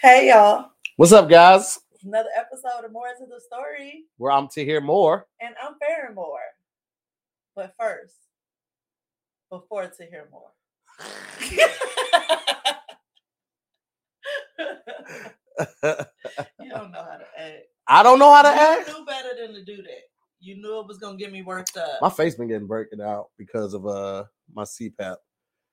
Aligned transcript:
Hey 0.00 0.28
y'all. 0.28 0.70
What's 0.94 1.10
up, 1.10 1.28
guys? 1.28 1.76
Another 2.04 2.28
episode 2.36 2.84
of 2.84 2.92
Moore 2.92 3.08
to 3.18 3.26
the 3.26 3.40
Story. 3.40 4.04
Where 4.16 4.30
I'm 4.30 4.46
Tahir 4.46 4.80
Moore. 4.80 5.26
And 5.40 5.56
I'm 5.60 5.74
Farron 5.80 6.14
Moore. 6.14 6.38
But 7.56 7.74
first, 7.76 8.14
before 9.50 9.88
Tahir 9.88 10.28
Moore. 10.30 10.52
you 16.60 16.70
don't 16.70 16.92
know 16.92 17.02
how 17.02 17.16
to 17.16 17.26
act. 17.36 17.64
I 17.88 18.04
don't 18.04 18.20
know 18.20 18.32
how 18.32 18.42
to 18.42 18.50
you 18.50 18.54
act. 18.54 18.86
You 18.88 18.98
knew 19.00 19.04
better 19.04 19.30
than 19.40 19.52
to 19.54 19.64
do 19.64 19.82
that. 19.82 20.02
You 20.38 20.62
knew 20.62 20.78
it 20.78 20.86
was 20.86 20.98
gonna 20.98 21.16
get 21.16 21.32
me 21.32 21.42
worked 21.42 21.76
up. 21.76 22.00
My 22.00 22.10
face 22.10 22.36
been 22.36 22.46
getting 22.46 22.68
broken 22.68 23.00
out 23.00 23.30
because 23.36 23.74
of 23.74 23.84
uh 23.84 24.26
my 24.54 24.62
CPAP. 24.62 25.16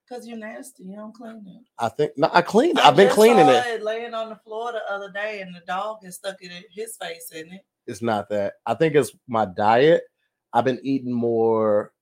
Cause 0.08 0.26
you're 0.26 0.38
nasty. 0.38 0.84
You 0.84 0.96
don't 0.96 1.12
clean 1.12 1.44
it. 1.48 1.64
I 1.78 1.88
think 1.88 2.12
no, 2.16 2.30
I 2.32 2.40
cleaned. 2.40 2.78
it. 2.78 2.84
I 2.84 2.88
I've 2.88 2.96
been 2.96 3.10
cleaning 3.10 3.46
saw 3.46 3.62
it. 3.66 3.82
Laying 3.82 4.14
on 4.14 4.28
the 4.28 4.36
floor 4.36 4.70
the 4.70 4.82
other 4.88 5.10
day, 5.10 5.40
and 5.40 5.52
the 5.54 5.62
dog 5.66 6.04
has 6.04 6.14
stuck 6.14 6.36
it 6.40 6.52
in 6.52 6.62
his 6.70 6.96
face 6.96 7.30
in 7.32 7.52
it. 7.52 7.62
It's 7.88 8.02
not 8.02 8.28
that. 8.28 8.54
I 8.66 8.74
think 8.74 8.94
it's 8.94 9.10
my 9.26 9.46
diet. 9.46 10.04
I've 10.52 10.64
been 10.64 10.80
eating 10.82 11.12
more 11.12 11.92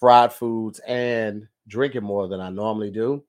fried 0.00 0.32
foods 0.32 0.80
and 0.80 1.46
drinking 1.68 2.02
more 2.02 2.28
than 2.28 2.40
I 2.40 2.50
normally 2.50 2.90
do. 2.90 3.22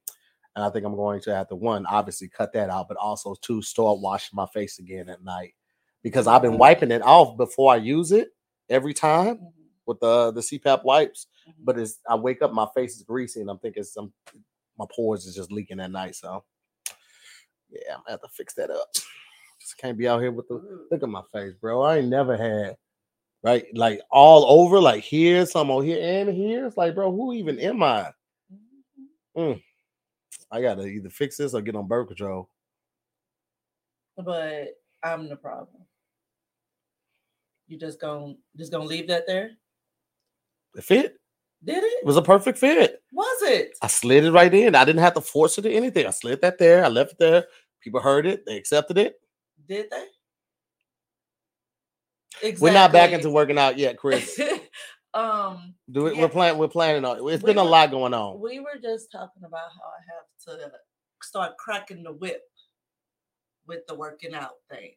And 0.56 0.64
I 0.64 0.70
think 0.70 0.86
I'm 0.86 0.96
going 0.96 1.22
to 1.22 1.36
have 1.36 1.48
to 1.50 1.56
one, 1.56 1.86
obviously 1.86 2.30
cut 2.30 2.54
that 2.54 2.70
out, 2.70 2.88
but 2.88 2.98
also 2.98 3.36
two, 3.42 3.62
start 3.62 4.00
washing 4.00 4.36
my 4.36 4.46
face 4.48 4.80
again 4.80 5.10
at 5.10 5.24
night. 5.24 5.56
Because 6.04 6.28
I've 6.28 6.42
been 6.42 6.58
wiping 6.58 6.92
it 6.92 7.02
off 7.02 7.38
before 7.38 7.74
I 7.74 7.78
use 7.78 8.12
it 8.12 8.30
every 8.70 8.94
time 8.94 9.36
Mhm, 9.38 9.54
with 9.86 10.00
the 10.00 10.32
the 10.32 10.42
CPAP 10.42 10.84
wipes. 10.84 11.28
mhm. 11.48 11.54
But 11.64 11.78
as 11.78 12.00
I 12.08 12.16
wake 12.16 12.42
up, 12.42 12.54
my 12.54 12.68
face 12.76 12.96
is 12.96 13.04
greasy, 13.04 13.42
and 13.42 13.50
I'm 13.50 13.60
thinking 13.60 13.84
some 13.84 14.14
my 14.78 14.86
pores 14.94 15.26
is 15.26 15.36
just 15.36 15.52
leaking 15.52 15.80
at 15.80 15.92
night. 15.92 16.16
So 16.16 16.44
yeah, 17.70 17.94
I'm 17.96 18.00
gonna 18.00 18.12
have 18.12 18.22
to 18.22 18.30
fix 18.30 18.54
that 18.56 18.70
up. 18.70 18.88
Just 19.60 19.78
can't 19.78 19.98
be 19.98 20.08
out 20.08 20.22
here 20.22 20.32
with 20.32 20.48
the 20.48 20.88
look 20.92 21.04
at 21.04 21.10
my 21.10 21.22
face, 21.32 21.54
bro. 21.54 21.82
I 21.82 21.98
ain't 21.98 22.10
never 22.10 22.36
had 22.36 22.78
right 23.44 23.66
like 23.76 24.02
all 24.12 24.46
over, 24.62 24.80
like 24.80 25.04
here, 25.04 25.46
some 25.46 25.72
over 25.72 25.84
here, 25.84 26.00
and 26.02 26.30
here. 26.36 26.66
It's 26.66 26.78
like, 26.78 26.96
bro, 26.96 27.12
who 27.12 27.34
even 27.34 27.60
am 27.60 27.82
I? 27.84 28.12
Mhm. 29.38 29.62
I 30.52 30.62
gotta 30.62 30.86
either 30.86 31.10
fix 31.10 31.38
this 31.38 31.54
or 31.54 31.62
get 31.62 31.76
on 31.76 31.88
birth 31.88 32.08
control. 32.08 32.50
But 34.18 34.80
I'm 35.04 35.28
the 35.30 35.36
problem. 35.36 35.84
You 37.68 37.78
just 37.78 38.00
gonna 38.00 38.36
just 38.58 38.72
gonna 38.72 38.84
leave 38.86 39.08
that 39.08 39.26
there? 39.26 39.52
It 40.76 40.84
fit. 40.84 41.16
Did 41.64 41.78
It 41.78 41.88
it? 41.88 42.06
was 42.06 42.18
a 42.18 42.22
perfect 42.22 42.58
fit. 42.58 43.02
Was 43.14 43.42
it? 43.44 43.72
I 43.82 43.88
slid 43.88 44.26
it 44.26 44.32
right 44.32 44.54
in. 44.54 44.76
I 44.76 44.84
didn't 44.86 45.02
have 45.02 45.14
to 45.14 45.22
force 45.22 45.58
it 45.58 45.66
or 45.66 45.70
anything. 45.70 46.06
I 46.06 46.10
slid 46.12 46.42
that 46.42 46.58
there. 46.58 46.84
I 46.84 46.90
left 46.90 47.14
it 47.14 47.20
there. 47.20 47.46
People 47.82 48.02
heard 48.02 48.26
it. 48.26 48.46
They 48.46 48.58
accepted 48.58 48.98
it. 48.98 49.16
Did 49.68 49.88
they? 49.90 50.06
We're 52.60 52.74
not 52.74 52.92
back 52.92 53.12
into 53.12 53.30
working 53.30 53.58
out 53.58 53.78
yet, 53.78 53.98
Chris. 53.98 54.38
um, 55.14 55.76
Do 55.90 56.08
it. 56.08 56.16
Yeah. 56.16 56.24
We're 56.24 56.30
planning. 56.30 56.60
We're 56.60 56.68
planning 56.68 57.06
on. 57.06 57.18
it. 57.18 57.34
It's 57.34 57.44
We 57.44 57.52
been 57.52 57.58
a 57.60 57.64
lot 57.64 57.92
going 57.92 58.14
on. 58.14 58.42
we 58.42 58.60
were 58.60 58.80
just 58.82 59.12
talking 59.12 59.44
about 59.46 59.70
how 59.70 59.88
I 59.88 60.58
have 60.58 60.60
to 60.70 60.72
start 61.22 61.58
cracking 61.58 62.04
the 62.04 62.12
whip 62.12 62.42
with 63.68 63.86
the 63.88 63.96
working 63.96 64.34
out 64.34 64.56
things 64.70 64.96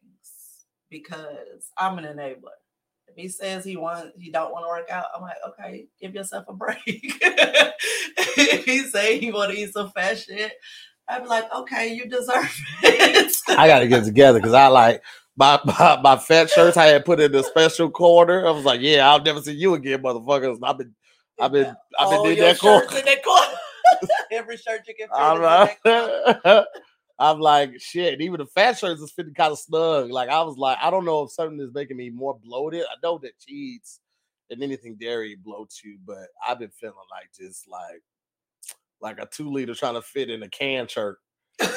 because 0.89 1.71
I'm 1.77 1.97
an 1.99 2.05
enabler. 2.05 2.57
If 3.07 3.15
he 3.15 3.27
says 3.29 3.63
he 3.63 3.77
want 3.77 4.11
he 4.17 4.31
don't 4.31 4.51
want 4.51 4.65
to 4.65 4.69
work 4.69 4.89
out, 4.89 5.05
I'm 5.15 5.21
like, 5.21 5.37
okay, 5.49 5.87
give 5.99 6.13
yourself 6.13 6.45
a 6.47 6.53
break. 6.53 6.79
if 6.85 8.65
he 8.65 8.79
say 8.83 9.17
he 9.17 9.31
want 9.31 9.51
to 9.51 9.57
eat 9.57 9.73
some 9.73 9.91
fat 9.91 10.19
shit, 10.19 10.53
I'd 11.07 11.23
be 11.23 11.29
like, 11.29 11.51
okay, 11.53 11.93
you 11.93 12.07
deserve 12.07 12.53
it. 12.83 13.33
I 13.49 13.67
got 13.67 13.79
to 13.79 13.87
get 13.87 14.03
together 14.03 14.39
because 14.39 14.53
I 14.53 14.67
like 14.67 15.01
my, 15.37 15.59
my 15.65 15.99
my 16.01 16.17
fat 16.17 16.49
shirts. 16.49 16.77
I 16.77 16.87
had 16.87 17.05
put 17.05 17.19
in 17.19 17.31
the 17.31 17.43
special 17.43 17.89
corner. 17.89 18.45
I 18.45 18.51
was 18.51 18.65
like, 18.65 18.81
yeah, 18.81 19.09
I'll 19.09 19.21
never 19.21 19.41
see 19.41 19.53
you 19.53 19.73
again, 19.75 20.01
motherfuckers. 20.01 20.59
I've 20.63 20.77
been, 20.77 20.93
I've 21.39 21.51
been, 21.51 21.75
I've 21.97 22.09
been 22.09 22.19
All 22.19 22.27
in 22.27 22.39
that 22.39 22.59
corner. 22.59 22.97
in 22.97 23.05
that 23.05 23.23
corner. 23.23 23.53
Every 24.31 24.57
shirt 24.57 24.81
you 24.87 24.95
can 24.95 25.07
fit 26.43 26.65
I'm 27.19 27.41
is 27.41 27.41
in 27.41 27.41
that 27.41 27.49
corner. 27.49 27.71
like, 27.73 27.81
shit. 27.81 28.21
Even 28.21 28.39
the 28.39 28.45
fat 28.47 28.77
shirts 28.77 29.01
is 29.01 29.11
fitting 29.11 29.33
kind 29.33 29.51
of 29.51 29.59
snug. 29.59 30.11
Like 30.11 30.29
I 30.29 30.41
was 30.43 30.57
like, 30.57 30.77
I 30.81 30.89
don't 30.89 31.05
know 31.05 31.23
if 31.23 31.31
something 31.31 31.59
is 31.59 31.73
making 31.73 31.97
me 31.97 32.09
more 32.09 32.39
bloated. 32.43 32.83
I 32.83 32.95
know 33.03 33.17
that 33.19 33.39
cheese 33.39 33.99
and 34.49 34.63
anything 34.63 34.95
dairy 34.95 35.37
bloats 35.45 35.83
you, 35.83 35.97
but 36.05 36.27
I've 36.47 36.59
been 36.59 36.69
feeling 36.69 36.95
like 37.11 37.29
just 37.37 37.67
like 37.67 38.03
like 39.01 39.19
a 39.19 39.27
two 39.27 39.51
liter 39.51 39.75
trying 39.75 39.95
to 39.95 40.01
fit 40.01 40.29
in 40.29 40.43
a 40.43 40.49
can 40.49 40.87
shirt. 40.87 41.17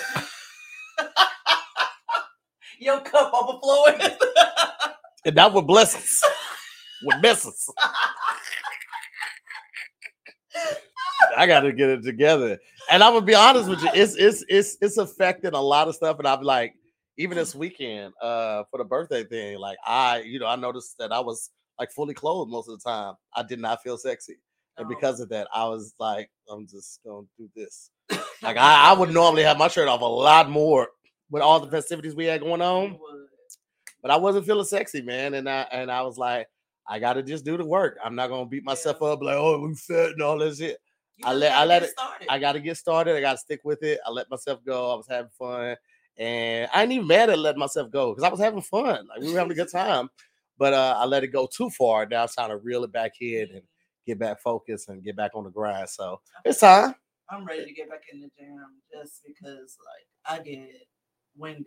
Your 2.78 3.00
cup 3.02 3.32
overflowing. 3.34 4.00
And 5.26 5.36
that 5.36 5.52
with 5.52 5.66
blessings. 5.66 6.22
with 7.02 7.20
messes. 7.22 7.70
I 11.36 11.46
gotta 11.46 11.72
get 11.72 11.88
it 11.90 12.02
together. 12.02 12.58
And 12.90 13.02
I'm 13.02 13.12
gonna 13.14 13.24
be 13.26 13.34
honest 13.34 13.68
with 13.68 13.82
you, 13.82 13.90
it's 13.94 14.14
it's 14.16 14.44
it's 14.48 14.76
it's 14.80 14.96
affecting 14.98 15.54
a 15.54 15.60
lot 15.60 15.88
of 15.88 15.94
stuff. 15.94 16.18
And 16.18 16.26
I'm 16.28 16.42
like, 16.42 16.74
even 17.18 17.36
this 17.36 17.54
weekend, 17.54 18.12
uh, 18.20 18.64
for 18.70 18.78
the 18.78 18.84
birthday 18.84 19.24
thing, 19.24 19.58
like 19.58 19.78
I, 19.86 20.20
you 20.20 20.38
know, 20.38 20.46
I 20.46 20.56
noticed 20.56 20.96
that 20.98 21.12
I 21.12 21.20
was 21.20 21.50
like 21.78 21.90
fully 21.92 22.14
clothed 22.14 22.50
most 22.50 22.68
of 22.68 22.78
the 22.80 22.88
time. 22.90 23.14
I 23.34 23.42
did 23.42 23.58
not 23.60 23.82
feel 23.82 23.96
sexy. 23.98 24.36
And 24.76 24.86
Oh. 24.86 24.88
because 24.88 25.20
of 25.20 25.28
that, 25.30 25.48
I 25.54 25.66
was 25.66 25.94
like, 25.98 26.30
I'm 26.48 26.66
just 26.66 27.00
gonna 27.04 27.26
do 27.38 27.48
this. 27.54 27.90
Like 28.42 28.56
I, 28.56 28.90
I 28.90 28.92
would 28.94 29.10
normally 29.12 29.42
have 29.42 29.58
my 29.58 29.68
shirt 29.68 29.86
off 29.88 30.00
a 30.00 30.04
lot 30.04 30.48
more 30.48 30.88
with 31.30 31.42
all 31.42 31.60
the 31.60 31.70
festivities 31.70 32.14
we 32.14 32.24
had 32.24 32.40
going 32.40 32.62
on, 32.62 32.98
but 34.00 34.10
I 34.10 34.16
wasn't 34.16 34.46
feeling 34.46 34.64
sexy, 34.64 35.02
man. 35.02 35.34
And 35.34 35.46
I 35.48 35.66
and 35.70 35.90
I 35.92 36.00
was 36.02 36.16
like, 36.16 36.46
I 36.88 36.98
gotta 36.98 37.22
just 37.22 37.44
do 37.44 37.58
the 37.58 37.64
work. 37.66 37.98
I'm 38.02 38.14
not 38.14 38.28
gonna 38.30 38.46
beat 38.46 38.64
myself 38.64 38.96
Yeah. 39.02 39.08
up 39.08 39.22
like, 39.22 39.36
oh, 39.36 39.60
we 39.60 39.74
fat 39.74 40.12
and 40.12 40.22
all 40.22 40.38
that 40.38 40.56
shit. 40.56 40.78
You 41.20 41.26
I 41.26 41.32
let- 41.34 41.52
I 41.52 41.54
gotta 41.54 41.68
let 41.68 41.80
get 41.80 41.88
it- 41.88 41.92
started. 41.92 42.26
I 42.30 42.38
got 42.38 42.52
to 42.52 42.60
get 42.60 42.76
started. 42.76 43.16
I 43.16 43.20
got 43.20 43.32
to 43.32 43.38
stick 43.38 43.60
with 43.64 43.82
it. 43.82 44.00
I 44.06 44.10
let 44.10 44.30
myself 44.30 44.64
go. 44.64 44.92
I 44.92 44.94
was 44.96 45.06
having 45.08 45.30
fun, 45.38 45.76
and 46.16 46.68
I 46.72 46.82
ain't 46.82 46.92
even 46.92 47.06
mad 47.06 47.30
at 47.30 47.38
letting 47.38 47.58
myself 47.58 47.90
go 47.90 48.10
because 48.12 48.24
I 48.24 48.28
was 48.30 48.40
having 48.40 48.62
fun. 48.62 49.06
Like 49.06 49.20
we 49.20 49.32
were 49.32 49.38
having 49.38 49.52
a 49.52 49.54
good 49.54 49.70
time, 49.72 50.08
but 50.58 50.72
uh, 50.72 50.96
I 50.98 51.04
let 51.04 51.22
it 51.24 51.28
go 51.28 51.46
too 51.46 51.70
far. 51.70 52.06
Now 52.06 52.24
it's 52.24 52.34
time 52.34 52.48
to 52.50 52.56
reel 52.56 52.84
it 52.84 52.92
back 52.92 53.12
in 53.20 53.48
and 53.52 53.62
get 54.06 54.18
back 54.18 54.40
focused 54.40 54.88
and 54.88 55.02
get 55.04 55.14
back 55.16 55.32
on 55.34 55.44
the 55.44 55.50
grind. 55.50 55.88
So 55.90 56.20
it's 56.44 56.60
time. 56.60 56.94
I'm 57.28 57.44
ready 57.44 57.64
to 57.66 57.72
get 57.72 57.88
back 57.88 58.02
in 58.12 58.20
the 58.20 58.30
gym 58.38 58.66
just 58.92 59.20
because, 59.26 59.76
like, 59.86 60.40
I 60.40 60.42
get 60.42 60.68
winded 61.36 61.66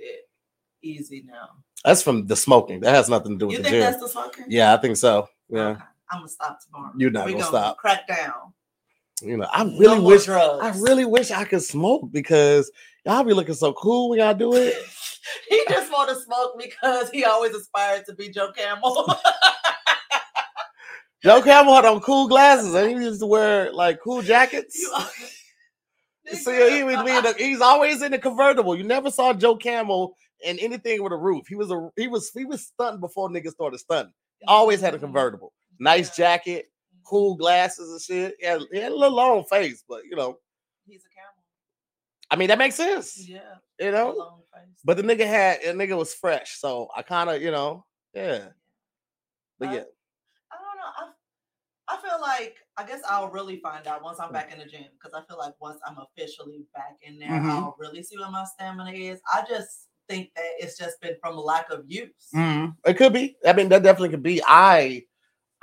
easy 0.81 1.23
now. 1.25 1.49
That's 1.85 2.01
from 2.03 2.27
the 2.27 2.35
smoking. 2.35 2.81
That 2.81 2.95
has 2.95 3.07
nothing 3.07 3.33
to 3.33 3.37
do 3.37 3.47
with 3.47 3.57
You 3.57 3.57
the 3.59 3.63
think 3.69 3.73
gym. 3.75 3.81
that's 3.91 4.01
the 4.01 4.09
smoking? 4.09 4.45
Yeah, 4.49 4.73
I 4.73 4.77
think 4.77 4.97
so. 4.97 5.29
Yeah, 5.49 5.59
Okay. 5.69 5.81
I'm 6.11 6.19
gonna 6.19 6.27
stop 6.27 6.59
tomorrow. 6.65 6.91
You're 6.97 7.11
not 7.11 7.25
We 7.27 7.31
gonna 7.33 7.45
stop. 7.45 7.77
Crack 7.77 8.07
down. 8.07 8.53
You 9.21 9.37
know, 9.37 9.47
I 9.51 9.63
really 9.63 9.99
more 9.99 10.11
wish. 10.11 10.25
drugs. 10.25 10.63
I 10.63 10.81
really 10.81 11.05
wish 11.05 11.31
I 11.31 11.43
could 11.45 11.61
smoke 11.61 12.11
because 12.11 12.71
y'all 13.05 13.23
be 13.23 13.33
looking 13.33 13.55
so 13.55 13.73
cool 13.73 14.09
when 14.09 14.19
y'all 14.19 14.33
do 14.33 14.53
it. 14.55 14.75
he 15.49 15.63
just 15.69 15.91
want 15.91 16.09
to 16.09 16.15
smoke 16.15 16.59
because 16.59 17.09
he 17.09 17.23
always 17.25 17.53
aspired 17.53 18.05
to 18.07 18.15
be 18.15 18.29
Joe 18.29 18.51
Camel. 18.51 19.07
Joe 21.23 21.41
Camel 21.41 21.73
had 21.75 21.85
on 21.85 22.01
cool 22.01 22.27
glasses 22.27 22.73
and 22.73 22.89
he 22.89 23.05
used 23.05 23.21
to 23.21 23.25
wear 23.25 23.71
like 23.71 24.01
cool 24.01 24.21
jackets. 24.21 24.77
You- 24.77 24.91
See, 26.31 26.69
he 26.77 26.83
would 26.83 27.05
be 27.05 27.11
the, 27.21 27.35
he's 27.37 27.61
always 27.61 28.01
in 28.01 28.11
the 28.11 28.17
convertible. 28.19 28.75
You 28.75 28.83
never 28.83 29.11
saw 29.11 29.33
Joe 29.33 29.55
Camel 29.55 30.15
in 30.43 30.59
anything 30.59 31.03
with 31.03 31.13
a 31.13 31.17
roof. 31.17 31.47
He 31.47 31.55
was 31.55 31.71
a 31.71 31.89
he 31.95 32.07
was 32.07 32.31
he 32.33 32.45
was 32.45 32.65
stunting 32.67 32.99
before 32.99 33.29
niggas 33.29 33.51
started 33.51 33.79
stunting. 33.79 34.13
Always 34.47 34.81
had 34.81 34.93
a 34.93 34.97
mm-hmm. 34.97 35.05
convertible. 35.05 35.53
Nice 35.79 36.17
Yeah. 36.17 36.25
jacket, 36.25 36.71
cool 37.05 37.35
glasses 37.35 37.89
and 37.91 38.01
shit. 38.01 38.35
He 38.39 38.45
had, 38.45 38.61
he 38.71 38.79
had 38.79 38.91
a 38.91 38.95
little 38.95 39.15
long 39.15 39.43
face, 39.45 39.83
but 39.87 40.03
you 40.09 40.15
know, 40.15 40.37
He's 40.87 41.03
a 41.05 41.09
camel. 41.09 41.31
I 42.31 42.35
mean 42.35 42.47
that 42.49 42.57
makes 42.57 42.75
sense. 42.75 43.27
Yeah. 43.27 43.39
You 43.79 43.91
know, 43.91 44.43
but 44.85 44.97
the 44.97 45.03
nigga 45.03 45.25
had 45.27 45.61
a 45.61 45.73
nigga 45.73 45.97
was 45.97 46.13
fresh, 46.13 46.59
so 46.59 46.89
I 46.95 47.01
kind 47.01 47.29
of 47.29 47.41
you 47.41 47.51
know, 47.51 47.85
yeah. 48.13 48.49
But 49.59 49.69
I- 49.69 49.73
yeah, 49.75 49.83
I 50.51 50.55
don't 50.57 50.77
know. 50.77 50.91
I, 50.97 51.09
I 51.89 52.01
feel 52.01 52.21
like 52.21 52.55
I 52.77 52.85
guess 52.85 53.01
I'll 53.09 53.29
really 53.29 53.59
find 53.59 53.87
out 53.87 54.03
once 54.03 54.19
I'm 54.19 54.31
back 54.31 54.51
in 54.51 54.59
the 54.59 54.65
gym 54.65 54.85
because 54.93 55.13
I 55.13 55.25
feel 55.27 55.37
like 55.37 55.53
once 55.61 55.79
I'm 55.85 55.97
officially 55.97 56.65
back 56.73 56.97
in 57.01 57.19
there, 57.19 57.29
Mhm. 57.29 57.49
I'll 57.49 57.75
really 57.79 58.03
see 58.03 58.17
what 58.17 58.31
my 58.31 58.45
stamina 58.45 58.91
is. 58.91 59.19
I 59.33 59.43
just 59.47 59.87
think 60.09 60.31
that 60.35 60.43
it's 60.59 60.77
just 60.77 60.99
been 61.01 61.15
from 61.21 61.37
lack 61.37 61.69
of 61.69 61.83
use. 61.87 62.29
Mhm. 62.35 62.75
It 62.85 62.95
could 62.95 63.13
be. 63.13 63.37
I 63.45 63.53
mean, 63.53 63.69
that 63.69 63.83
definitely 63.83 64.09
could 64.09 64.23
be. 64.23 64.41
I, 64.45 65.05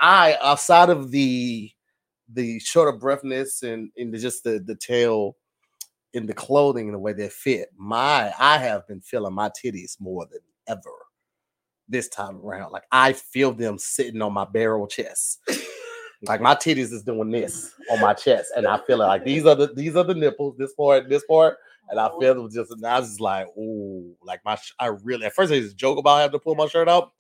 I 0.01 0.37
outside 0.43 0.91
of 0.91 1.11
the 1.11 1.71
the 2.33 2.59
shorter 2.61 2.97
breathness 2.97 3.63
and 3.63 3.91
and 3.97 4.17
just 4.19 4.45
the 4.45 4.77
tail 4.81 5.37
in 6.13 6.27
the 6.27 6.35
clothing 6.35 6.87
and 6.87 6.95
the 6.95 6.99
way 6.99 7.13
they 7.13 7.29
fit. 7.29 7.69
My, 7.77 8.33
I 8.39 8.59
have 8.59 8.87
been 8.89 9.01
feeling 9.01 9.35
my 9.35 9.51
titties 9.51 10.01
more 10.01 10.27
than 10.27 10.41
ever 10.67 10.91
this 11.89 12.09
time 12.09 12.41
around. 12.45 12.73
Like 12.73 12.85
I 12.93 13.13
feel 13.13 13.53
them 13.53 13.79
sitting 13.79 14.23
on 14.23 14.33
my 14.33 14.45
barrel 14.45 14.87
chest. 14.87 15.41
like 16.23 16.41
my 16.41 16.55
titties 16.55 16.93
is 16.93 17.03
doing 17.03 17.31
this 17.31 17.73
on 17.91 18.01
my 18.01 18.15
chest, 18.15 18.53
and 18.57 18.67
I 18.67 18.79
feel 18.79 19.03
it 19.03 19.07
like 19.07 19.25
these 19.25 19.47
are 19.47 19.55
the 19.55 19.69
these 19.75 19.97
are 19.97 20.05
the 20.05 20.15
nipples, 20.15 20.57
this 20.57 20.73
part, 20.75 21.09
this 21.09 21.25
part, 21.25 21.57
and 21.89 21.99
I 21.99 22.11
feel 22.21 22.35
them 22.35 22.51
just. 22.51 22.71
And 22.71 22.85
I 22.85 23.01
was 23.01 23.09
just 23.09 23.21
like, 23.21 23.47
ooh. 23.59 24.15
like 24.23 24.41
my 24.45 24.59
I 24.79 24.87
really 24.87 25.27
at 25.27 25.35
first 25.35 25.53
I 25.53 25.57
used 25.57 25.71
to 25.71 25.77
joke 25.77 25.99
about 25.99 26.21
having 26.21 26.33
to 26.33 26.39
pull 26.39 26.55
my 26.55 26.67
shirt 26.67 26.89
up. 26.89 27.15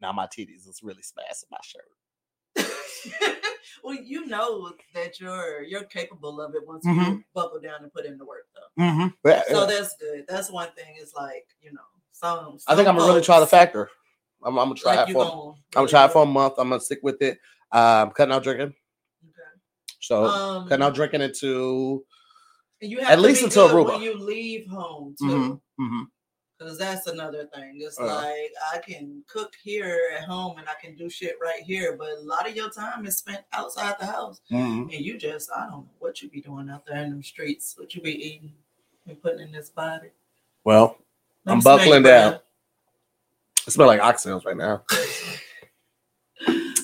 Now 0.00 0.12
my 0.12 0.26
titties 0.26 0.68
is 0.68 0.80
really 0.82 1.02
smashing 1.02 1.48
my 1.50 1.58
shirt. 1.62 1.84
well, 3.84 3.94
you 3.94 4.26
know 4.26 4.72
that 4.94 5.20
you're 5.20 5.62
you're 5.62 5.84
capable 5.84 6.40
of 6.40 6.54
it 6.54 6.66
once 6.66 6.84
Mhm. 6.86 7.06
you 7.06 7.24
buckle 7.34 7.60
down 7.60 7.82
and 7.82 7.92
put 7.92 8.04
in 8.06 8.18
the 8.18 8.24
work, 8.24 8.46
though. 8.54 8.82
Mm-hmm. 8.84 9.08
Yeah, 9.28 9.42
So 9.48 9.60
yeah. 9.60 9.66
that's 9.66 9.96
good. 9.96 10.24
That's 10.28 10.50
one 10.50 10.68
thing. 10.76 10.96
Is 11.00 11.12
like 11.14 11.46
you 11.60 11.72
know, 11.72 11.80
some. 12.12 12.58
I 12.66 12.74
think 12.76 12.88
I'm 12.88 12.96
gonna 12.96 13.08
really 13.08 13.22
try 13.22 13.40
the 13.40 13.46
factor. 13.46 13.88
I'm, 14.44 14.58
I'm 14.58 14.66
gonna 14.68 14.74
try 14.74 14.96
Like 14.96 15.08
it 15.10 15.12
for. 15.12 15.24
gonna 15.24 15.50
I'm 15.50 15.54
gonna 15.74 15.88
try 15.88 16.04
it 16.04 16.12
for 16.12 16.22
a 16.22 16.26
month. 16.26 16.54
I'm 16.58 16.68
gonna 16.68 16.80
stick 16.80 17.00
with 17.02 17.20
it. 17.22 17.38
Um, 17.72 18.10
cutting 18.12 18.32
out 18.34 18.42
drinking. 18.42 18.74
Okay. 19.24 19.60
So 20.00 20.24
Um, 20.26 20.68
cutting 20.68 20.84
out 20.84 20.94
drinking 20.94 21.22
into. 21.22 22.04
you 22.80 22.98
have 23.00 23.10
at 23.10 23.16
to 23.16 23.20
least 23.22 23.42
until 23.42 23.68
Aruba. 23.68 23.94
when 23.94 24.02
you 24.02 24.14
leave 24.18 24.66
home 24.68 25.14
too. 25.18 25.60
Mhm, 25.80 26.04
Because 26.58 26.78
that's 26.78 27.06
another 27.06 27.46
thing. 27.54 27.78
It's 27.82 27.98
Uh. 28.00 28.06
like 28.06 28.52
I 28.72 28.78
can 28.78 29.22
cook 29.28 29.54
here 29.62 30.00
at 30.16 30.24
home 30.24 30.56
and 30.58 30.66
I 30.68 30.72
can 30.80 30.96
do 30.96 31.10
shit 31.10 31.36
right 31.40 31.62
here, 31.62 31.96
but 31.98 32.08
a 32.12 32.20
lot 32.20 32.48
of 32.48 32.56
your 32.56 32.70
time 32.70 33.04
is 33.06 33.18
spent 33.18 33.42
outside 33.52 33.96
the 34.00 34.06
house. 34.06 34.40
Mhm. 34.50 34.82
And 34.84 35.04
you 35.04 35.18
just, 35.18 35.50
I 35.52 35.62
don't 35.68 35.70
know 35.84 35.88
what 35.98 36.22
you 36.22 36.30
be 36.30 36.40
doing 36.40 36.70
out 36.70 36.86
there 36.86 37.02
in 37.02 37.10
them 37.10 37.22
streets, 37.22 37.74
what 37.78 37.94
you 37.94 38.00
be 38.00 38.12
eating 38.12 38.54
and 39.06 39.20
putting 39.20 39.40
in 39.40 39.52
this 39.52 39.68
body. 39.70 40.08
Well, 40.64 40.96
Let 41.44 41.52
I'm 41.52 41.60
buckling 41.60 42.02
down. 42.02 42.30
breath. 42.32 42.42
I 43.66 43.70
smell 43.70 43.86
like 43.88 44.00
oxtails 44.00 44.44
right 44.46 44.56
now. 44.56 44.82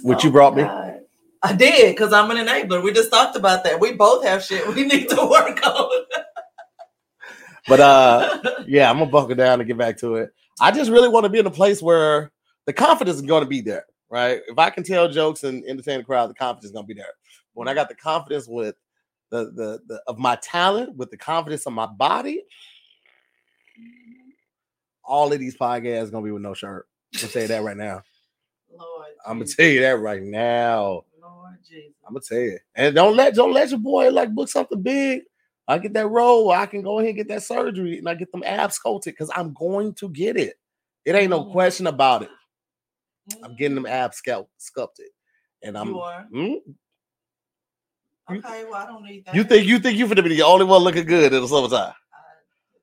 What 0.02 0.24
you 0.24 0.30
Oh 0.30 0.32
brought 0.32 0.56
my 0.56 0.62
me? 0.62 0.68
God. 0.68 1.00
I 1.44 1.52
did 1.54 1.94
because 1.94 2.12
I'm 2.12 2.28
an 2.32 2.44
enabler. 2.44 2.82
We 2.82 2.92
just 2.92 3.10
talked 3.10 3.36
about 3.36 3.62
that. 3.64 3.78
We 3.78 3.92
both 3.92 4.24
have 4.24 4.42
shit 4.42 4.66
we 4.74 4.84
need 4.84 5.08
to 5.10 5.16
work 5.26 5.64
on. 5.64 6.04
But 7.68 7.80
uh, 7.80 8.40
yeah, 8.66 8.90
I'm 8.90 8.98
gonna 8.98 9.10
buckle 9.10 9.34
down 9.34 9.60
and 9.60 9.68
get 9.68 9.78
back 9.78 9.98
to 9.98 10.16
it. 10.16 10.30
I 10.60 10.70
just 10.70 10.90
really 10.90 11.08
want 11.08 11.24
to 11.24 11.30
be 11.30 11.38
in 11.38 11.46
a 11.46 11.50
place 11.50 11.82
where 11.82 12.30
the 12.66 12.72
confidence 12.72 13.16
is 13.16 13.22
going 13.22 13.42
to 13.42 13.48
be 13.48 13.60
there, 13.60 13.84
right? 14.10 14.40
If 14.46 14.58
I 14.58 14.70
can 14.70 14.84
tell 14.84 15.08
jokes 15.08 15.44
and 15.44 15.64
entertain 15.64 15.98
the 15.98 16.04
crowd, 16.04 16.30
the 16.30 16.34
confidence 16.34 16.66
is 16.66 16.72
going 16.72 16.84
to 16.84 16.94
be 16.94 17.00
there. 17.00 17.12
When 17.54 17.68
I 17.68 17.74
got 17.74 17.88
the 17.88 17.94
confidence 17.94 18.46
with 18.48 18.76
the, 19.30 19.46
the 19.46 19.80
the 19.86 20.02
of 20.06 20.18
my 20.18 20.36
talent, 20.36 20.96
with 20.96 21.10
the 21.10 21.16
confidence 21.16 21.66
of 21.66 21.72
my 21.72 21.86
body, 21.86 22.42
all 25.04 25.32
of 25.32 25.38
these 25.38 25.56
podcasts 25.56 26.10
gonna 26.10 26.24
be 26.24 26.30
with 26.30 26.42
no 26.42 26.54
shirt. 26.54 26.86
I'm 27.14 27.20
gonna 27.20 27.32
tell 27.32 27.42
you 27.42 27.48
that 27.48 27.62
right 27.62 27.76
now. 27.76 28.02
Lord, 28.70 29.06
I'm 29.26 29.38
gonna 29.38 29.50
tell 29.50 29.66
you 29.66 29.80
that 29.80 29.98
right 30.00 30.22
now. 30.22 31.02
Lord 31.20 31.58
Jesus. 31.68 31.94
I'm 32.06 32.14
gonna 32.14 32.24
tell 32.28 32.38
you, 32.38 32.58
and 32.74 32.94
don't 32.94 33.16
let 33.16 33.34
don't 33.34 33.52
let 33.52 33.70
your 33.70 33.78
boy 33.80 34.10
like 34.10 34.34
book 34.34 34.48
something 34.48 34.82
big. 34.82 35.22
I 35.68 35.78
get 35.78 35.94
that 35.94 36.08
role, 36.08 36.50
I 36.50 36.66
can 36.66 36.82
go 36.82 36.98
ahead 36.98 37.10
and 37.10 37.16
get 37.16 37.28
that 37.28 37.42
surgery, 37.42 37.98
and 37.98 38.08
I 38.08 38.14
get 38.14 38.30
them 38.32 38.42
abs 38.44 38.74
sculpted 38.76 39.14
because 39.14 39.30
I'm 39.34 39.54
going 39.54 39.94
to 39.94 40.08
get 40.08 40.36
it. 40.36 40.54
It 41.04 41.14
ain't 41.14 41.30
no 41.30 41.44
Mhm. 41.44 41.52
question 41.52 41.86
about 41.86 42.22
it. 42.22 42.30
I'm 43.44 43.54
getting 43.56 43.76
them 43.76 43.86
abs 43.86 44.20
sculpt, 44.20 44.48
sculpted, 44.58 45.06
and 45.62 45.78
I'm. 45.78 45.88
you 45.88 46.00
are? 46.00 46.26
You- 46.32 46.62
okay. 48.30 48.64
Well, 48.64 48.74
I 48.74 48.86
don't 48.86 49.04
need 49.04 49.24
that. 49.26 49.34
You 49.34 49.44
think 49.44 49.66
you 49.66 49.78
think 49.78 49.98
you're 49.98 50.08
gonna 50.08 50.22
be 50.22 50.30
the 50.30 50.42
only 50.42 50.64
one 50.64 50.82
looking 50.82 51.06
good 51.06 51.32
in 51.32 51.40
the 51.40 51.48
summertime? 51.48 51.94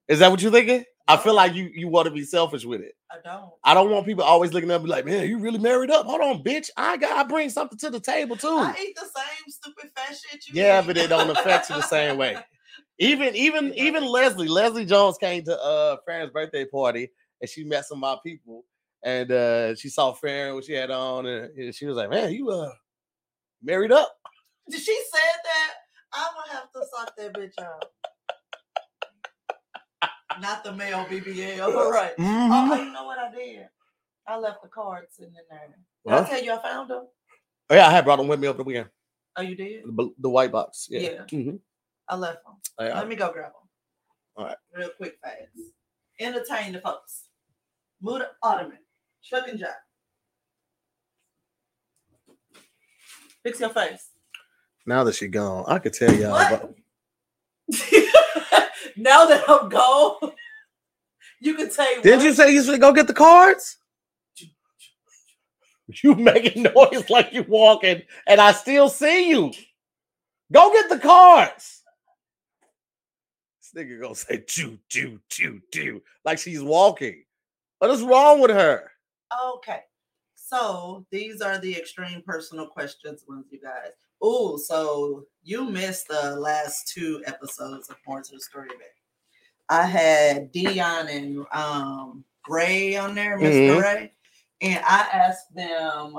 Is 0.07 0.19
that 0.19 0.31
what 0.31 0.41
you 0.41 0.49
thinking? 0.49 0.85
I 1.07 1.17
feel 1.17 1.33
like 1.33 1.53
you 1.55 1.69
you 1.73 1.87
want 1.87 2.05
to 2.05 2.11
be 2.11 2.23
selfish 2.23 2.65
with 2.65 2.81
it. 2.81 2.95
I 3.11 3.15
don't. 3.23 3.51
I 3.63 3.73
don't 3.73 3.89
want 3.91 4.05
people 4.05 4.23
always 4.23 4.53
looking 4.53 4.69
up 4.71 4.77
and 4.77 4.85
be 4.85 4.89
like, 4.91 5.05
man, 5.05 5.27
you 5.27 5.39
really 5.39 5.59
married 5.59 5.91
up? 5.91 6.05
Hold 6.05 6.21
on, 6.21 6.43
bitch. 6.43 6.69
I 6.77 6.97
got 6.97 7.17
I 7.17 7.23
bring 7.27 7.49
something 7.49 7.77
to 7.79 7.89
the 7.89 7.99
table 7.99 8.35
too. 8.37 8.47
I 8.47 8.75
eat 8.81 8.95
the 8.95 9.01
same 9.01 9.49
stupid 9.49 9.91
fat 9.95 10.15
shit 10.15 10.47
you 10.47 10.61
Yeah, 10.61 10.81
eat. 10.81 10.87
but 10.87 10.97
it 10.97 11.07
don't 11.09 11.29
affect 11.29 11.69
you 11.69 11.75
the 11.75 11.81
same 11.83 12.17
way. 12.17 12.37
Even 13.00 13.34
even 13.36 13.74
even 13.75 14.06
Leslie, 14.06 14.50
Leslie 14.50 14.86
Jones 14.86 15.18
came 15.18 15.44
to 15.46 15.57
uh 15.62 15.98
Farron's 16.06 16.31
birthday 16.31 16.66
party 16.66 17.10
and 17.42 17.50
she 17.50 17.63
met 17.63 17.86
some 17.86 17.98
of 17.98 18.01
my 18.01 18.18
people 18.24 18.66
and 19.04 19.31
uh 19.31 19.74
she 19.75 19.88
saw 19.88 20.12
Farron 20.12 20.56
what 20.56 20.66
she 20.66 20.74
had 20.74 20.92
on 20.92 21.25
and, 21.25 21.74
she 21.74 21.86
was 21.86 21.96
like, 21.96 22.10
Man, 22.10 22.34
you 22.34 22.50
uh 22.50 22.72
married 23.63 23.94
up. 23.94 24.12
Did 24.69 24.81
she 24.81 25.01
said 25.12 25.40
that? 25.44 25.74
I'm 26.13 26.28
gonna 26.36 26.60
have 26.60 26.72
to 26.74 26.81
suck 26.98 27.16
that 27.16 27.34
bitch 27.34 27.57
out. 27.63 27.86
Not 30.42 30.63
the 30.63 30.74
male 30.74 31.06
BBL. 31.06 31.62
All 31.74 31.92
right. 31.92 32.13
Oh, 32.18 32.22
Mhm. 32.22 32.86
you 32.86 32.92
know 32.92 33.06
what 33.06 33.18
I 33.18 33.31
did? 33.34 33.68
I 34.28 34.38
left 34.38 34.62
the 34.62 34.68
cards 34.69 35.19
in 35.19 35.31
there. 35.34 35.44
Did 35.69 35.75
Well, 36.04 36.24
I 36.24 36.28
tell 36.30 36.44
you 36.44 36.54
I 36.54 36.62
found 36.62 36.90
them? 36.90 37.07
oh, 37.69 37.75
yeah, 37.75 37.88
I 37.88 37.92
had 37.92 38.06
brought 38.06 38.18
them 38.18 38.28
with 38.28 38.40
me 38.40 38.48
over 38.48 38.57
the 38.57 38.63
weekend. 38.63 38.90
Oh, 39.38 39.42
you 39.42 39.56
did? 39.56 39.84
The, 39.86 40.10
the 40.19 40.30
white 40.30 40.51
box. 40.51 40.88
Yeah. 40.90 41.00
Yeah. 41.00 41.24
Mhm. 41.31 41.60
I 42.09 42.15
left 42.15 42.44
them. 42.44 42.56
I- 42.79 42.89
I- 42.89 43.00
Let 43.00 43.07
me 43.07 43.15
go 43.15 43.31
grab 43.31 43.51
them. 43.51 43.69
All 44.35 44.45
right. 44.45 44.57
Real 44.75 44.89
quick, 44.97 45.17
fast. 45.23 45.38
Entertain 46.19 46.73
the 46.73 46.81
folks. 46.81 47.25
Move 48.01 48.19
the 48.19 48.29
ottoman. 48.44 48.79
Chuck 49.23 49.47
and 49.47 49.59
Jack. 49.59 49.75
Fix 53.44 53.59
your 53.59 53.69
face. 53.69 54.09
now 54.85 55.03
that 55.03 55.15
she 55.15 55.27
gone, 55.27 55.65
I 55.67 55.79
could 55.79 55.94
tell 55.94 56.13
y'all 56.13 56.31
What? 56.31 56.53
about 56.53 56.75
now 58.97 59.25
that 59.25 59.44
I'm 59.47 59.69
gone, 59.69 60.31
you 61.39 61.53
can 61.55 61.69
say 61.71 62.01
Did 62.01 62.17
what? 62.17 62.25
you 62.25 62.33
say 62.33 62.51
you 62.53 62.63
should 62.63 62.81
go 62.81 62.91
get 62.94 63.07
the 63.07 63.13
cards? 63.13 63.77
You 66.03 66.13
making 66.13 66.62
noise 66.63 67.09
like 67.09 67.33
you 67.33 67.41
walking, 67.47 68.03
and 68.27 68.39
I 68.39 68.51
still 68.51 68.89
see 68.89 69.29
you. 69.29 69.51
Go 70.51 70.71
get 70.71 70.88
the 70.88 71.00
cards. 71.00 71.78
This 73.74 73.86
nigga 73.86 74.01
gonna 74.01 74.16
say 74.16 74.44
choo 74.48 74.80
choo 74.89 75.19
choo 75.30 75.62
choo 75.71 76.01
like 76.25 76.39
she's 76.39 76.63
walking. 76.63 77.24
What 77.80 77.92
is 77.92 78.01
wrong 78.01 78.42
with 78.42 78.51
her? 78.51 78.92
Okay. 79.56 79.81
So 80.36 81.06
these 81.12 81.42
are 81.42 81.60
the 81.60 81.75
extreme 81.75 82.21
personal 82.25 82.68
questions 82.68 83.24
ones, 83.27 83.45
you 83.51 83.60
guys. 83.62 83.92
Oh, 84.21 84.57
so 84.57 85.25
you 85.44 85.63
missed 85.69 86.07
the 86.07 86.36
last 86.36 86.88
two 86.88 87.21
episodes 87.25 87.89
of 87.89 87.98
Moore 88.07 88.21
to 88.21 88.31
the 88.33 88.42
Story 88.42 88.69
Bit. 88.69 88.94
I 89.69 89.86
had 89.86 90.51
Dion 90.51 91.07
and 91.07 91.45
um 91.51 92.24
Ray 92.48 92.95
on 92.95 93.13
there, 93.15 93.38
mister 93.38 93.74
Mhm. 93.75 93.81
Ray, 93.81 94.13
and 94.62 94.83
I 94.86 95.07
asked 95.13 95.54
them 95.54 96.15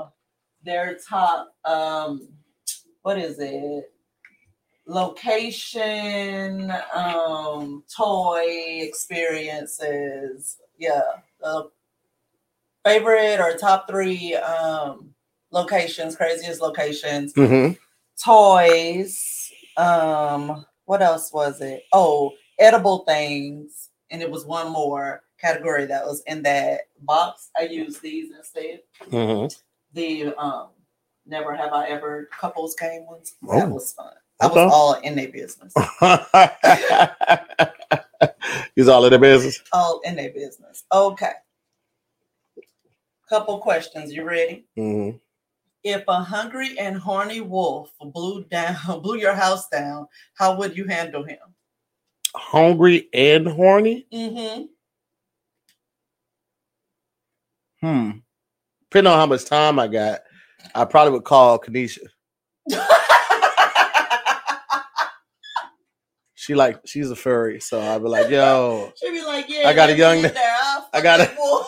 their 0.63 0.97
top 1.07 1.53
um 1.65 2.29
what 3.01 3.17
is 3.17 3.39
it? 3.39 3.90
Location, 4.87 6.71
um, 6.93 7.83
toy 7.95 8.79
experiences. 8.81 10.57
Yeah. 10.77 11.01
Uh, 11.43 11.63
favorite 12.85 13.39
or 13.39 13.55
top 13.57 13.87
three 13.87 14.35
um 14.35 15.13
locations, 15.51 16.15
craziest 16.15 16.61
locations, 16.61 17.33
Mm-hmm. 17.33 17.73
toys. 18.23 19.51
Um, 19.77 20.65
what 20.85 21.01
else 21.01 21.31
was 21.33 21.61
it? 21.61 21.83
Oh, 21.93 22.31
edible 22.59 22.99
things, 23.05 23.89
and 24.09 24.21
it 24.21 24.29
was 24.31 24.45
one 24.45 24.71
more 24.71 25.23
category 25.39 25.85
that 25.85 26.05
was 26.05 26.21
in 26.27 26.43
that 26.43 26.81
box. 27.01 27.49
I 27.57 27.63
used 27.63 28.01
these 28.01 28.31
instead. 28.35 28.81
Mm-hmm. 29.09 29.47
The 29.93 30.33
um, 30.37 30.69
never 31.25 31.55
have 31.55 31.73
I 31.73 31.87
ever 31.87 32.29
couples 32.31 32.75
game 32.75 33.05
ones. 33.05 33.35
That 33.43 33.65
Oh. 33.65 33.69
was 33.69 33.93
fun. 33.93 34.13
I 34.41 34.47
was 34.47 34.71
all 34.71 34.93
in 34.95 35.15
their 35.15 35.29
business. 35.29 35.73
He's 38.75 38.87
all 38.87 39.05
in 39.05 39.11
the 39.11 39.19
business. 39.19 39.61
All 39.71 40.01
in 40.03 40.15
their 40.15 40.31
business. 40.31 40.83
Okay. 40.91 41.31
Couple 43.29 43.59
questions. 43.59 44.11
You 44.11 44.23
ready? 44.23 44.65
Mm-hmm. 44.77 45.17
if 45.83 46.03
a 46.07 46.19
hungry 46.19 46.77
and 46.77 46.97
horny 46.97 47.41
wolf 47.41 47.91
blew 48.01 48.43
down 48.45 48.75
blew 49.01 49.17
your 49.17 49.33
house 49.33 49.67
down, 49.69 50.07
how 50.35 50.55
would 50.57 50.75
you 50.75 50.85
handle 50.85 51.23
him? 51.23 51.37
Hungry 52.35 53.07
and 53.13 53.47
horny. 53.47 54.05
Mm-hmm. 54.13 54.63
Hmm. 57.81 58.11
Depending 58.89 59.11
on 59.13 59.19
how 59.19 59.25
much 59.25 59.45
time 59.45 59.79
I 59.79 59.87
got, 59.87 60.21
I 60.75 60.85
probably 60.85 61.13
would 61.13 61.23
call 61.23 61.59
Kanisha. 61.59 61.99
She 66.41 66.55
like 66.55 66.79
she's 66.87 67.11
a 67.11 67.15
furry, 67.15 67.59
so 67.59 67.79
I'd 67.79 68.01
be 68.01 68.07
like, 68.09 68.27
"Yo, 68.31 68.91
She'd 68.99 69.11
be 69.11 69.23
like, 69.23 69.45
"Yeah, 69.47 69.67
I 69.67 69.73
got 69.75 69.91
a 69.91 69.95
young 69.95 70.17
in 70.17 70.23
ni- 70.23 70.29
there. 70.29 70.55
I'll 70.63 70.89
I 70.91 70.99
got 70.99 71.19
a- 71.21 71.25
fuck 71.25 71.35
that 71.35 71.39
wolf." 71.39 71.67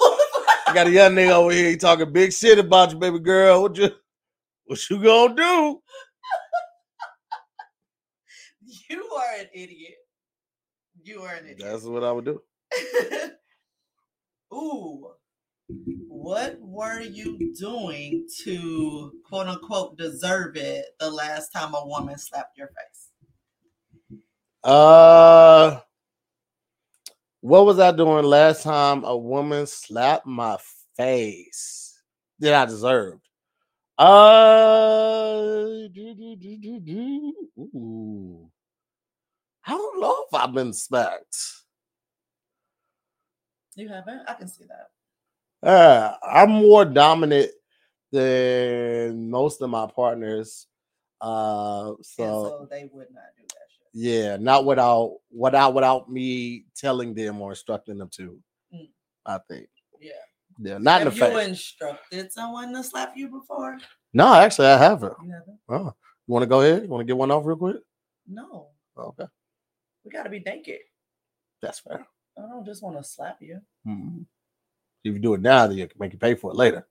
I 0.66 0.74
got 0.74 0.88
a 0.88 0.90
young 0.90 1.12
nigga 1.14 1.30
over 1.30 1.52
here. 1.52 1.70
He 1.70 1.78
talking 1.78 2.12
big 2.12 2.34
shit 2.34 2.58
about 2.58 2.92
you, 2.92 2.98
baby 2.98 3.20
girl. 3.20 3.62
What 3.62 3.78
you, 3.78 3.92
what 4.66 4.90
you 4.90 4.98
gonna 5.04 5.36
do?" 5.36 5.80
you 8.90 9.04
are 9.16 9.36
an 9.42 9.46
idiot. 9.54 9.98
You 11.04 11.22
are 11.22 11.36
an 11.36 11.46
idiot. 11.46 11.60
That's 11.62 11.84
what 11.84 12.04
I 12.04 12.12
would 12.12 12.26
do. 12.26 12.42
Ooh. 14.52 15.12
What 16.08 16.58
were 16.60 17.02
you 17.02 17.54
doing 17.60 18.28
to 18.44 19.12
quote 19.30 19.48
unquote 19.50 20.00
deserve 20.00 20.56
it 20.56 20.86
the 21.00 21.12
last 21.12 21.50
time 21.52 21.76
a 21.76 21.86
woman 21.86 22.18
slapped 22.18 22.58
your 22.58 22.70
face? 22.70 22.93
Uh, 24.64 25.80
What 27.42 27.66
was 27.66 27.78
I 27.80 27.92
doing 27.92 28.24
last 28.24 28.64
time 28.64 29.04
a 29.04 29.18
woman 29.18 29.68
slapped 29.68 30.26
my 30.26 30.58
face 30.96 32.02
that 32.40 32.54
I 32.54 32.66
deserved? 32.66 33.28
Uh, 33.98 35.54
do, 35.94 36.16
do, 36.16 36.36
do, 36.38 36.58
do, 36.58 36.80
do. 36.80 37.34
Ooh. 37.60 38.50
I 39.66 39.72
don't 39.72 40.00
know 40.02 40.26
if 40.28 40.34
I've 40.34 40.54
been 40.54 40.72
smacked. 40.72 41.38
You 43.76 43.90
haven't? 43.90 44.22
I 44.28 44.34
can 44.36 44.48
see 44.48 44.64
that. 44.66 45.68
Uh, 45.68 46.16
I'm 46.24 46.50
more 46.50 46.86
dominant 46.86 47.52
than 48.12 49.30
most 49.30 49.62
of 49.62 49.70
my 49.70 49.88
partners. 49.88 50.68
Uh, 51.20 51.94
so 52.02 52.24
so 52.24 52.68
they 52.70 52.90
would 52.94 53.08
not 53.12 53.24
do. 53.38 53.43
Yeah, 53.94 54.36
not 54.38 54.66
without 54.66 55.18
without 55.32 55.74
without 55.74 56.12
me 56.12 56.66
telling 56.76 57.14
them 57.14 57.42
or 57.42 57.52
instructing 57.52 57.98
them 57.98 58.10
to. 58.18 58.38
Mm. 58.74 58.90
I 59.26 59.40
think. 59.50 59.68
Yeah. 60.02 60.12
Yeah, 60.60 60.78
not 60.78 61.02
in 61.02 61.08
Have 61.08 61.18
the 61.18 61.26
you 61.28 61.34
face. 61.34 61.48
instructed 61.48 62.32
someone 62.32 62.72
to 62.74 62.84
slap 62.84 63.14
you 63.16 63.28
before? 63.28 63.80
No, 64.14 64.36
actually, 64.36 64.68
I 64.68 64.78
haven't. 64.78 65.16
You 65.24 65.32
haven't? 65.34 65.60
Oh, 65.68 65.86
you 66.28 66.32
want 66.32 66.44
to 66.44 66.48
go 66.48 66.62
ahead? 66.62 66.84
You 66.84 66.90
want 66.90 67.02
to 67.02 67.06
get 67.06 67.18
one 67.18 67.32
off 67.32 67.44
real 67.46 67.58
quick? 67.58 67.78
No. 68.28 68.68
Okay, 68.96 69.26
We 70.06 70.12
gotta 70.12 70.30
be 70.30 70.42
naked. 70.46 70.80
that's 71.62 71.80
fair. 71.80 72.06
I 72.38 72.42
don't 72.42 72.64
just 72.66 72.84
want 72.84 72.98
to 72.98 73.04
slap 73.04 73.38
you. 73.42 73.60
Mhm. 73.88 74.26
If 75.04 75.14
you 75.16 75.20
do 75.20 75.34
it 75.34 75.42
now, 75.42 75.66
then 75.68 75.78
you 75.78 75.88
can 75.88 75.98
make 76.00 76.14
you 76.14 76.20
pay 76.20 76.36
for 76.36 76.52
it 76.52 76.56
later. 76.58 76.88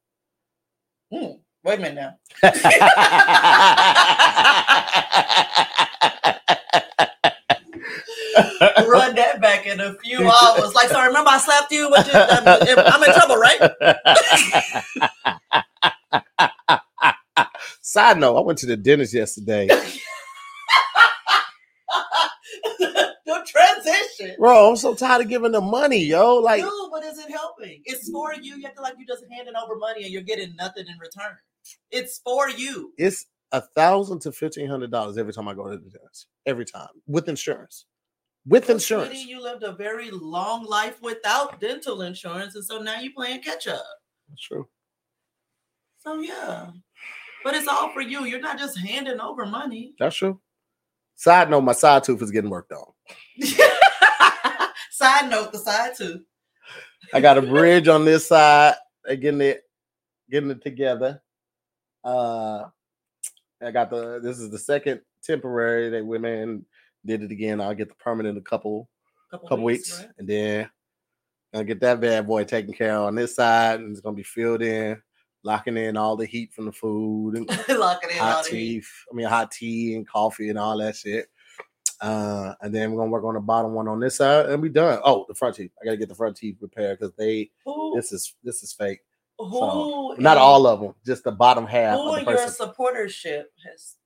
Mm, 1.13 1.39
Wait 1.65 1.79
a 1.79 1.83
minute 1.83 1.95
now. 1.95 2.19
Run 8.89 9.15
that 9.17 9.41
back 9.41 9.67
in 9.67 9.81
a 9.81 9.95
few 9.95 10.21
hours. 10.43 10.75
Like, 10.75 10.89
so 10.89 11.01
remember 11.03 11.31
I 11.31 11.39
slapped 11.39 11.73
you? 11.73 11.91
But 11.91 12.07
you- 12.07 12.13
I'm, 12.15 12.79
I'm 12.79 13.03
in 13.05 13.13
trouble, 13.15 13.37
right? 13.37 13.61
Side 17.83 18.19
note, 18.19 18.37
I 18.37 18.41
went 18.41 18.59
to 18.61 18.67
the 18.67 18.77
dentist 18.77 19.15
yesterday. 19.15 19.69
Your 23.27 23.45
transition. 23.47 24.37
Bro, 24.39 24.71
I'm 24.71 24.77
so 24.77 24.95
tired 24.95 25.23
of 25.23 25.29
giving 25.29 25.53
them 25.53 25.65
money, 25.71 25.99
yo. 26.05 26.37
Like, 26.37 26.63
no, 26.63 26.91
but 26.91 27.05
is 27.05 27.19
it 27.19 27.31
helping? 27.31 27.81
It's 27.85 28.11
for 28.11 28.35
you. 28.35 28.57
You 28.57 28.65
have 28.67 28.75
to 28.77 28.83
like 28.83 28.95
you're 28.99 29.07
just 29.07 29.25
handing 29.31 29.55
over 29.57 29.77
money 29.77 30.03
and 30.05 30.13
you're 30.13 30.23
getting 30.23 30.55
nothing 30.57 30.87
in 30.87 30.99
return. 30.99 31.37
It's 31.91 32.19
for 32.25 32.49
you. 32.51 32.93
it's 32.99 33.27
a 33.53 33.61
thousand 33.77 34.21
to 34.23 34.33
fifteen 34.33 34.69
hundred 34.69 34.91
dollars 34.91 35.19
every 35.19 35.33
time 35.33 35.47
I 35.49 35.55
go 35.55 35.65
to 35.65 35.77
the 35.77 35.91
dentist. 35.91 36.27
Every 36.47 36.65
time 36.65 36.89
with 37.07 37.29
insurance. 37.29 37.85
With 38.47 38.67
Well, 38.69 38.77
insurance. 38.77 39.11
sweetie, 39.11 39.31
you 39.31 39.41
lived 39.41 39.63
a 39.63 39.73
very 39.73 40.11
long 40.11 40.65
life 40.65 41.01
without 41.01 41.61
dental 41.61 42.03
insurance, 42.03 42.55
and 42.57 42.65
so 42.65 42.79
now 42.81 42.99
you're 42.99 43.13
playing 43.13 43.41
catch 43.43 43.69
up. 43.69 43.85
That's 44.29 44.43
true. 44.43 44.69
So 45.99 46.19
yeah, 46.21 46.71
but 47.45 47.55
it's 47.55 47.69
all 47.69 47.93
for 47.93 48.01
you. 48.01 48.25
You're 48.25 48.41
not 48.41 48.59
just 48.59 48.77
handing 48.79 49.21
over 49.21 49.47
money. 49.47 49.95
That's 50.01 50.17
true. 50.17 50.41
Side 51.15 51.51
note, 51.51 51.61
my 51.61 51.73
side 51.73 52.03
tooth 52.03 52.21
is 52.23 52.33
getting 52.33 52.51
worked 52.51 52.73
on. 52.73 52.87
side 54.91 55.31
note, 55.31 55.53
the 55.53 55.59
side 55.59 55.93
tooth. 55.97 56.23
I 57.15 57.21
got 57.21 57.39
a 57.39 57.43
bridge 57.43 57.87
on 57.87 58.05
this 58.05 58.27
side. 58.27 58.75
They're 59.05 59.17
getting 59.17 59.41
it, 59.43 59.63
getting 60.31 60.51
it 60.51 60.63
together. 60.63 61.23
Uh 62.03 62.65
I 63.63 63.71
got 63.71 63.91
the 63.91 64.19
this 64.21 64.41
is 64.41 64.51
the 64.51 64.59
second 64.59 65.01
temporary. 65.23 65.89
They 65.91 66.03
went 66.03 66.27
in, 66.27 66.67
did 67.05 67.23
it 67.23 67.31
again. 67.31 67.61
I'll 67.61 67.75
get 67.75 67.89
the 67.89 67.95
permanent 67.95 68.37
in 68.37 68.41
a 68.41 68.45
couple 68.45 68.89
couple 69.31 69.63
weeks, 69.63 69.99
right? 70.01 70.09
and 70.19 70.29
then 70.29 70.71
I'll 71.55 71.65
get 71.65 71.81
that 71.81 72.01
bad 72.01 72.27
boy 72.27 72.45
taken 72.45 72.73
care 72.73 72.95
of 72.97 73.05
on 73.07 73.15
this 73.15 73.35
side, 73.37 73.81
and 73.81 73.91
it's 73.91 74.01
gonna 74.01 74.17
be 74.17 74.23
filled 74.23 74.63
in, 74.63 75.01
locking 75.43 75.77
in 75.77 75.97
all 75.97 76.17
the 76.17 76.27
heat 76.27 76.53
from 76.53 76.67
the 76.67 76.73
food 76.73 77.37
and 77.37 77.47
Locking 77.69 78.11
in 78.11 78.19
all 78.19 78.27
hot 78.27 78.45
the 78.45 78.51
tea. 78.51 78.73
heat. 78.75 78.85
I 79.11 79.15
mean, 79.15 79.27
hot 79.27 79.51
tea 79.51 79.95
and 79.95 80.09
coffee 80.09 80.49
and 80.49 80.59
all 80.59 80.79
that 80.79 80.97
shit. 80.97 81.29
Uh, 82.01 82.55
and 82.63 82.75
then 82.75 82.91
we're 82.91 82.99
gonna 82.99 83.11
work 83.11 83.25
on 83.25 83.35
the 83.35 83.41
bottom 83.41 83.75
one 83.75 83.87
on 83.89 84.01
this 84.01 84.17
side, 84.17 84.47
and 84.47 84.61
we 84.61 84.69
done. 84.69 85.01
Oh, 85.05 85.25
the 85.29 85.35
front 85.35 85.57
teeth. 85.57 85.71
I 85.81 85.85
gotta 85.85 85.97
get 85.97 86.09
the 86.09 86.15
front 86.15 86.37
teeth 86.37 86.57
repaired 86.61 86.99
because 86.99 87.15
they 87.17 87.51
Who, 87.65 87.93
this 87.95 88.13
is 88.13 88.35
this 88.43 88.63
is 88.63 88.73
fake. 88.73 89.01
who 89.39 90.17
Not 90.19 90.37
all 90.37 90.67
of 90.67 90.81
them, 90.81 90.95
just 91.07 91.25
the 91.25 91.33
bottom 91.33 91.67
half 91.67 91.97
Who 91.99 92.13
of 92.15 92.19
in 92.19 92.25
the 92.25 92.31
your 92.33 92.41
supportership 92.49 93.45
has 93.65 93.97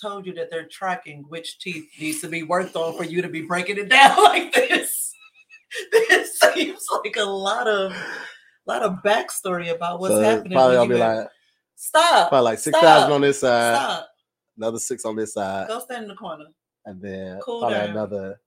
told 0.00 0.26
you 0.26 0.32
that 0.34 0.50
they're 0.50 0.66
tracking 0.68 1.24
which 1.28 1.58
teeth 1.58 1.88
needs 2.00 2.20
to 2.20 2.28
be 2.28 2.42
worked 2.42 2.76
on 2.76 2.96
for 2.96 3.04
you 3.04 3.22
to 3.22 3.28
be 3.28 3.42
breaking 3.42 3.78
it 3.78 3.88
down 3.88 4.16
like 4.24 4.52
this? 4.54 5.12
this 5.92 6.38
seems 6.40 6.86
like 7.04 7.16
a 7.18 7.24
lot 7.24 7.66
of 7.68 7.92
a 7.92 8.06
lot 8.66 8.82
of 8.82 8.96
backstory 9.04 9.74
about 9.74 10.00
what's 10.00 10.14
So 10.14 10.22
happening. 10.22 10.52
Probably 10.52 10.76
I'll 10.76 10.86
be 10.88 10.94
like 10.96 11.28
stop, 11.76 12.30
probably 12.30 12.44
like 12.44 12.58
six 12.58 12.76
Stop. 12.76 12.82
thousand 12.88 13.12
on 13.12 13.20
this 13.20 13.40
side, 13.40 13.74
stop, 13.76 14.08
another 14.56 14.78
six 14.78 15.04
on 15.04 15.16
this 15.16 15.34
side, 15.34 15.68
go 15.68 15.78
stand 15.80 16.04
in 16.04 16.08
the 16.08 16.14
corner. 16.14 16.46
and 16.86 17.00
then 17.02 17.38
Cool 17.44 17.60
probably 17.60 17.78
down. 17.78 17.90
another 17.90 18.40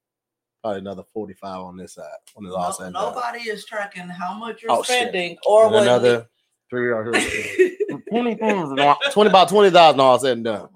probably 0.62 0.80
another 0.80 1.02
forty 1.12 1.34
five 1.34 1.60
on 1.60 1.76
this 1.76 1.94
side 1.94 2.06
it's 2.26 2.36
all 2.36 2.62
No- 2.64 2.70
said 2.72 2.86
and 2.86 2.94
done. 2.94 3.14
nobody 3.14 3.40
is 3.48 3.64
tracking 3.64 4.02
how 4.08 4.34
much 4.34 4.62
you're 4.62 4.72
Oh, 4.72 4.82
shit. 4.82 4.96
spending 5.08 5.36
or 5.46 5.64
And 5.66 5.74
what. 5.74 5.82
another 5.84 6.28
three 6.70 6.88
or 6.90 7.04
20, 8.10 8.34
20 8.36 9.28
about 9.28 9.48
twenty 9.48 9.70
thousand 9.70 10.00
all 10.00 10.18
said 10.18 10.38
and 10.38 10.46
Oh 10.48 10.52
done. 10.52 10.60
god. 10.62 10.70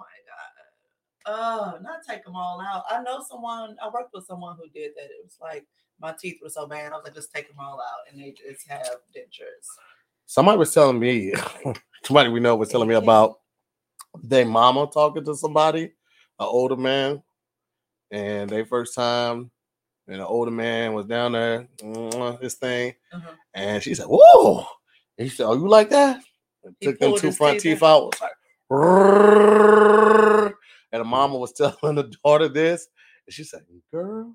Oh, 1.27 1.79
not 1.83 2.01
take 2.09 2.25
them 2.25 2.37
all 2.37 2.61
out. 2.61 2.85
I 2.91 3.03
know 3.03 3.23
someone. 3.29 3.77
I 3.83 3.89
worked 3.89 4.15
with 4.15 4.27
someone 4.27 4.57
who 4.57 4.69
did 4.69 4.93
that. 4.97 5.05
It 5.05 5.25
was 5.25 5.37
like 5.41 5.67
my 6.01 6.13
teeth 6.19 6.39
were 6.43 6.51
so 6.51 6.67
bad. 6.67 6.93
I 6.93 6.97
was 6.97 7.05
like, 7.05 7.15
just 7.15 7.33
take 7.35 7.49
them 7.49 7.59
all 7.59 7.81
out, 7.81 8.11
and 8.11 8.21
they 8.21 8.31
just 8.33 8.69
have 8.69 8.87
dentures. 9.15 9.67
Somebody 10.27 10.59
was 10.59 10.73
telling 10.73 10.99
me, 10.99 11.33
somebody 12.05 12.29
we 12.31 12.41
know 12.41 12.55
was 12.57 12.69
telling 12.69 12.89
me 12.89 12.95
about 12.95 13.41
their 14.23 14.47
mama 14.47 14.89
talking 14.93 15.25
to 15.25 15.35
somebody, 15.35 15.85
an 15.85 15.91
older 16.39 16.77
man, 16.77 17.23
and 18.11 18.49
they 18.49 18.65
first 18.65 18.95
time, 18.95 19.51
and 20.07 20.21
the 20.21 20.27
older 20.27 20.51
man 20.51 20.95
was 20.95 21.07
down 21.07 21.33
there, 21.33 21.67
mm, 21.83 22.41
this 22.41 22.55
thing, 22.55 22.95
Uh-huh. 23.13 23.33
and 23.55 23.83
she 23.83 23.95
said, 23.95 24.07
"Whoa!" 24.07 24.65
And 25.19 25.29
he 25.29 25.29
said, 25.29 25.47
"Oh, 25.47 25.55
you 25.55 25.69
like 25.69 25.91
that?" 25.91 26.23
And 26.63 26.77
took 26.81 26.99
them 26.99 27.17
two 27.17 27.33
front 27.33 27.61
teeth 27.61 27.75
teeth 27.75 27.83
out. 27.83 28.15
out. 28.23 28.31
And 30.93 31.01
the 31.01 31.05
mama 31.05 31.37
was 31.37 31.53
telling 31.57 31.97
the 31.97 32.13
daughter 32.25 32.49
this, 32.49 32.87
and 33.27 33.35
she 33.35 33.45
said, 33.45 33.63
"Girl, 33.93 34.35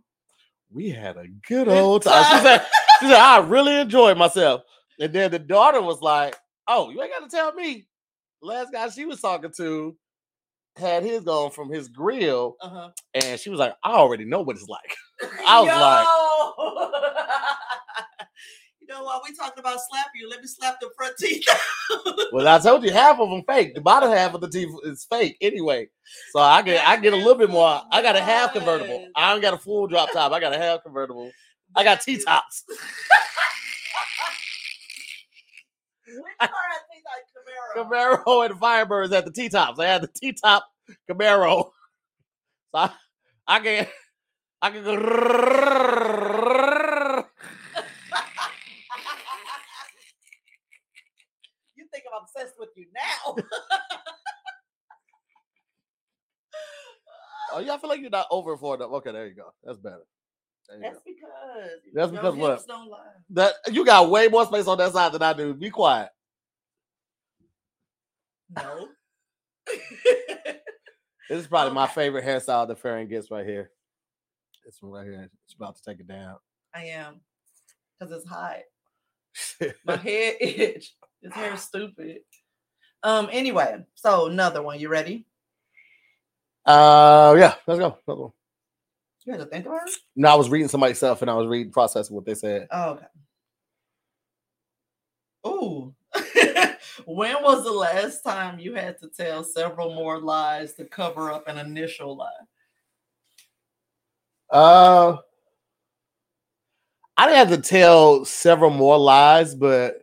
we 0.71 0.89
had 0.89 1.17
a 1.17 1.27
good 1.47 1.67
old 1.67 2.03
time." 2.03 2.23
She 2.23 2.43
said, 2.45 2.65
"She 2.99 3.05
said 3.07 3.15
I 3.19 3.39
really 3.39 3.79
enjoyed 3.79 4.17
myself." 4.17 4.61
And 4.99 5.11
then 5.13 5.31
the 5.31 5.39
daughter 5.39 5.81
was 5.81 6.01
like, 6.01 6.35
"Oh, 6.67 6.89
you 6.89 7.01
ain't 7.01 7.11
got 7.11 7.29
to 7.29 7.35
tell 7.35 7.53
me." 7.53 7.87
Last 8.41 8.71
guy 8.73 8.89
she 8.89 9.05
was 9.05 9.21
talking 9.21 9.51
to 9.57 9.95
had 10.77 11.03
his 11.03 11.23
gone 11.23 11.51
from 11.51 11.69
his 11.71 11.87
grill, 11.89 12.55
Uh-huh. 12.61 12.89
and 13.13 13.39
she 13.39 13.49
was 13.49 13.59
like, 13.59 13.73
"I 13.83 13.93
already 13.93 14.25
know 14.25 14.41
what 14.41 14.55
it's 14.57 14.67
like." 14.67 14.95
I 15.47 15.59
was 15.59 15.67
like- 15.69 16.07
like, 16.57 16.91
know 18.91 19.03
what? 19.03 19.23
We 19.27 19.35
talking 19.35 19.59
about 19.59 19.79
slap 19.89 20.07
you. 20.15 20.29
Let 20.29 20.41
me 20.41 20.47
slap 20.47 20.79
the 20.79 20.89
front 20.95 21.17
teeth. 21.17 21.45
Well, 22.31 22.47
I 22.47 22.59
told 22.59 22.83
you 22.83 22.91
half 22.91 23.19
of 23.19 23.29
them 23.29 23.43
fake. 23.45 23.75
The 23.75 23.81
bottom 23.81 24.09
half 24.09 24.33
of 24.33 24.39
the 24.41 24.49
teeth 24.49 24.69
is 24.83 25.05
fake 25.09 25.35
anyway. 25.41 25.89
So 26.31 26.39
I 26.39 26.61
get 26.61 26.87
I 26.87 26.95
get 26.97 27.11
a 27.13 27.17
little 27.17 27.35
bit 27.35 27.49
more. 27.49 27.81
I 27.91 28.01
got 28.01 28.15
a 28.15 28.21
half 28.21 28.53
convertible. 28.53 29.07
I 29.15 29.33
don't 29.33 29.41
got 29.41 29.53
a 29.53 29.57
full 29.57 29.87
drop 29.87 30.11
top. 30.13 30.31
I 30.31 30.39
got 30.39 30.53
a 30.53 30.57
half 30.57 30.83
convertible. 30.83 31.31
I 31.75 31.83
got 31.83 32.01
T 32.01 32.23
tops. 32.23 32.63
Which 36.07 36.37
car 36.39 36.49
has 36.69 36.81
Camaro? 37.85 38.23
Camaro 38.25 38.45
and 38.45 38.55
Firebirds 38.59 39.11
at 39.13 39.25
the 39.25 39.31
T 39.31 39.49
tops. 39.49 39.79
I 39.79 39.87
had 39.87 40.01
the 40.01 40.07
T 40.07 40.33
top 40.33 40.65
Camaro. 41.09 41.71
So 42.73 42.79
I, 42.79 42.89
I 43.47 43.59
can 43.59 43.85
I 44.61 44.69
can 44.69 44.83
go. 44.85 44.91
you 51.75 51.85
think 51.91 52.00
I'm 52.15 52.23
obsessed 52.23 52.55
with 52.59 52.69
you 52.75 52.85
now? 52.93 53.35
Oh, 57.53 57.59
yeah, 57.59 57.73
I 57.73 57.77
feel 57.79 57.89
like 57.89 57.99
you're 57.99 58.09
not 58.09 58.27
over 58.31 58.55
for 58.55 58.75
it. 58.75 58.81
Okay, 58.81 59.11
there 59.11 59.27
you 59.27 59.35
go. 59.35 59.53
That's 59.63 59.77
better. 59.77 60.03
You 60.73 60.81
go. 60.81 60.89
That's 60.89 61.01
because 61.05 61.79
That's 61.93 62.11
because 62.11 62.35
what? 62.35 62.51
hips 62.51 62.63
Don't 62.63 62.89
lie. 62.89 62.99
That 63.31 63.55
you 63.69 63.83
got 63.85 64.09
way 64.09 64.29
more 64.29 64.45
space 64.45 64.67
on 64.67 64.77
that 64.77 64.93
side 64.93 65.11
than 65.11 65.21
I 65.21 65.33
do. 65.33 65.53
Be 65.53 65.69
quiet. 65.69 66.09
No. 68.55 68.87
This 71.31 71.39
is 71.39 71.47
probably 71.47 71.73
my 71.73 71.87
favorite 71.87 72.25
hairstyle 72.25 72.67
that 72.67 72.79
Farron 72.79 73.07
gets 73.07 73.31
right 73.31 73.45
here. 73.45 73.71
This 74.65 74.81
one 74.81 74.91
right 74.91 75.05
here. 75.05 75.29
It's 75.45 75.53
about 75.53 75.77
to 75.77 75.81
take 75.81 76.01
it 76.01 76.07
down. 76.07 76.35
I 76.75 76.87
am. 76.87 77.21
Because 77.97 78.13
it's 78.13 78.27
hot. 78.27 78.57
My 79.85 79.95
head 79.95 80.35
itch. 80.41 80.93
His 81.21 81.33
hair 81.33 81.53
is 81.53 81.61
stupid. 81.61 82.19
Um, 83.03 83.29
anyway, 83.31 83.83
so 83.95 84.27
another 84.27 84.61
one. 84.61 84.79
You 84.79 84.89
ready? 84.89 85.25
uh, 86.65 87.35
yeah, 87.37 87.55
let's 87.67 87.79
go. 87.79 87.97
Another 88.07 88.21
one. 88.21 88.31
You 89.25 89.33
had 89.33 89.39
to 89.39 89.45
think 89.45 89.65
about 89.65 89.87
it. 89.87 89.95
No, 90.15 90.29
I 90.29 90.35
was 90.35 90.49
reading 90.49 90.67
somebody's 90.67 90.97
stuff 90.97 91.21
and 91.21 91.29
I 91.29 91.35
was 91.35 91.47
reading 91.47 91.71
processing 91.71 92.15
what 92.15 92.25
they 92.25 92.33
said. 92.33 92.67
Oh, 92.71 92.91
okay. 92.91 93.05
Ooh. 95.47 95.93
when 97.05 97.35
was 97.41 97.63
the 97.63 97.71
last 97.71 98.23
time 98.23 98.59
you 98.59 98.73
had 98.73 98.99
to 98.99 99.07
tell 99.07 99.43
several 99.43 99.93
more 99.93 100.19
lies 100.19 100.73
to 100.73 100.85
cover 100.85 101.31
up 101.31 101.47
an 101.47 101.57
initial 101.57 102.17
lie? 102.17 102.29
Uh, 104.49 105.17
I 107.15 107.27
didn't 107.27 107.49
have 107.49 107.61
to 107.63 107.69
tell 107.69 108.25
several 108.25 108.71
more 108.71 108.97
lies, 108.97 109.53
but 109.53 110.00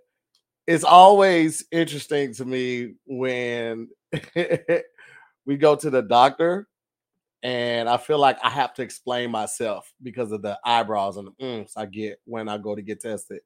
it's 0.68 0.84
always 0.84 1.64
interesting 1.72 2.34
to 2.34 2.44
me 2.44 2.92
when 3.06 3.88
we 5.46 5.56
go 5.56 5.74
to 5.74 5.88
the 5.88 6.02
doctor 6.02 6.68
and 7.42 7.88
I 7.88 7.96
feel 7.96 8.18
like 8.18 8.36
I 8.44 8.50
have 8.50 8.74
to 8.74 8.82
explain 8.82 9.30
myself 9.30 9.90
because 10.02 10.30
of 10.30 10.42
the 10.42 10.58
eyebrows 10.62 11.16
and 11.16 11.30
the 11.38 11.46
umps 11.46 11.74
I 11.74 11.86
get 11.86 12.20
when 12.26 12.50
I 12.50 12.58
go 12.58 12.74
to 12.74 12.82
get 12.82 13.00
tested. 13.00 13.40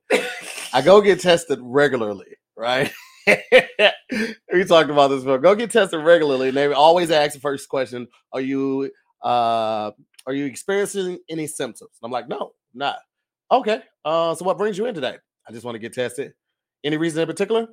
I 0.72 0.82
go 0.82 1.00
get 1.00 1.20
tested 1.20 1.60
regularly, 1.62 2.38
right? 2.56 2.92
we 3.28 4.64
talked 4.66 4.90
about 4.90 5.08
this 5.08 5.22
before. 5.22 5.38
Go 5.38 5.54
get 5.54 5.70
tested 5.70 6.04
regularly, 6.04 6.48
and 6.48 6.56
they 6.56 6.72
always 6.72 7.12
ask 7.12 7.34
the 7.34 7.40
first 7.40 7.68
question: 7.68 8.08
Are 8.32 8.40
you 8.40 8.90
uh 9.22 9.92
are 10.26 10.32
you 10.32 10.46
experiencing 10.46 11.18
any 11.28 11.46
symptoms? 11.46 11.92
And 12.02 12.08
I'm 12.08 12.12
like, 12.12 12.28
no, 12.28 12.52
not. 12.74 12.98
Okay. 13.52 13.80
Uh, 14.04 14.34
so 14.34 14.44
what 14.44 14.58
brings 14.58 14.76
you 14.76 14.86
in 14.86 14.94
today? 14.94 15.18
I 15.48 15.52
just 15.52 15.64
want 15.64 15.76
to 15.76 15.80
get 15.80 15.92
tested. 15.92 16.32
Any 16.84 16.96
reason 16.96 17.20
in 17.22 17.26
particular? 17.26 17.68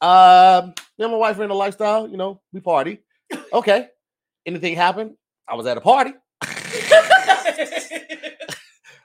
Um, 0.00 0.74
me 0.98 1.04
and 1.04 1.12
my 1.12 1.16
wife 1.18 1.38
are 1.38 1.44
in 1.44 1.50
a 1.50 1.54
lifestyle, 1.54 2.08
you 2.08 2.16
know, 2.16 2.40
we 2.52 2.60
party. 2.60 2.98
Okay. 3.52 3.88
Anything 4.46 4.74
happen? 4.76 5.16
I 5.48 5.54
was 5.54 5.66
at 5.66 5.76
a 5.76 5.80
party. 5.80 6.12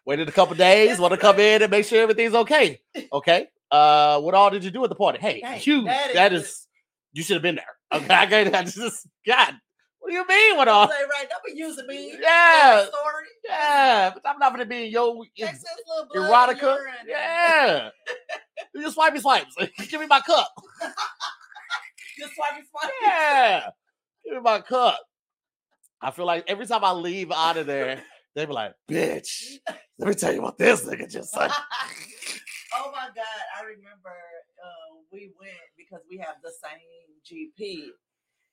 Waited 0.06 0.28
a 0.28 0.32
couple 0.32 0.56
days, 0.56 0.98
want 1.00 1.12
to 1.14 1.18
come 1.20 1.40
in 1.40 1.62
and 1.62 1.70
make 1.70 1.86
sure 1.86 2.02
everything's 2.02 2.34
okay. 2.34 2.80
Okay. 3.14 3.48
Uh, 3.70 4.20
what 4.22 4.34
all 4.34 4.50
did 4.50 4.64
you 4.64 4.72
do 4.72 4.84
at 4.84 4.90
the 4.90 4.96
party? 4.96 5.20
Hey, 5.20 5.42
Dang, 5.42 5.60
huge. 5.60 5.86
that 5.86 6.14
That 6.14 6.34
is- 6.34 6.44
is, 6.44 6.68
you 7.14 7.24
should 7.24 7.36
have 7.36 7.44
been 7.44 7.56
there. 7.56 7.66
Okay, 8.02 8.14
I 8.54 8.64
just 8.64 9.08
God. 9.26 9.54
What 10.10 10.26
do 10.28 10.34
you 10.34 10.40
mean? 10.40 10.58
What 10.58 10.68
I 10.68 10.72
all? 10.72 10.88
was 10.88 10.96
right, 11.20 11.30
don't 11.30 11.44
be 11.46 11.52
using 11.56 11.86
me. 11.86 12.18
Yeah. 12.20 12.84
Story. 12.86 13.26
Yeah, 13.46 14.10
but 14.12 14.24
I'm 14.26 14.40
not 14.40 14.52
gonna 14.54 14.66
be 14.66 14.86
in 14.86 14.92
your 14.92 15.14
blood 15.14 16.50
erotica. 16.50 16.78
Yeah. 17.08 17.90
You 18.74 18.82
just 18.82 18.96
swipey 18.96 19.20
swipes. 19.20 19.56
Give 19.88 20.02
me 20.02 20.08
my 20.08 20.20
cup. 20.22 20.52
Just 22.18 22.34
swipey 22.34 22.64
swipes. 22.72 22.94
Yeah. 23.04 23.70
Give 24.26 24.34
me 24.34 24.40
my 24.42 24.62
cup. 24.62 25.00
I 26.02 26.10
feel 26.10 26.26
like 26.26 26.46
every 26.48 26.66
time 26.66 26.84
I 26.84 26.92
leave 26.94 27.32
out 27.32 27.58
of 27.58 27.68
there, 27.68 28.02
they 28.34 28.46
be 28.48 28.52
like, 28.52 28.74
bitch, 28.90 29.58
let 30.00 30.10
me 30.10 30.16
tell 30.16 30.34
you 30.34 30.42
what 30.42 30.58
this 30.58 30.86
nigga 30.86 31.08
just 31.08 31.32
said. 31.32 31.52
oh 32.74 32.92
my 32.92 33.10
god, 33.16 33.42
I 33.60 33.62
remember 33.62 34.18
uh, 34.58 35.02
we 35.12 35.32
went 35.40 35.54
because 35.78 36.02
we 36.10 36.18
have 36.18 36.38
the 36.42 36.52
same 36.64 37.52
GP, 37.62 37.90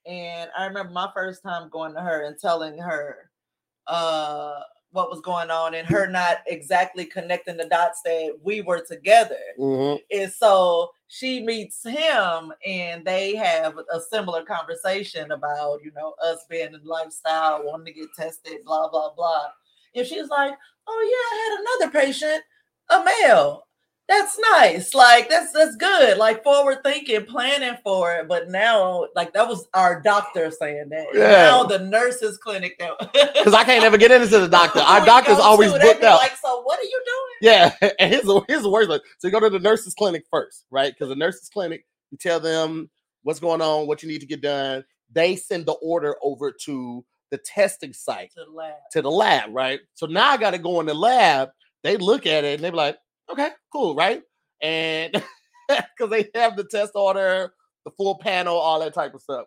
and 0.07 0.51
I 0.57 0.67
remember 0.67 0.93
my 0.93 1.11
first 1.15 1.43
time 1.43 1.69
going 1.71 1.95
to 1.95 2.01
her 2.01 2.25
and 2.27 2.37
telling 2.39 2.79
her 2.79 3.31
uh, 3.87 4.61
what 4.91 5.11
was 5.11 5.21
going 5.21 5.51
on, 5.51 5.75
and 5.75 5.87
her 5.89 6.07
not 6.07 6.39
exactly 6.47 7.05
connecting 7.05 7.57
the 7.57 7.67
dots 7.67 8.01
that 8.05 8.39
we 8.43 8.63
were 8.63 8.81
together. 8.85 9.39
Mhm. 9.59 10.01
And 10.11 10.33
so 10.33 10.91
she 11.09 11.43
meets 11.43 11.83
him, 11.85 12.53
and 12.65 13.05
they 13.05 13.37
have 13.37 13.79
a 13.93 14.01
similar 14.01 14.43
conversation 14.45 15.33
about, 15.33 15.83
you 15.85 15.93
know, 15.93 16.15
us 16.25 16.45
being 16.49 16.73
in 16.75 16.85
lifestyle, 16.85 17.63
wanting 17.65 17.87
to 17.87 18.01
get 18.01 18.09
tested, 18.17 18.65
blah, 18.65 18.89
blah, 18.89 19.13
blah. 19.15 19.51
And 19.95 20.07
she's 20.07 20.29
like, 20.29 20.55
Oh, 20.89 21.03
yeah, 21.11 21.37
I 21.37 21.83
had 21.83 21.89
another 21.89 22.07
patient, 22.07 22.43
a 22.91 23.05
male. 23.05 23.66
That's 24.09 24.39
nice. 24.53 24.95
Like, 24.95 25.29
that's 25.29 25.51
that's 25.53 25.75
good. 25.75 26.17
Like 26.17 26.45
forward 26.45 26.79
thinking, 26.85 27.25
planning 27.25 27.77
for 27.83 28.15
it. 28.15 28.29
But 28.29 28.49
now, 28.49 29.09
like 29.17 29.33
that 29.33 29.49
was 29.49 29.67
our 29.75 30.01
doctor 30.01 30.51
saying 30.53 30.91
that. 30.91 31.07
Yeah. 31.13 31.31
Now 31.49 31.65
the 31.65 31.81
nurses 31.81 32.39
clinic 32.39 32.79
that 32.79 32.93
Because 33.35 33.53
I 33.53 33.65
can't 33.65 33.85
ever 33.85 33.99
get 33.99 34.13
into 34.13 34.27
the 34.39 34.47
doctor. 34.49 34.79
Our 34.79 35.05
doctor's 35.05 35.39
always 35.39 35.73
to, 35.73 35.79
booked 35.81 36.05
out. 36.05 36.19
Like, 36.19 36.37
so 36.37 36.63
what 36.63 36.79
are 36.79 36.85
you 36.85 37.03
doing? 37.05 37.73
Yeah, 37.81 37.91
and 37.99 38.13
here's 38.13 38.25
the 38.25 38.43
here's 38.47 38.63
the 38.63 38.71
worst 38.71 38.89
one. 38.89 39.01
So 39.19 39.27
you 39.27 39.33
go 39.33 39.41
to 39.41 39.51
the 39.51 39.59
nurse's 39.59 39.95
clinic 39.95 40.25
first, 40.31 40.67
right? 40.71 40.93
Because 40.93 41.09
the 41.09 41.17
nurse's 41.17 41.49
clinic, 41.49 41.85
you 42.13 42.19
tell 42.19 42.39
them 42.39 42.89
what's 43.25 43.41
going 43.41 43.61
on, 43.61 43.89
what 43.89 44.05
you 44.05 44.09
need 44.09 44.21
to 44.21 44.27
get 44.27 44.41
done. 44.41 44.85
They 45.13 45.35
send 45.35 45.67
the 45.67 45.73
order 45.73 46.15
over 46.23 46.53
to 46.65 47.05
the 47.31 47.39
testing 47.39 47.93
site, 47.93 48.33
To 48.35 48.45
the 48.45 48.53
lab. 48.53 48.75
to 48.93 49.03
the 49.03 49.11
lab, 49.11 49.51
right? 49.53 49.81
So 49.95 50.07
now 50.07 50.31
I 50.31 50.37
got 50.37 50.53
to 50.53 50.59
go 50.59 50.79
in 50.79 50.87
the 50.87 50.95
lab. 50.95 51.51
They 51.83 51.97
look 51.97 52.25
at 52.27 52.45
it 52.45 52.55
and 52.55 52.65
they 52.65 52.71
be 52.71 52.77
like, 52.77 52.99
okay, 53.31 53.51
cool, 53.73 53.95
right? 53.95 54.23
And 54.61 55.13
because 55.69 56.11
they 56.11 56.29
have 56.35 56.57
the 56.57 56.65
test 56.65 56.93
order, 56.95 57.53
the 57.85 57.91
full 57.93 58.19
panel, 58.19 58.57
all 58.57 58.81
that 58.81 58.95
type 58.95 59.15
of 59.15 59.23
stuff. 59.23 59.47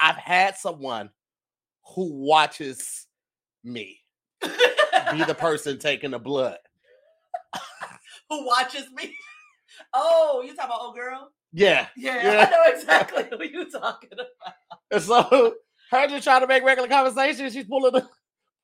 I've 0.00 0.16
had 0.16 0.56
someone 0.56 1.10
who 1.94 2.12
watches 2.12 3.06
me 3.62 4.00
be 4.42 5.24
the 5.24 5.34
person 5.38 5.78
taking 5.78 6.10
the 6.10 6.18
blood. 6.18 6.58
who 8.28 8.46
watches 8.46 8.86
me. 8.94 9.14
Oh, 9.94 10.42
you 10.44 10.54
talking 10.54 10.70
about 10.70 10.80
old 10.82 10.96
girl? 10.96 11.30
Yeah. 11.52 11.86
Yeah, 11.96 12.22
Yeah. 12.22 12.46
I 12.46 12.50
know 12.50 12.62
exactly 12.80 13.24
who 13.30 13.44
you 13.44 13.70
talking 13.70 14.10
about. 14.12 14.54
And 14.90 15.02
so 15.02 15.54
her 15.90 16.08
just 16.08 16.24
trying 16.24 16.40
to 16.40 16.46
make 16.46 16.64
regular 16.64 16.88
conversation. 16.88 17.50
She's 17.50 17.64
pulling 17.66 17.92
the 17.92 18.08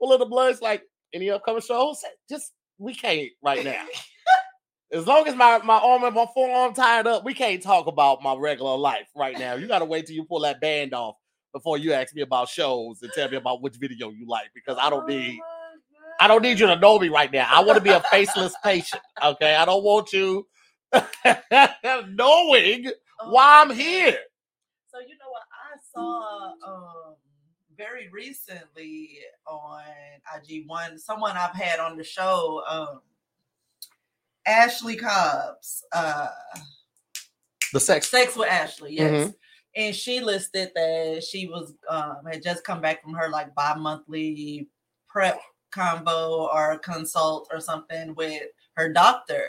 pulling 0.01 0.19
the 0.19 0.27
blood. 0.27 0.53
It's 0.53 0.62
like 0.62 0.83
any 1.14 1.31
upcoming 1.31 1.62
shows. 1.62 2.01
Just 2.29 2.53
we 2.79 2.95
can't 2.95 3.31
right 3.43 3.64
now. 3.64 3.85
As 4.91 5.07
long 5.07 5.29
as 5.29 5.35
my, 5.35 5.59
my 5.59 5.79
arm 5.79 6.05
and 6.05 6.14
my 6.14 6.27
forearm 6.33 6.73
tied 6.73 7.07
up, 7.07 7.25
we 7.25 7.35
can't 7.35 7.62
talk 7.62 7.87
about 7.87 8.23
my 8.23 8.35
regular 8.35 8.77
life 8.77 9.09
right 9.14 9.38
now. 9.38 9.55
You 9.55 9.67
gotta 9.67 9.85
wait 9.85 10.07
till 10.07 10.17
you 10.17 10.25
pull 10.25 10.41
that 10.41 10.61
band 10.61 10.95
off 10.95 11.17
before 11.53 11.77
you 11.77 11.93
ask 11.93 12.14
me 12.14 12.23
about 12.23 12.49
shows 12.49 13.03
and 13.03 13.12
tell 13.12 13.29
me 13.29 13.37
about 13.37 13.61
which 13.61 13.77
video 13.77 14.11
you 14.11 14.27
like 14.27 14.49
because 14.55 14.79
I 14.81 14.88
don't 14.88 15.07
need 15.07 15.38
I 16.21 16.27
don't 16.27 16.43
need 16.43 16.59
you 16.59 16.67
to 16.67 16.77
know 16.77 16.99
me 16.99 17.11
right 17.11 17.31
now. 17.31 17.49
I 17.51 17.61
want 17.61 17.77
to 17.77 17.83
be 17.83 17.91
a 17.91 18.01
faceless 18.11 18.55
patient. 18.64 19.03
Okay. 19.23 19.55
I 19.55 19.64
don't 19.64 19.85
want 19.85 20.12
you 20.12 20.47
knowing 22.09 22.91
Oh 23.21 23.31
why 23.31 23.62
I'm 23.62 23.71
here. 23.71 24.19
So 24.91 25.01
you 25.01 25.17
know 25.19 25.31
what 25.31 25.43
I 25.53 25.77
saw 25.93 26.53
um 26.67 27.17
very 27.79 28.09
recently 28.09 29.21
on 29.47 29.81
IG 30.37 30.64
one 30.67 30.99
someone 30.99 31.37
I've 31.37 31.55
had 31.55 31.79
on 31.79 31.97
the 31.97 32.03
show 32.05 32.62
um 32.69 33.01
Ashley 34.47 34.97
Cobbs 34.97 35.85
uh 35.93 36.29
The 37.73 37.81
sex. 37.81 38.11
Sex 38.11 38.37
with 38.37 38.49
Ashley, 38.49 38.95
yes. 38.97 39.29
Mhm. 39.29 39.35
And 39.77 39.95
she 39.95 40.21
listed 40.21 40.73
that 40.75 41.23
she 41.23 41.47
was 41.47 41.75
um 41.88 42.17
had 42.31 42.43
just 42.43 42.64
come 42.64 42.81
back 42.81 43.03
from 43.03 43.14
her 43.14 43.29
like 43.29 43.55
bi-monthly 43.55 44.69
prep 45.07 45.38
combo 45.71 46.49
or 46.53 46.79
consult 46.79 47.49
or 47.53 47.61
something 47.61 48.14
with 48.14 48.43
her 48.75 48.93
doctor. 48.93 49.49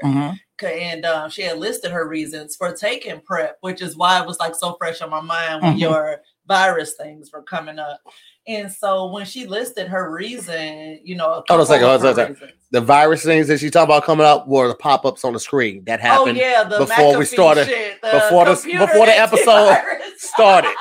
Ca- 0.57 0.67
And 0.67 1.05
um, 1.05 1.29
she 1.29 1.43
had 1.43 1.57
listed 1.59 1.91
her 1.91 2.07
reasons 2.07 2.55
for 2.57 2.73
taking 2.73 3.21
prep, 3.21 3.57
which 3.61 3.81
is 3.81 3.95
why 3.95 4.19
it 4.19 4.27
was 4.27 4.39
like 4.39 4.53
so 4.55 4.73
fresh 4.75 5.01
on 5.01 5.09
my 5.09 5.21
mind 5.21 5.63
when 5.63 5.75
Mhm. 5.77 5.79
your 5.79 6.21
virus 6.49 6.95
things 6.95 7.31
were 7.31 7.43
coming 7.43 7.79
up. 7.79 8.01
And 8.47 8.69
so 8.71 9.11
when 9.11 9.25
she 9.25 9.45
listed 9.45 9.87
her 9.87 10.11
reason, 10.11 10.99
you 11.03 11.15
know, 11.15 11.25
a 11.27 11.43
Hold 11.47 11.51
on 11.51 11.59
a 11.61 11.65
second, 11.65 11.87
couple 11.87 12.07
hold 12.07 12.19
on 12.19 12.31
a 12.31 12.35
second. 12.35 12.53
The 12.71 12.81
virus 12.81 13.23
things 13.23 13.47
that 13.47 13.59
she 13.59 13.69
talking 13.69 13.85
about 13.93 14.03
coming 14.03 14.25
up 14.25 14.47
were 14.47 14.67
the 14.67 14.75
pop-ups 14.75 15.23
on 15.23 15.33
the 15.33 15.39
screen 15.39 15.83
that 15.85 15.99
happened 15.99 16.19
Oh 16.19 16.25
happened 16.25 16.37
yeah, 16.39 16.63
the 16.63 16.79
before 16.85 17.17
we 17.17 17.25
started- 17.25 17.67
shit, 17.67 18.01
before 18.01 18.45
the- 18.45 18.51
before 18.79 19.05
the 19.05 19.17
episode 19.17 19.77
started. 20.17 20.73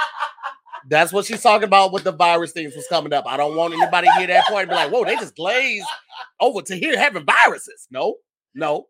That's 0.88 1.12
what 1.12 1.26
she's 1.26 1.42
talking 1.42 1.64
about 1.64 1.92
with 1.92 2.04
the 2.04 2.12
virus 2.12 2.52
things 2.52 2.74
was 2.74 2.86
coming 2.88 3.12
up. 3.12 3.24
I 3.26 3.36
don't 3.36 3.54
want 3.56 3.74
anybody 3.74 4.06
to 4.08 4.12
hear 4.14 4.26
that 4.28 4.46
point 4.48 4.62
and 4.62 4.70
be 4.70 4.74
like, 4.74 4.90
whoa, 4.90 5.04
they 5.04 5.16
just 5.16 5.36
glazed 5.36 5.84
over 6.40 6.62
to 6.62 6.74
here 6.74 6.98
having 6.98 7.26
viruses. 7.26 7.86
No, 7.90 8.16
no. 8.54 8.86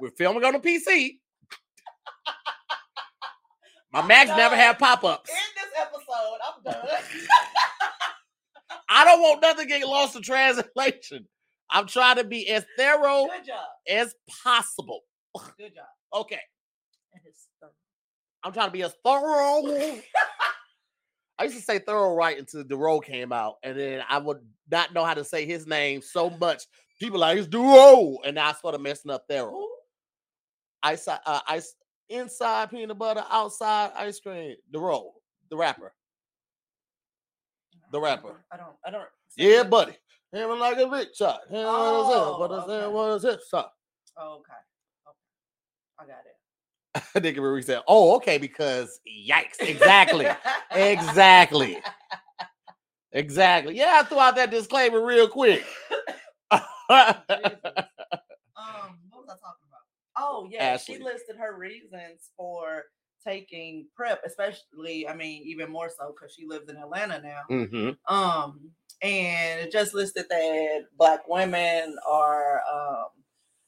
We're 0.00 0.10
filming 0.10 0.44
on 0.44 0.54
a 0.54 0.60
PC. 0.60 1.18
My 3.96 4.06
Macs 4.06 4.28
never 4.28 4.54
have 4.54 4.78
pop-ups. 4.78 5.30
In 5.30 5.36
this 5.54 5.72
episode, 5.80 6.38
I'm 6.46 6.62
done. 6.62 6.86
I 8.90 9.06
don't 9.06 9.22
want 9.22 9.40
nothing 9.40 9.66
to 9.66 9.78
get 9.78 9.88
lost 9.88 10.14
in 10.14 10.20
translation. 10.20 11.26
I'm 11.70 11.86
trying 11.86 12.16
to 12.16 12.24
be 12.24 12.46
as 12.50 12.66
thorough 12.76 13.26
as 13.88 14.14
possible. 14.44 15.00
Good 15.56 15.76
job. 15.76 15.86
Okay. 16.12 16.40
And 17.14 17.22
it's 17.24 17.48
thorough. 17.58 17.72
I'm 18.44 18.52
trying 18.52 18.68
to 18.68 18.72
be 18.72 18.82
as 18.82 18.94
thorough. 19.02 19.62
I 21.38 21.44
used 21.44 21.56
to 21.56 21.62
say 21.62 21.78
thorough 21.78 22.14
right 22.14 22.38
until 22.38 22.64
the 22.64 22.76
role 22.76 23.00
came 23.00 23.32
out, 23.32 23.54
and 23.62 23.78
then 23.78 24.02
I 24.10 24.18
would 24.18 24.40
not 24.70 24.92
know 24.92 25.06
how 25.06 25.14
to 25.14 25.24
say 25.24 25.46
his 25.46 25.66
name 25.66 26.02
so 26.02 26.28
much. 26.28 26.64
People 27.00 27.20
like 27.20 27.38
it's 27.38 27.46
Duro, 27.46 28.18
and 28.26 28.34
now 28.34 28.50
I 28.50 28.52
started 28.52 28.82
messing 28.82 29.10
up 29.10 29.24
thorough. 29.26 29.68
I 30.82 30.96
saw 30.96 31.16
uh, 31.24 31.40
ice, 31.48 31.74
inside 32.08 32.70
peanut 32.70 32.98
butter, 32.98 33.24
outside 33.30 33.90
ice 33.96 34.20
cream. 34.20 34.56
The 34.72 34.78
roll, 34.80 35.14
the 35.50 35.56
rapper. 35.56 35.92
The 37.92 38.00
rapper. 38.00 38.44
I 38.50 38.56
don't. 38.56 38.74
I 38.84 38.90
don't. 38.90 39.08
Yeah, 39.36 39.62
buddy. 39.62 39.96
Him 40.32 40.58
like 40.58 40.76
a 40.78 40.86
big 40.86 41.08
shot. 41.14 41.40
Him 41.48 41.64
Oh, 41.66 41.98
what 41.98 42.10
is 42.10 42.16
oh, 42.16 42.34
it? 42.34 42.40
What 42.40 42.52
is 42.52 42.64
okay. 42.64 42.84
it? 42.84 42.92
What 42.92 43.10
is 43.12 43.24
it? 43.24 43.40
Shot. 43.50 43.72
Oh, 44.18 44.40
okay. 44.40 44.52
Okay. 45.08 45.16
I 46.00 46.04
got 46.06 46.24
it. 46.26 46.36
Nigga 47.22 47.38
Marie 47.42 47.62
said, 47.62 47.82
"Oh, 47.86 48.16
okay, 48.16 48.38
because 48.38 49.00
yikes, 49.06 49.60
exactly, 49.60 50.26
exactly, 50.70 51.78
exactly." 53.12 53.76
Yeah, 53.76 54.00
I 54.00 54.02
threw 54.04 54.18
out 54.18 54.36
that 54.36 54.50
disclaimer 54.50 55.04
real 55.04 55.28
quick. 55.28 55.64
Um, 56.88 57.16
what 59.10 59.22
was 59.22 59.28
I 59.28 59.36
talking 59.42 59.66
about? 59.66 59.82
Oh 60.18 60.48
yeah, 60.50 60.76
she 60.76 60.98
listed 60.98 61.36
her 61.36 61.56
reasons 61.56 62.30
for 62.36 62.84
taking 63.24 63.88
prep, 63.94 64.22
especially 64.24 65.08
I 65.08 65.14
mean, 65.14 65.42
even 65.44 65.70
more 65.70 65.88
so 65.90 66.14
because 66.14 66.34
she 66.34 66.46
lives 66.46 66.68
in 66.70 66.76
Atlanta 66.76 67.20
now. 67.22 67.42
hmm 67.48 67.90
Um, 68.08 68.70
and 69.02 69.60
it 69.60 69.72
just 69.72 69.94
listed 69.94 70.26
that 70.30 70.84
black 70.96 71.28
women 71.28 71.96
are 72.08 72.62
um 72.72 73.08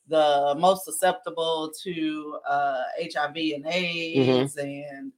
the 0.09 0.55
most 0.59 0.85
susceptible 0.85 1.73
to 1.85 2.39
uh 2.49 2.83
HIV 2.99 3.37
and 3.55 3.67
AIDS 3.67 4.57
and 4.57 5.13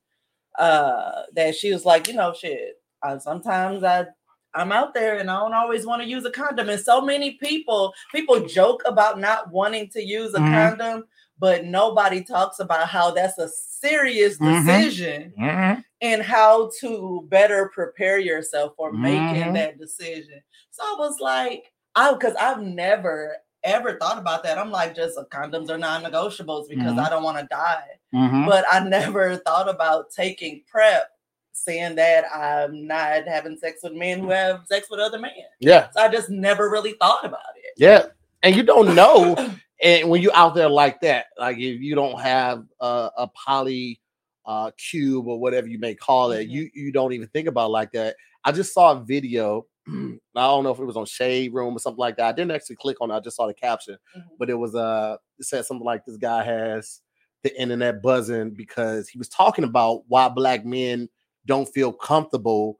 uh 0.59 1.23
that 1.35 1.55
she 1.55 1.73
was 1.73 1.85
like, 1.85 2.09
you 2.09 2.15
know, 2.15 2.35
shit. 2.35 2.77
Uh, 3.03 3.19
sometimes 3.19 3.85
I 3.85 4.07
I'm 4.55 4.73
out 4.73 4.95
there 4.95 5.19
and 5.19 5.31
I 5.31 5.39
don't 5.41 5.55
always 5.55 5.87
want 5.87 6.03
to 6.03 6.09
use 6.09 6.25
a 6.25 6.31
condom. 6.31 6.69
And 6.69 6.81
so 6.81 7.01
many 7.01 7.33
people, 7.33 7.93
people 8.13 8.47
joke 8.47 8.83
about 8.87 9.21
not 9.21 9.51
wanting 9.51 9.89
to 9.91 10.03
use 10.03 10.35
a 10.35 10.41
Mhm. 10.41 10.53
condom, 10.53 11.05
but 11.39 11.65
nobody 11.65 12.23
talks 12.25 12.59
about 12.59 12.89
how 12.89 13.11
that's 13.13 13.39
a 13.39 13.49
serious 13.49 14.39
Mhm. 14.39 14.67
decision 14.67 15.33
Mhm. 15.39 15.85
and 16.01 16.23
how 16.23 16.71
to 16.81 17.27
better 17.29 17.71
prepare 17.73 18.19
yourself 18.19 18.75
for 18.77 18.93
making 18.93 19.43
Mhm. 19.49 19.55
that 19.55 19.79
decision. 19.79 20.43
So 20.71 20.83
I 20.83 20.97
was 20.99 21.21
like, 21.21 21.73
I 21.95 22.13
because 22.13 22.35
I've 22.37 22.61
never 22.63 23.37
ever 23.63 23.99
thought 23.99 24.17
about 24.17 24.43
that. 24.43 24.57
I'm 24.57 24.71
like, 24.71 24.97
just 24.97 25.19
uh, 25.19 25.25
condoms 25.31 25.69
are 25.69 25.77
non-negotiables 25.77 26.67
because 26.67 26.95
Mhm. 26.95 27.07
I 27.07 27.11
don't 27.11 27.23
want 27.23 27.37
to 27.39 27.47
die. 27.51 27.99
But 28.47 28.65
I 28.71 28.81
never 29.21 29.37
thought 29.37 29.69
about 29.69 30.11
taking 30.11 30.63
prep, 30.67 31.11
saying 31.53 31.97
that 31.97 32.25
I'm 32.35 32.87
not 32.87 33.27
having 33.27 33.57
sex 33.57 33.81
with 33.83 33.93
men 33.93 34.21
who 34.21 34.31
have 34.31 34.63
sex 34.67 34.89
with 34.91 35.01
other 35.01 35.19
men. 35.19 35.33
Yeah, 35.61 35.89
So 35.93 36.01
I 36.01 36.09
just 36.09 36.31
never 36.31 36.71
really 36.71 36.93
thought 36.95 37.25
about 37.25 37.41
it. 37.57 37.73
yeah, 37.77 38.07
and 38.43 38.55
you 38.57 38.63
don't 38.63 38.95
know, 38.95 39.35
and 39.83 40.09
when 40.09 40.23
you're 40.23 40.35
out 40.37 40.55
there 40.55 40.69
like 40.69 41.01
that, 41.03 41.27
like 41.39 41.57
if 41.59 41.81
you 41.81 41.95
don't 41.95 42.21
have 42.21 42.65
a, 42.81 43.11
a 43.19 43.29
poly 43.29 44.01
uh, 44.47 44.71
cube 44.77 45.27
or 45.29 45.39
whatever 45.39 45.69
you 45.69 45.79
may 45.79 45.95
call 45.95 46.33
it, 46.33 46.49
Mhm. 46.49 46.51
you 46.51 46.71
you 46.75 46.93
don't 46.93 47.13
even 47.13 47.29
think 47.29 47.47
about 47.49 47.67
it 47.67 47.73
like 47.73 47.93
that. 47.93 48.17
I 48.45 48.53
just 48.53 48.73
saw 48.73 48.93
a 48.93 49.05
video. 49.05 49.67
I 49.89 49.93
don't 50.35 50.65
know 50.65 50.71
if 50.71 50.79
it 50.79 50.85
was 50.85 50.97
on 50.97 51.07
Shade 51.07 51.53
Room 51.53 51.75
or 51.77 51.79
something 51.79 51.99
like 51.99 52.17
that. 52.17 52.27
I 52.27 52.33
didn't 52.33 52.53
actually 52.53 52.77
click 52.77 52.97
on 53.01 53.11
it. 53.11 53.15
I 53.15 53.21
just 53.21 53.37
saw 53.37 53.47
the 53.47 53.55
caption. 53.55 53.97
Mhm. 54.17 54.23
but 54.39 54.49
it 54.51 54.55
was 54.55 54.75
uh 54.75 55.17
it 55.39 55.45
said 55.45 55.67
something 55.67 55.85
like 55.85 56.05
this 56.07 56.17
guy 56.17 56.43
has 56.43 57.01
the 57.43 57.59
internet 57.61 58.03
buzzing 58.03 58.51
because 58.51 59.09
he 59.09 59.19
was 59.19 59.29
talking 59.29 59.65
about 59.65 60.03
why 60.09 60.29
black 60.29 60.65
men 60.65 61.09
don't 61.51 61.69
feel 61.69 61.93
comfortable 61.93 62.79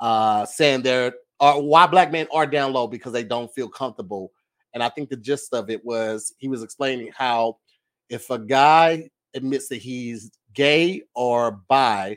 uh 0.00 0.44
saying 0.46 0.82
they're 0.82 1.12
or 1.40 1.62
why 1.62 1.86
black 1.86 2.10
men 2.10 2.26
are 2.32 2.46
down 2.46 2.72
low 2.72 2.86
because 2.86 3.12
they 3.12 3.22
don't 3.24 3.52
feel 3.54 3.68
comfortable 3.68 4.32
and 4.72 4.82
i 4.82 4.88
think 4.88 5.08
the 5.10 5.16
gist 5.16 5.52
of 5.52 5.68
it 5.70 5.84
was 5.84 6.32
he 6.38 6.48
was 6.48 6.62
explaining 6.62 7.10
how 7.16 7.56
if 8.08 8.30
a 8.30 8.38
guy 8.38 9.08
admits 9.34 9.68
that 9.68 9.76
he's 9.82 10.30
gay 10.54 11.02
or 11.14 11.60
bi 11.68 12.16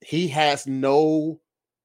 he 0.00 0.26
has 0.28 0.66
no 0.66 1.38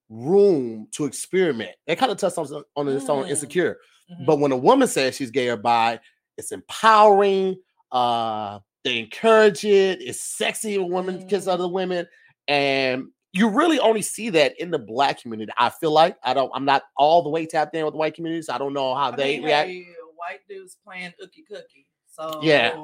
room 0.10 0.88
to 0.92 1.06
experiment 1.06 1.72
that 1.86 1.98
kind 2.00 2.12
of 2.12 2.18
touched 2.18 2.38
on, 2.38 2.64
on 2.76 2.88
his 2.88 3.08
own 3.10 3.26
Mm. 3.26 3.30
insecure 3.30 3.78
Mhm. 4.12 4.26
but 4.26 4.40
when 4.40 4.52
a 4.52 4.58
woman 4.58 4.88
says 4.88 5.16
she's 5.16 5.30
gay 5.32 5.50
or 5.50 5.58
bi, 5.58 6.00
it's 6.38 6.52
empowering. 6.52 7.58
Uh, 7.92 8.60
they 8.84 8.98
encourage 8.98 9.64
it. 9.66 10.02
It's 10.02 10.22
sexy 10.24 10.78
when 10.80 10.90
women 10.92 11.28
kiss 11.28 11.46
Mhm. 11.46 11.52
other 11.54 11.68
women, 11.68 12.08
and 12.48 13.10
you 13.34 13.48
really 13.48 13.80
only 13.80 14.02
see 14.02 14.30
that 14.32 14.60
in 14.60 14.72
the 14.72 14.80
black 14.80 15.22
community. 15.22 15.52
I 15.58 15.70
feel 15.70 15.92
like 15.92 16.18
I 16.24 16.34
don't. 16.34 16.52
I'm 16.54 16.66
not 16.66 16.84
all 16.98 17.22
the 17.22 17.30
way 17.30 17.46
tapped 17.46 17.76
in 17.76 17.86
with 17.86 17.94
the 17.94 17.98
white 17.98 18.16
communities. 18.16 18.48
so 18.48 18.54
I 18.54 18.58
don't 18.58 18.74
know 18.74 18.96
how 18.96 19.12
I 19.12 19.16
they 19.16 19.36
mean, 19.36 19.46
react. 19.46 19.70
hey, 19.70 19.86
white 20.16 20.40
dudes 20.50 20.78
playing 20.84 21.14
ookie 21.24 21.46
cookie. 21.48 21.86
So 22.08 22.40
Yeah. 22.42 22.76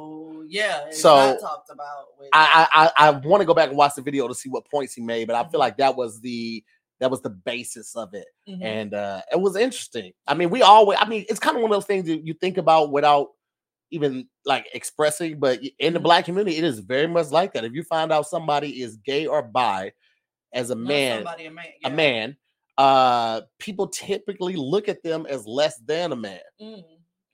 yeah, 0.47 0.85
it's 0.87 0.99
So, 1.01 1.15
not 1.15 1.39
talked 1.41 1.69
about. 1.71 2.05
I 2.33 2.67
I 2.73 2.85
I, 2.85 3.07
I 3.07 3.11
want 3.11 3.41
to 3.41 3.45
go 3.45 3.53
back 3.53 3.69
and 3.69 3.77
watch 3.77 3.95
the 3.95 4.01
video 4.01 4.27
to 4.27 4.35
see 4.35 4.49
what 4.49 4.69
points 4.69 4.93
he 4.93 5.01
made, 5.01 5.27
but 5.27 5.35
I 5.35 5.43
feel 5.49 5.59
Mhm. 5.59 5.63
like 5.63 5.77
that 5.77 5.95
was 5.95 6.21
the 6.21 6.63
that 6.99 7.11
was 7.11 7.21
the 7.21 7.29
basis 7.31 7.95
of 7.95 8.13
it. 8.13 8.27
Mhm. 8.47 8.61
and 8.61 8.93
uh 8.93 9.21
it 9.31 9.39
was 9.39 9.55
interesting. 9.55 10.13
I 10.27 10.33
mean, 10.35 10.49
we 10.49 10.61
always 10.61 10.97
I 11.01 11.07
mean, 11.07 11.25
it's 11.29 11.39
kind 11.39 11.55
of 11.57 11.61
one 11.63 11.71
of 11.71 11.75
those 11.75 11.85
things 11.85 12.05
that 12.07 12.25
you 12.25 12.33
think 12.35 12.57
about 12.57 12.91
without 12.91 13.29
even 13.91 14.27
like 14.45 14.67
expressing, 14.73 15.39
but 15.39 15.59
in 15.79 15.93
the 15.93 15.99
Mhm. 15.99 16.03
black 16.03 16.25
community, 16.25 16.57
it 16.57 16.63
is 16.63 16.79
very 16.79 17.07
much 17.07 17.31
like 17.31 17.53
that. 17.53 17.63
If 17.65 17.73
you 17.73 17.83
find 17.83 18.11
out 18.11 18.27
somebody 18.27 18.81
is 18.81 18.97
gay 18.97 19.25
or 19.27 19.41
bi 19.43 19.91
as 20.55 20.71
a 20.71 20.75
Not 20.75 20.87
man, 20.87 21.17
somebody, 21.17 21.45
a 21.45 21.51
man, 21.51 21.65
a 21.83 21.89
man, 21.89 22.37
uh 22.77 23.41
people 23.59 23.87
typically 23.87 24.55
look 24.55 24.89
at 24.89 25.03
them 25.03 25.25
as 25.29 25.45
less 25.45 25.77
than 25.85 26.11
a 26.11 26.15
man. 26.15 26.39
Mm, 26.61 26.83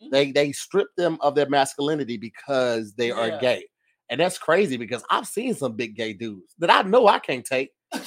mhm. 0.03 0.11
They 0.11 0.31
they 0.31 0.51
strip 0.51 0.87
them 0.97 1.17
of 1.21 1.35
their 1.35 1.49
masculinity 1.49 2.17
because 2.17 2.93
they 2.93 3.11
are 3.11 3.39
gay. 3.39 3.65
And 4.09 4.19
that's 4.19 4.37
crazy 4.37 4.75
because 4.75 5.03
I've 5.09 5.27
seen 5.27 5.55
some 5.55 5.77
big 5.77 5.95
gay 5.95 6.11
dudes 6.11 6.53
that 6.59 6.69
I 6.69 6.81
know 6.81 7.07
I 7.07 7.19
can't 7.19 7.45
take. 7.45 7.71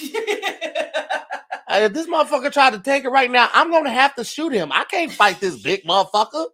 If 1.77 1.93
this 1.93 2.07
motherfucker 2.07 2.53
tried 2.53 2.75
to 2.75 2.79
take 2.79 3.05
it 3.05 3.09
right 3.09 3.31
now, 3.31 3.49
I'm 3.53 3.71
gonna 3.71 3.91
have 3.91 4.15
to 4.17 4.25
shoot 4.25 4.53
him. 4.53 4.71
I 4.71 4.85
can't 4.85 5.11
fight 5.11 5.41
this 5.41 5.61
big 5.61 5.83
motherfucker. 5.85 6.47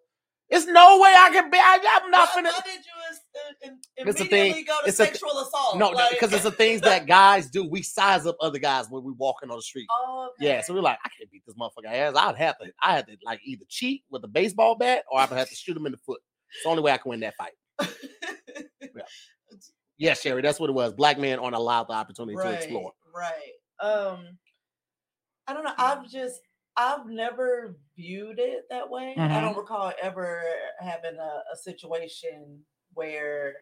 There's 0.50 0.66
no 0.66 0.98
way 0.98 1.14
I 1.16 1.30
can 1.30 1.50
be. 1.50 1.58
I, 1.58 2.00
I'm 2.02 2.10
not 2.10 2.28
why, 2.34 2.42
finna. 2.42 2.52
Why 3.44 3.53
did 3.61 3.70
you 3.70 3.72
in- 3.72 4.09
It's 4.09 4.20
a 4.20 4.22
immediately 4.22 4.53
thing- 4.53 4.64
go 4.64 4.81
to 4.83 4.88
it's 4.88 5.00
a- 5.00 5.05
sexual 5.07 5.38
assault? 5.38 5.76
No, 5.79 5.90
Like- 5.90 6.11
because 6.11 6.33
it's 6.33 6.44
the 6.44 6.50
things 6.50 6.81
that 6.83 7.07
guys 7.07 7.50
do. 7.50 7.64
We 7.68 7.83
size 7.83 8.26
up 8.26 8.37
other 8.40 8.59
guys 8.59 8.87
when 8.90 9.03
we 9.05 9.12
walking 9.12 9.50
on 9.50 9.57
the 9.57 9.62
street. 9.62 9.87
Oh, 9.90 10.31
Yeah, 10.38 10.61
so 10.62 10.74
we're 10.74 10.81
like, 10.81 10.98
I 11.05 11.09
can't 11.11 11.31
beat 11.31 11.42
this 11.46 11.55
motherfucker 11.57 11.87
ass. 11.92 12.14
I'd 12.16 12.37
have 12.37 12.59
to, 12.59 12.72
I 12.83 12.94
had 12.94 13.07
to 13.09 13.16
like 13.24 13.40
either 13.44 13.64
cheat 13.68 14.05
with 14.11 14.24
a 14.24 14.29
baseball 14.29 14.74
bat 14.76 15.05
or 15.11 15.18
I 15.20 15.26
would 15.26 15.38
have 15.38 15.48
to 15.48 15.55
shoot 15.55 15.76
him 15.76 15.87
in 15.87 15.92
the 15.92 15.98
foot. 15.98 16.20
It's 16.53 16.62
the 16.64 16.68
only 16.70 16.83
way 16.83 16.92
I 16.92 16.98
can 16.98 17.11
win 17.11 17.20
that 17.20 17.35
fight. 17.37 17.53
Yeah, 19.98 20.14
Sherry, 20.14 20.40
that's 20.40 20.59
what 20.59 20.70
it 20.70 20.72
was. 20.72 20.94
Black 20.94 21.18
men 21.18 21.38
aren't 21.38 21.55
allowed 21.55 21.85
the 21.88 21.92
opportunity 21.92 22.35
to 22.37 22.50
explore. 22.53 22.92
right. 23.14 23.33
Um, 23.81 24.38
I 25.46 25.53
don't 25.53 25.64
know. 25.64 25.74
I've 25.76 26.09
just 26.09 26.40
I've 26.76 27.07
never 27.07 27.76
viewed 27.96 28.38
it 28.38 28.62
that 28.70 28.88
way. 28.88 29.14
I 29.18 29.20
Mhm. 29.29 29.40
don't 29.42 29.57
recall 29.59 29.92
ever 30.00 30.42
having 30.79 31.16
a, 31.16 31.42
a 31.53 31.57
situation 31.57 32.64
where 32.94 33.55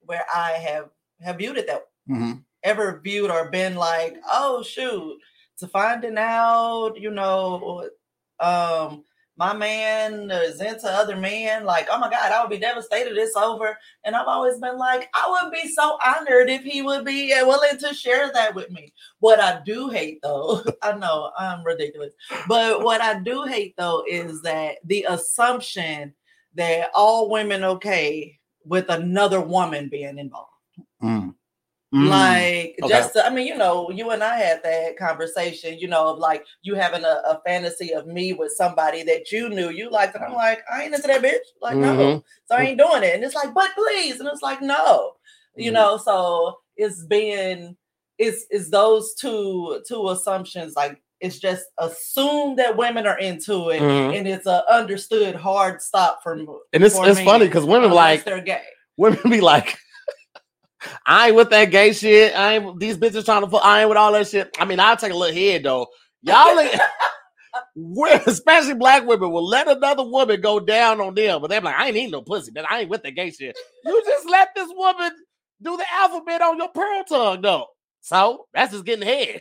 where 0.00 0.24
I 0.34 0.52
have 0.52 0.90
have 1.20 1.38
viewed 1.38 1.56
it 1.56 1.66
that 1.66 1.86
Mhm. 2.08 2.44
ever 2.62 3.00
viewed 3.02 3.30
or 3.30 3.50
been 3.50 3.76
like, 3.76 4.16
oh 4.30 4.62
shoot, 4.62 5.18
to 5.58 5.66
finding 5.68 6.18
out, 6.18 6.94
you 6.96 7.10
know, 7.10 7.88
um, 8.40 9.04
my 9.36 9.52
man 9.52 10.30
is 10.30 10.60
into 10.60 10.86
other 10.88 11.16
men, 11.16 11.64
like, 11.64 11.88
oh 11.90 11.98
my 11.98 12.08
God, 12.08 12.30
I 12.30 12.40
would 12.40 12.50
be 12.50 12.58
devastated 12.58 13.16
it's 13.16 13.34
over. 13.34 13.76
And 14.04 14.14
I've 14.14 14.28
always 14.28 14.58
been 14.60 14.78
like, 14.78 15.08
I 15.14 15.28
would 15.42 15.52
be 15.52 15.68
so 15.68 15.98
honored 16.04 16.48
if 16.50 16.62
he 16.62 16.82
would 16.82 17.04
be 17.04 17.32
willing 17.42 17.78
to 17.78 17.94
share 17.94 18.30
that 18.32 18.54
with 18.54 18.70
me. 18.70 18.92
What 19.18 19.40
I 19.40 19.60
do 19.64 19.88
hate 19.88 20.20
though, 20.22 20.62
I 20.82 20.92
know 20.92 21.32
I'm 21.38 21.64
ridiculous, 21.64 22.14
but 22.46 22.82
what 22.82 23.00
I 23.00 23.18
do 23.20 23.42
hate 23.44 23.74
though 23.76 24.04
is 24.08 24.40
that 24.42 24.76
the 24.84 25.04
assumption 25.08 26.14
that 26.54 26.90
all 26.94 27.30
women 27.30 27.64
okay 27.64 28.38
with 28.64 28.88
another 28.88 29.40
woman 29.40 29.88
being 29.88 30.18
involved. 30.18 30.50
Mm. 31.02 31.34
Mm. 31.94 32.08
Like 32.08 32.74
Okay. 32.82 32.88
just, 32.88 33.16
I 33.16 33.30
mean, 33.30 33.46
you 33.46 33.56
know, 33.56 33.88
you 33.90 34.10
and 34.10 34.22
I 34.24 34.36
had 34.36 34.62
that 34.64 34.96
conversation, 34.96 35.78
you 35.78 35.86
know, 35.86 36.08
of 36.08 36.18
like 36.18 36.44
you 36.62 36.74
having 36.74 37.04
a, 37.04 37.22
a 37.24 37.40
fantasy 37.46 37.92
of 37.94 38.06
me 38.08 38.32
with 38.32 38.50
somebody 38.52 39.04
that 39.04 39.30
you 39.30 39.48
knew 39.48 39.68
you 39.70 39.90
liked, 39.90 40.16
and 40.16 40.24
I'm 40.24 40.32
like, 40.34 40.64
I 40.72 40.82
ain't 40.82 40.94
into 40.94 41.06
that 41.06 41.22
bitch. 41.22 41.46
Like, 41.62 41.76
no, 41.76 41.92
Mhm. 41.94 42.24
so 42.46 42.56
I 42.56 42.62
ain't 42.62 42.78
doing 42.78 43.04
it. 43.04 43.14
And 43.14 43.22
it's 43.22 43.36
like, 43.36 43.54
but 43.54 43.70
please, 43.76 44.18
and 44.18 44.28
it's 44.28 44.42
like, 44.42 44.60
no, 44.60 45.12
you 45.54 45.70
Mhm. 45.70 45.74
know. 45.74 45.96
So 45.98 46.58
it's 46.76 47.04
being, 47.04 47.76
it's 48.18 48.44
it's 48.50 48.70
those 48.70 49.14
two 49.14 49.80
two 49.86 50.08
assumptions. 50.08 50.74
Like 50.74 51.00
it's 51.24 51.38
just 51.38 51.64
assumed 51.78 52.58
that 52.58 52.76
women 52.76 53.06
are 53.06 53.18
into 53.18 53.70
it, 53.70 53.80
Mhm. 53.80 54.16
and 54.18 54.28
it's 54.28 54.46
a 54.46 54.62
understood 54.72 55.34
hard 55.34 55.80
stop 55.82 56.22
from. 56.22 56.40
And 56.72 56.84
it's 56.84 56.96
it's 56.98 57.20
funny 57.20 57.46
because 57.46 57.64
women 57.64 57.90
like 57.90 58.24
they're 58.24 58.40
gay. 58.42 58.62
women 58.96 59.18
be 59.30 59.40
like, 59.40 59.76
I 61.06 61.28
ain't 61.28 61.36
with 61.36 61.50
that 61.50 61.66
gay 61.70 61.92
shit. 61.92 62.36
I 62.36 62.54
ain't 62.56 62.78
these 62.78 62.96
bitches 62.98 63.24
trying 63.24 63.42
to 63.42 63.48
fuck. 63.48 63.64
I 63.64 63.80
ain't 63.80 63.88
with 63.88 63.98
all 63.98 64.12
that 64.12 64.28
shit. 64.28 64.54
I 64.58 64.64
mean, 64.64 64.78
I'll 64.80 64.96
take 64.96 65.12
a 65.12 65.16
little 65.16 65.34
head 65.34 65.62
though. 65.64 65.86
Y'all, 66.22 66.58
ain't- 66.58 66.80
especially 68.26 68.74
black 68.74 69.06
women, 69.06 69.30
will 69.30 69.46
let 69.46 69.68
another 69.68 70.04
woman 70.04 70.40
go 70.40 70.58
down 70.60 71.00
on 71.00 71.14
them, 71.14 71.40
but 71.40 71.48
they're 71.50 71.60
like, 71.60 71.74
I 71.78 71.86
ain't 71.88 71.96
eating 71.96 72.10
no 72.10 72.22
pussy. 72.22 72.50
But 72.54 72.70
I 72.70 72.80
ain't 72.80 72.90
with 72.90 73.02
that 73.04 73.12
gay 73.12 73.30
shit. 73.30 73.56
You 73.84 74.02
just 74.04 74.28
let 74.28 74.48
this 74.54 74.68
woman 74.74 75.12
do 75.62 75.76
the 75.76 75.84
alphabet 75.92 76.42
on 76.42 76.58
your 76.58 76.68
pearl 76.68 77.04
tongue, 77.08 77.42
though. 77.42 77.66
So 78.00 78.46
that's 78.52 78.72
just 78.72 78.84
getting 78.84 79.06
head. 79.06 79.40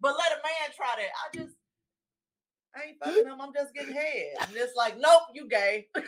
But 0.00 0.14
let 0.18 0.32
a 0.32 0.42
man 0.42 0.70
try 0.76 0.94
that. 0.96 1.10
I 1.24 1.36
just 1.36 1.54
I 2.76 2.88
ain't 2.88 2.98
fucking 3.02 3.26
him. 3.32 3.40
I'm 3.40 3.52
just 3.54 3.74
getting 3.74 3.94
head. 3.94 4.34
And 4.48 4.56
it's 4.56 4.74
like, 4.76 4.98
nope, 4.98 5.22
you 5.34 5.48
gay. 5.48 5.86
There's 5.94 6.06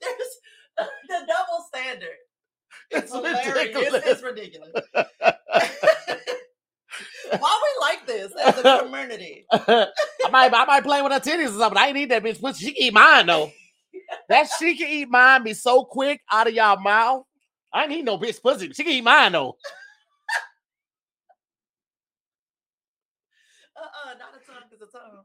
the 1.08 1.18
double 1.26 1.64
standard. 1.68 2.08
It's, 2.90 3.04
It's 3.04 3.14
hilarious. 3.14 3.46
ridiculous. 3.48 4.02
It's 4.06 4.22
ridiculous. 4.22 4.72
Why 7.38 7.60
we 7.62 7.80
like 7.82 8.06
this 8.06 8.32
as 8.42 8.58
a 8.58 8.62
community? 8.84 9.46
I 9.52 10.30
might 10.30 10.52
I 10.54 10.64
might 10.66 10.84
play 10.84 11.02
with 11.02 11.12
her 11.12 11.20
titties 11.20 11.50
or 11.56 11.58
something. 11.58 11.78
I 11.78 11.88
ain't 11.88 11.96
eat 11.98 12.10
that 12.10 12.22
bitch 12.24 12.40
pussy. 12.40 12.66
She 12.66 12.72
can 12.72 12.82
eat 12.84 12.94
mine 12.94 13.26
though. 13.26 13.52
that 14.28 14.48
she 14.58 14.76
can 14.76 14.88
eat 14.88 15.08
mine 15.10 15.44
be 15.44 15.54
so 15.54 15.84
quick 15.84 16.20
out 16.32 16.48
of 16.48 16.54
y'all 16.54 16.80
mouth. 16.80 17.24
I 17.72 17.84
ain't 17.84 17.92
eat 17.92 18.04
no 18.04 18.18
bitch 18.18 18.42
pussy. 18.42 18.72
She 18.72 18.84
can 18.84 18.92
eat 18.92 19.04
mine 19.04 19.32
though. 19.32 19.56
Uh-uh, 24.04 24.14
not 24.18 24.34
a 24.34 24.40
tongue 24.46 24.68
is 24.72 24.80
a 24.82 24.86
tongue. 24.86 25.24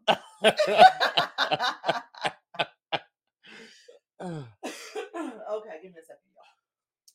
okay, 5.52 5.80
give 5.82 5.92
me 5.92 6.00
a 6.00 6.06
second, 6.06 6.26
y'all. 6.34 6.46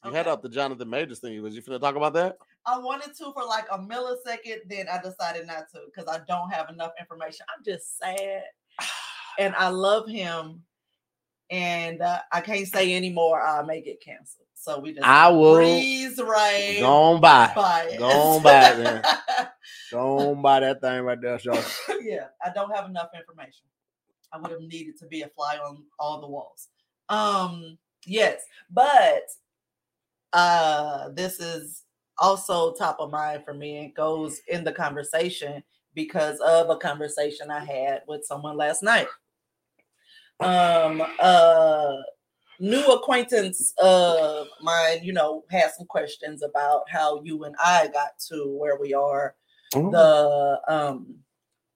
You 0.04 0.12
head 0.12 0.26
Okay. 0.26 0.30
up 0.32 0.42
the 0.42 0.48
Jonathan 0.48 0.88
Majors 0.88 1.18
thing. 1.20 1.40
Was 1.42 1.54
you 1.54 1.62
finna 1.62 1.80
talk 1.80 1.96
about 1.96 2.14
that? 2.14 2.38
I 2.66 2.78
wanted 2.78 3.14
to 3.16 3.32
for 3.32 3.44
like 3.44 3.66
a 3.70 3.78
millisecond, 3.78 4.68
then 4.68 4.86
I 4.88 5.00
decided 5.02 5.46
not 5.46 5.70
to 5.72 5.80
because 5.86 6.08
I 6.08 6.20
don't 6.28 6.50
have 6.50 6.68
enough 6.70 6.92
information. 6.98 7.46
I'm 7.56 7.64
just 7.64 7.98
sad, 7.98 8.42
and 9.38 9.54
I 9.56 9.68
love 9.68 10.08
him, 10.08 10.62
and 11.50 12.00
uh, 12.02 12.20
I 12.32 12.40
can't 12.40 12.66
say 12.66 12.94
anymore. 12.94 13.40
I 13.42 13.62
may 13.62 13.80
get 13.82 14.00
canceled, 14.02 14.39
so 14.60 14.78
we 14.78 14.92
just 14.92 15.06
I 15.06 15.28
will 15.30 15.54
breeze 15.56 16.20
right 16.20 16.76
Go 16.80 16.86
on 17.14 17.20
by. 17.20 17.50
by 17.56 17.88
it. 17.90 17.98
Go 17.98 18.08
on 18.10 18.42
by 18.42 18.68
it, 18.68 18.76
then. 18.76 19.02
Go 19.90 20.30
on 20.30 20.42
by 20.42 20.60
that 20.60 20.80
thing 20.82 21.00
right 21.02 21.20
there, 21.20 21.38
Sean. 21.38 21.56
yeah, 22.02 22.26
I 22.44 22.50
don't 22.54 22.74
have 22.74 22.84
enough 22.88 23.08
information. 23.18 23.64
I 24.32 24.38
would 24.38 24.50
have 24.50 24.60
needed 24.60 24.98
to 24.98 25.06
be 25.06 25.22
a 25.22 25.28
fly 25.28 25.56
on 25.56 25.84
all 25.98 26.20
the 26.20 26.28
walls. 26.28 26.68
Um, 27.08 27.78
yes, 28.06 28.42
but 28.70 29.22
uh 30.32 31.08
this 31.14 31.40
is 31.40 31.82
also 32.18 32.72
top 32.74 32.98
of 33.00 33.10
mind 33.10 33.42
for 33.44 33.54
me 33.54 33.78
and 33.78 33.94
goes 33.94 34.40
in 34.46 34.62
the 34.62 34.72
conversation 34.72 35.62
because 35.94 36.38
of 36.40 36.70
a 36.70 36.76
conversation 36.76 37.50
I 37.50 37.64
had 37.64 38.02
with 38.06 38.24
someone 38.24 38.56
last 38.56 38.82
night. 38.82 39.08
Um 40.38 41.02
uh 41.18 41.96
new 42.60 42.84
acquaintance 42.86 43.72
of 43.78 44.46
mine, 44.62 45.00
you 45.02 45.12
know, 45.12 45.44
had 45.50 45.70
some 45.76 45.86
questions 45.86 46.42
about 46.42 46.82
how 46.88 47.20
you 47.24 47.42
and 47.44 47.56
I 47.58 47.88
got 47.88 48.18
to 48.28 48.56
where 48.58 48.76
we 48.78 48.94
are. 48.94 49.34
The 49.90 50.60
um 50.68 51.16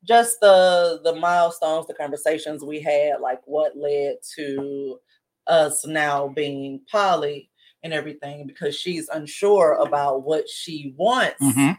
just 0.05 0.39
the 0.41 1.01
the 1.03 1.15
milestones 1.15 1.87
the 1.87 1.95
conversations 1.95 2.63
we 2.63 2.79
had 2.81 3.21
like 3.21 3.41
what 3.47 3.77
led 3.77 4.17
to 4.37 5.01
us 5.47 5.87
now 5.87 6.29
being 6.29 6.81
poly 6.91 7.51
and 7.83 7.93
everything 7.95 8.47
because 8.47 8.77
she's 8.77 9.09
unsure 9.09 9.79
about 9.81 10.23
what 10.25 10.49
she 10.49 10.95
wants. 10.99 11.41
Mhm. 11.43 11.79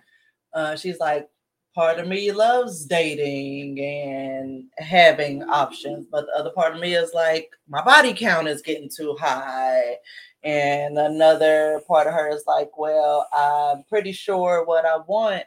uh 0.54 0.76
she's 0.76 1.00
like 1.00 1.28
part 1.76 2.00
of 2.00 2.08
me 2.08 2.32
loves 2.32 2.86
dating 2.86 3.78
and 3.80 4.64
having 4.78 5.44
options 5.44 6.08
but 6.10 6.26
the 6.26 6.32
other 6.40 6.52
part 6.52 6.74
of 6.74 6.80
me 6.80 6.96
is 6.96 7.12
like 7.14 7.52
my 7.68 7.84
body 7.84 8.14
count 8.14 8.48
is 8.48 8.62
getting 8.62 8.90
too 8.90 9.16
high 9.20 9.96
and 10.44 10.98
another 10.98 11.82
part 11.88 12.08
of 12.08 12.14
her 12.14 12.30
is 12.30 12.44
like 12.48 12.78
well 12.78 13.28
i'm 13.34 13.84
pretty 13.90 14.14
sure 14.14 14.64
what 14.66 14.86
i 14.86 14.98
want 15.08 15.44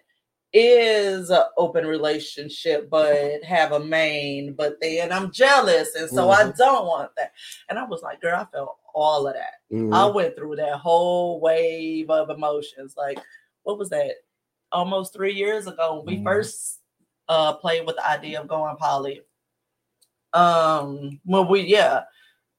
is 0.52 1.30
an 1.30 1.42
open 1.56 1.86
relationship 1.86 2.88
but 2.90 3.42
have 3.44 3.72
a 3.72 3.80
main 3.80 4.52
but 4.54 4.76
then 4.80 5.10
i'm 5.12 5.30
jealous 5.32 5.94
and 5.94 6.08
so 6.10 6.30
i 6.30 6.42
Mhm. 6.44 6.56
don't 6.56 6.86
want 6.86 7.10
that 7.16 7.32
and 7.68 7.78
i 7.78 7.84
was 7.84 8.02
like 8.02 8.20
girl 8.20 8.36
i 8.36 8.44
felt 8.56 8.76
all 8.94 9.26
of 9.28 9.34
that 9.34 9.54
Mhm. 9.72 9.94
I 9.94 10.06
went 10.06 10.34
through 10.36 10.56
that 10.56 10.76
whole 10.76 11.40
wave 11.40 12.08
of 12.10 12.30
emotions. 12.30 12.94
Like, 12.96 13.18
what 13.64 13.78
was 13.78 13.90
that? 13.90 14.12
Almost 14.72 15.12
three 15.14 15.34
years 15.34 15.66
ago, 15.66 15.96
when 15.96 16.06
we 16.06 16.20
Mhm. 16.20 16.24
first 16.24 16.80
uh 17.28 17.54
played 17.54 17.86
with 17.86 17.96
the 17.96 18.06
idea 18.08 18.40
of 18.40 18.48
going 18.48 18.76
poly. 18.76 19.22
Um, 20.34 21.20
when 21.24 21.48
we 21.48 21.62
yeah, 21.62 22.04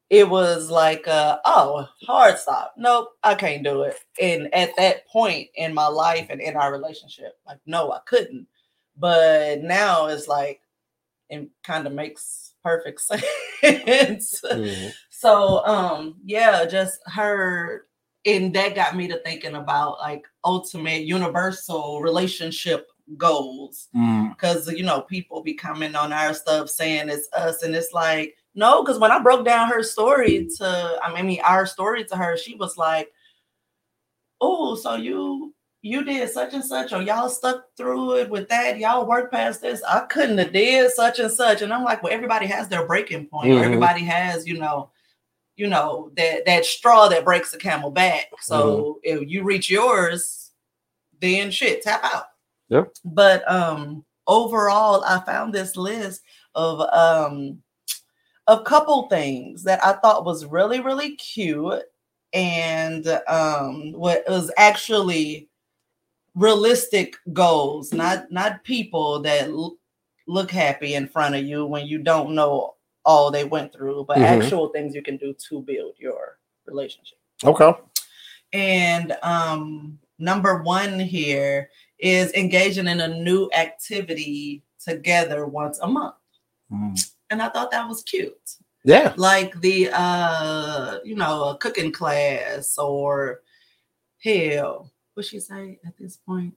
it 0.10 0.30
was 0.30 0.70
like 0.72 1.08
uh 1.08 1.40
oh, 1.46 1.88
hard 2.08 2.38
stop. 2.40 2.74
Nope, 2.78 3.12
I 3.24 3.36
can't 3.36 3.64
do 3.64 3.84
it. 3.84 3.98
And 4.22 4.54
at 4.54 4.72
that 4.78 5.08
point 5.08 5.50
in 5.56 5.74
my 5.74 5.88
life 5.88 6.28
and 6.30 6.42
in 6.42 6.56
our 6.58 6.72
relationship, 6.72 7.38
like, 7.48 7.60
no, 7.66 7.92
I 7.92 8.00
couldn't. 8.08 8.48
But 8.98 9.62
now 9.64 10.08
it's 10.08 10.28
like 10.28 10.62
it 11.30 11.50
kind 11.64 11.88
of 11.88 11.94
makes 11.94 12.54
perfect 12.64 13.02
sense. 13.64 14.42
Mhm. 14.44 14.94
So 15.12 15.66
um 15.66 16.18
yeah, 16.26 16.66
just 16.66 17.02
her 17.08 17.88
and 18.26 18.54
that 18.54 18.76
got 18.76 18.96
me 18.96 19.08
to 19.08 19.18
thinking 19.24 19.56
about 19.56 19.98
like 20.00 20.26
ultimate 20.44 21.04
universal 21.04 22.02
relationship 22.02 22.90
goals 23.18 23.88
Mm. 23.96 24.30
because 24.36 24.72
you 24.72 24.84
know 24.84 25.02
people 25.02 25.42
be 25.42 25.54
coming 25.56 25.96
on 25.96 26.14
our 26.14 26.34
stuff 26.34 26.70
saying 26.70 27.10
it's 27.10 27.28
us 27.34 27.64
and 27.64 27.76
it's 27.76 27.92
like 27.92 28.36
no 28.54 28.84
because 28.84 29.00
when 29.00 29.10
i 29.12 29.18
broke 29.18 29.44
down 29.46 29.68
her 29.68 29.82
story 29.82 30.48
to 30.58 31.00
i 31.02 31.20
mean 31.22 31.40
our 31.44 31.66
story 31.66 32.04
to 32.06 32.16
her 32.16 32.38
she 32.38 32.54
was 32.56 32.78
like 32.78 33.12
oh 34.42 34.76
so 34.76 34.96
you 34.96 35.54
you 35.82 36.04
did 36.04 36.30
such 36.30 36.54
and 36.54 36.64
such 36.64 36.94
or 36.94 37.02
y'all 37.02 37.30
stuck 37.30 37.64
through 37.78 38.18
it 38.18 38.30
with 38.30 38.48
that 38.50 38.78
y'all 38.78 39.08
worked 39.08 39.32
past 39.34 39.62
this 39.62 39.82
i 39.84 40.02
couldn't 40.02 40.38
have 40.38 40.54
did 40.54 40.92
such 40.92 41.18
and 41.20 41.32
such 41.32 41.62
and 41.62 41.74
i'm 41.74 41.84
like 41.84 42.04
well 42.04 42.14
everybody 42.14 42.46
has 42.46 42.68
their 42.68 42.86
breaking 42.86 43.26
point 43.26 43.52
or 43.52 43.56
Mhm. 43.56 43.64
everybody 43.66 44.02
has 44.02 44.46
you 44.48 44.60
know 44.60 44.92
you 45.60 45.68
know 45.68 46.12
that 46.16 46.46
that 46.46 46.66
straw 46.66 47.08
that 47.10 47.26
breaks 47.26 47.52
the 47.52 47.58
camel 47.58 47.92
back. 47.92 48.28
So 48.42 49.00
if 49.04 49.30
you 49.30 49.44
reach 49.44 49.70
yours 49.70 50.52
then 51.22 51.52
shit 51.52 51.82
tap 51.82 52.02
out. 52.04 52.26
Yeah. 52.70 52.84
but 53.04 53.50
um 53.52 54.06
overall 54.28 55.04
i 55.06 55.20
found 55.26 55.54
this 55.54 55.76
list 55.76 56.22
of 56.56 56.80
um 56.94 57.62
a 58.48 58.62
couple 58.62 59.08
things 59.10 59.64
that 59.64 59.84
i 59.84 59.94
thought 59.94 60.24
was 60.24 60.46
really 60.46 60.80
really 60.80 61.16
cute 61.16 61.82
and 62.34 63.08
um 63.28 63.92
what 63.94 64.24
was 64.28 64.52
actually 64.56 65.50
realistic 66.36 67.16
goals 67.34 67.92
not 67.92 68.32
not 68.32 68.64
people 68.64 69.20
that 69.22 69.50
l- 69.50 69.78
look 70.28 70.52
happy 70.52 70.94
in 70.94 71.08
front 71.08 71.34
of 71.36 71.44
you 71.44 71.66
when 71.66 71.88
you 71.88 71.98
don't 71.98 72.36
know 72.36 72.76
all 73.10 73.32
they 73.32 73.46
went 73.56 73.70
through 73.74 74.06
but 74.08 74.18
Mhm. 74.18 74.30
actual 74.36 74.70
things 74.70 74.94
you 74.94 75.02
can 75.02 75.18
do 75.18 75.34
to 75.48 75.62
build 75.70 75.94
your 75.98 76.22
relationship 76.66 77.18
Okay. 77.44 77.72
and 78.54 79.08
um, 79.24 79.98
number 80.20 80.62
one 80.62 81.00
here 81.00 81.70
is 81.98 82.32
engaging 82.34 82.88
in 82.88 83.00
a 83.02 83.08
new 83.08 83.50
activity 83.56 84.64
together 84.80 85.46
once 85.46 85.80
a 85.80 85.88
month. 85.88 86.16
Mm. 86.72 86.96
And 87.30 87.42
I 87.42 87.50
thought 87.50 87.72
that 87.72 87.88
was 87.88 88.04
cute. 88.04 88.56
Yeah. 88.84 89.14
Like 89.18 89.60
the 89.62 89.90
uh, 89.94 91.00
you 91.04 91.16
know, 91.16 91.50
a 91.50 91.58
cooking 91.58 91.92
class 91.92 92.78
or 92.78 93.42
hell, 94.24 94.92
what 95.14 95.26
she 95.26 95.40
say 95.40 95.80
at 95.86 95.98
this 95.98 96.18
point? 96.18 96.54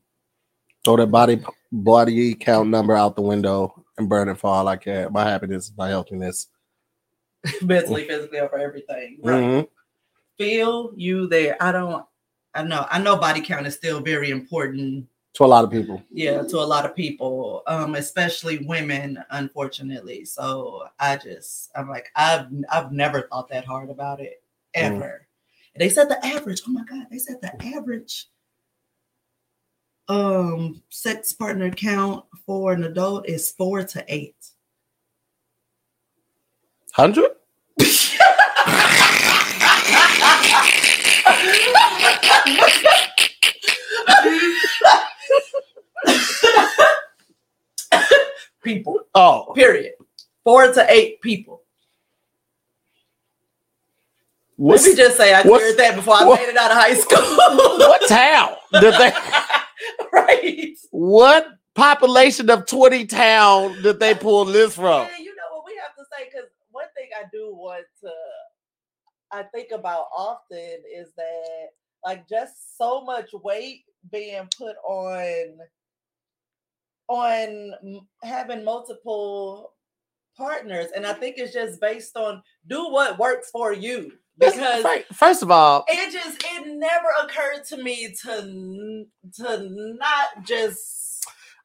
Throw 0.85 0.97
that 0.97 1.11
body 1.11 1.43
body 1.73 2.35
count 2.35 2.69
number 2.69 2.97
out 2.97 3.17
the 3.17 3.23
window 3.23 3.82
and 4.03 4.09
burn 4.09 4.29
it 4.29 4.38
for 4.38 4.49
all 4.51 4.69
I 4.69 4.77
care. 4.77 5.09
My 5.11 5.25
happiness, 5.25 5.73
my 5.77 5.88
healthiness. 5.88 6.49
Mentally, 7.62 8.05
physically, 8.07 8.38
or 8.41 8.49
for 8.49 8.59
everything. 8.59 9.19
Right. 9.23 9.43
Mhm. 9.43 9.69
Feel 10.38 10.93
you 10.97 11.27
there. 11.27 11.57
I 11.61 11.73
don't 11.73 12.05
I 12.55 12.62
know. 12.62 12.87
I 12.91 13.01
know 13.01 13.17
body 13.17 13.41
count 13.41 13.67
is 13.67 13.75
still 13.75 14.01
very 14.01 14.31
important 14.31 15.07
To 15.35 15.45
a 15.45 15.47
lot 15.47 15.65
of 15.65 15.71
people. 15.71 16.03
yeah 16.11 16.43
to 16.43 16.59
a 16.59 16.69
lot 16.75 16.85
of 16.85 16.95
people 16.95 17.62
um 17.67 17.95
especially 17.95 18.59
women 18.67 19.19
unfortunately 19.31 20.25
so 20.27 20.85
i 21.01 21.17
just 21.17 21.71
i'm 21.75 21.88
like 21.88 22.11
i've 22.17 22.47
i've 22.71 22.93
never 22.93 23.23
thought 23.23 23.49
that 23.49 23.65
hard 23.65 23.88
about 23.91 24.21
it 24.21 24.43
Mm. 24.77 24.85
ever 24.97 25.27
and 25.75 25.81
they 25.83 25.88
said 25.91 26.09
the 26.09 26.25
average 26.25 26.61
oh 26.67 26.71
my 26.73 26.85
god 26.85 27.07
they 27.11 27.19
said 27.19 27.37
the 27.43 27.53
average 27.77 28.29
um 30.09 30.83
sex 30.91 31.33
partner 31.33 31.71
count 31.71 32.25
for 32.45 32.73
an 32.73 32.85
adult 32.85 33.29
is 33.29 33.51
four 33.51 33.83
to 33.85 34.05
eight. 34.09 34.37
Hundred? 36.93 37.31
people. 48.62 49.01
Oh, 49.15 49.53
period. 49.55 49.93
Four 50.45 50.73
to 50.73 50.87
eight 50.88 51.21
people. 51.21 51.53
what's, 51.53 51.72
let 54.59 54.83
me 54.85 54.95
just 54.95 55.17
say 55.17 55.33
i 55.35 55.43
heard 55.43 55.77
that 55.77 55.95
before 55.97 56.15
i 56.15 56.25
what- 56.25 56.41
made 56.41 56.49
it 56.49 56.57
out 56.57 56.71
of 56.71 56.77
high 56.77 56.95
school 56.95 57.19
what 57.79 58.09
town 58.09 58.55
did 58.81 58.95
they? 58.95 59.12
right 60.12 60.77
What 60.91 61.47
population 61.75 62.51
of 62.51 62.67
20 62.67 63.07
town 63.07 63.83
did 63.83 63.99
they 63.99 64.15
pull 64.15 64.45
this 64.45 64.75
from. 64.75 65.07
Yeah, 65.09 65.19
you 65.19 65.35
know 65.35 65.57
what 65.57 65.65
we 65.67 65.75
have 65.77 65.95
to 65.97 66.05
say 66.17 66.25
because 66.31 66.49
one 66.71 66.87
thing 66.97 67.09
I 67.19 67.25
do 67.33 67.55
want 67.55 67.87
to 68.03 68.11
I 69.31 69.43
think 69.45 69.71
about 69.73 70.07
often 70.17 70.83
is 70.95 71.09
that 71.17 71.69
like 72.05 72.29
just 72.29 72.77
so 72.77 73.01
much 73.03 73.31
weight 73.33 73.85
being 74.11 74.49
put 74.59 74.77
on 74.87 75.59
on 77.09 77.75
having 78.23 78.65
multiple 78.65 79.73
partners 80.37 80.87
and 80.97 81.07
i 81.07 81.12
think 81.12 81.37
it's 81.37 81.53
just 81.53 81.81
based 81.81 82.17
on 82.17 82.43
do 82.69 82.88
what 82.91 83.19
works 83.19 83.51
for 83.51 83.73
you 83.73 84.12
because. 84.38 84.85
First 85.12 85.42
of 85.42 85.51
all, 85.51 85.85
it 85.88 86.12
just 86.12 86.42
it 86.45 86.66
never 86.66 87.09
occurred 87.23 87.64
to 87.68 87.77
me 87.83 88.14
to 88.23 89.07
to 89.35 89.68
not 89.99 90.45
just 90.45 91.03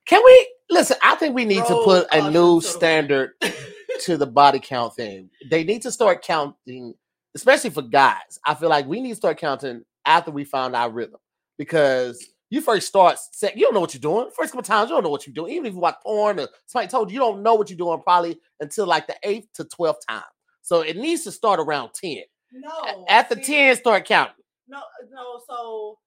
can 0.08 0.22
we 0.26 0.54
listen? 0.70 0.96
I 1.04 1.16
think 1.16 1.36
we 1.36 1.46
need 1.46 1.66
to 1.66 1.82
put 1.84 2.08
a 2.14 2.32
new 2.32 2.62
standard 2.62 3.32
to 4.02 4.18
the 4.18 4.26
body 4.26 4.60
count 4.60 4.96
thing. 4.96 5.30
They 5.50 5.66
need 5.66 5.82
to 5.82 5.92
start 5.92 6.24
counting, 6.24 6.94
especially 7.36 7.72
for 7.72 7.82
guys. 7.82 8.40
I 8.46 8.54
feel 8.56 8.70
like 8.70 8.88
we 8.88 9.02
need 9.02 9.10
to 9.10 9.16
start 9.18 9.38
counting 9.38 9.84
after 10.06 10.32
we 10.32 10.46
found 10.46 10.78
our 10.78 10.90
rhythm 10.90 11.20
because 11.58 12.26
you 12.50 12.62
first 12.62 12.88
start 12.88 13.18
set, 13.34 13.58
you 13.58 13.64
don't 13.64 13.74
know 13.74 13.82
what 13.82 13.94
you're 13.94 14.00
doing. 14.00 14.30
First 14.34 14.54
couple 14.54 14.64
times, 14.64 14.90
you 14.90 14.96
don't 14.96 15.04
know 15.04 15.10
what 15.10 15.28
you're 15.28 15.34
doing. 15.34 15.52
Even 15.52 15.66
if 15.66 15.74
you 15.74 15.80
watch 15.80 15.98
porn 16.02 16.40
or 16.40 16.48
somebody 16.68 16.90
told 16.90 17.10
you, 17.10 17.16
you 17.16 17.20
don't 17.20 17.44
know 17.44 17.56
what 17.56 17.70
you're 17.70 17.78
doing 17.78 18.02
probably 18.02 18.40
until 18.62 18.88
like 18.88 19.08
the 19.08 19.16
eighth 19.24 19.52
to 19.56 19.66
twelfth 19.66 20.08
time. 20.08 20.24
So 20.62 20.82
it 20.82 20.96
needs 20.96 21.24
to 21.26 21.32
start 21.34 21.60
around 21.60 21.92
10. 21.94 22.18
No 22.52 23.06
At 23.10 23.30
the 23.30 23.36
see, 23.36 23.54
10, 23.54 23.76
start 23.78 24.06
counting. 24.06 24.34
No, 24.68 24.82
no. 25.12 25.42
So 25.48 26.00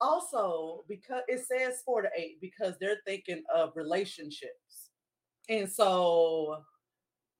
also 0.00 0.84
because 0.88 1.22
it 1.28 1.44
says 1.44 1.82
four 1.84 2.02
to 2.02 2.08
eight 2.16 2.40
because 2.40 2.74
they're 2.80 3.00
thinking 3.06 3.42
of 3.54 3.72
relationships, 3.74 4.90
and 5.48 5.70
so 5.70 6.62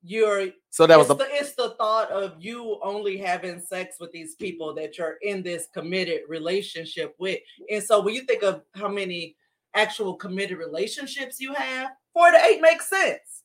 you're 0.03 0.49
So 0.71 0.87
that 0.87 0.99
was 0.99 1.11
it's, 1.11 1.15
a 1.21 1.25
the, 1.25 1.29
it's 1.33 1.55
the 1.55 1.71
thought 1.71 2.11
of 2.11 2.35
you 2.39 2.79
only 2.83 3.17
having 3.17 3.61
sex 3.61 3.97
with 3.99 4.13
these 4.13 4.35
people 4.37 4.75
that 4.75 4.97
you're 4.97 5.17
in 5.23 5.43
this 5.43 5.67
committed 5.75 6.23
relationship 6.29 7.15
with, 7.19 7.41
and 7.71 7.83
so 7.83 8.01
when 8.01 8.15
you 8.15 8.23
think 8.23 8.43
of 8.43 8.63
how 8.75 8.89
many 8.89 9.37
actual 9.75 10.15
committed 10.15 10.59
relationships 10.59 11.41
you 11.41 11.53
have, 11.55 11.91
four 12.13 12.31
to 12.31 12.39
eight 12.45 12.61
makes 12.61 12.89
sense. 12.89 13.43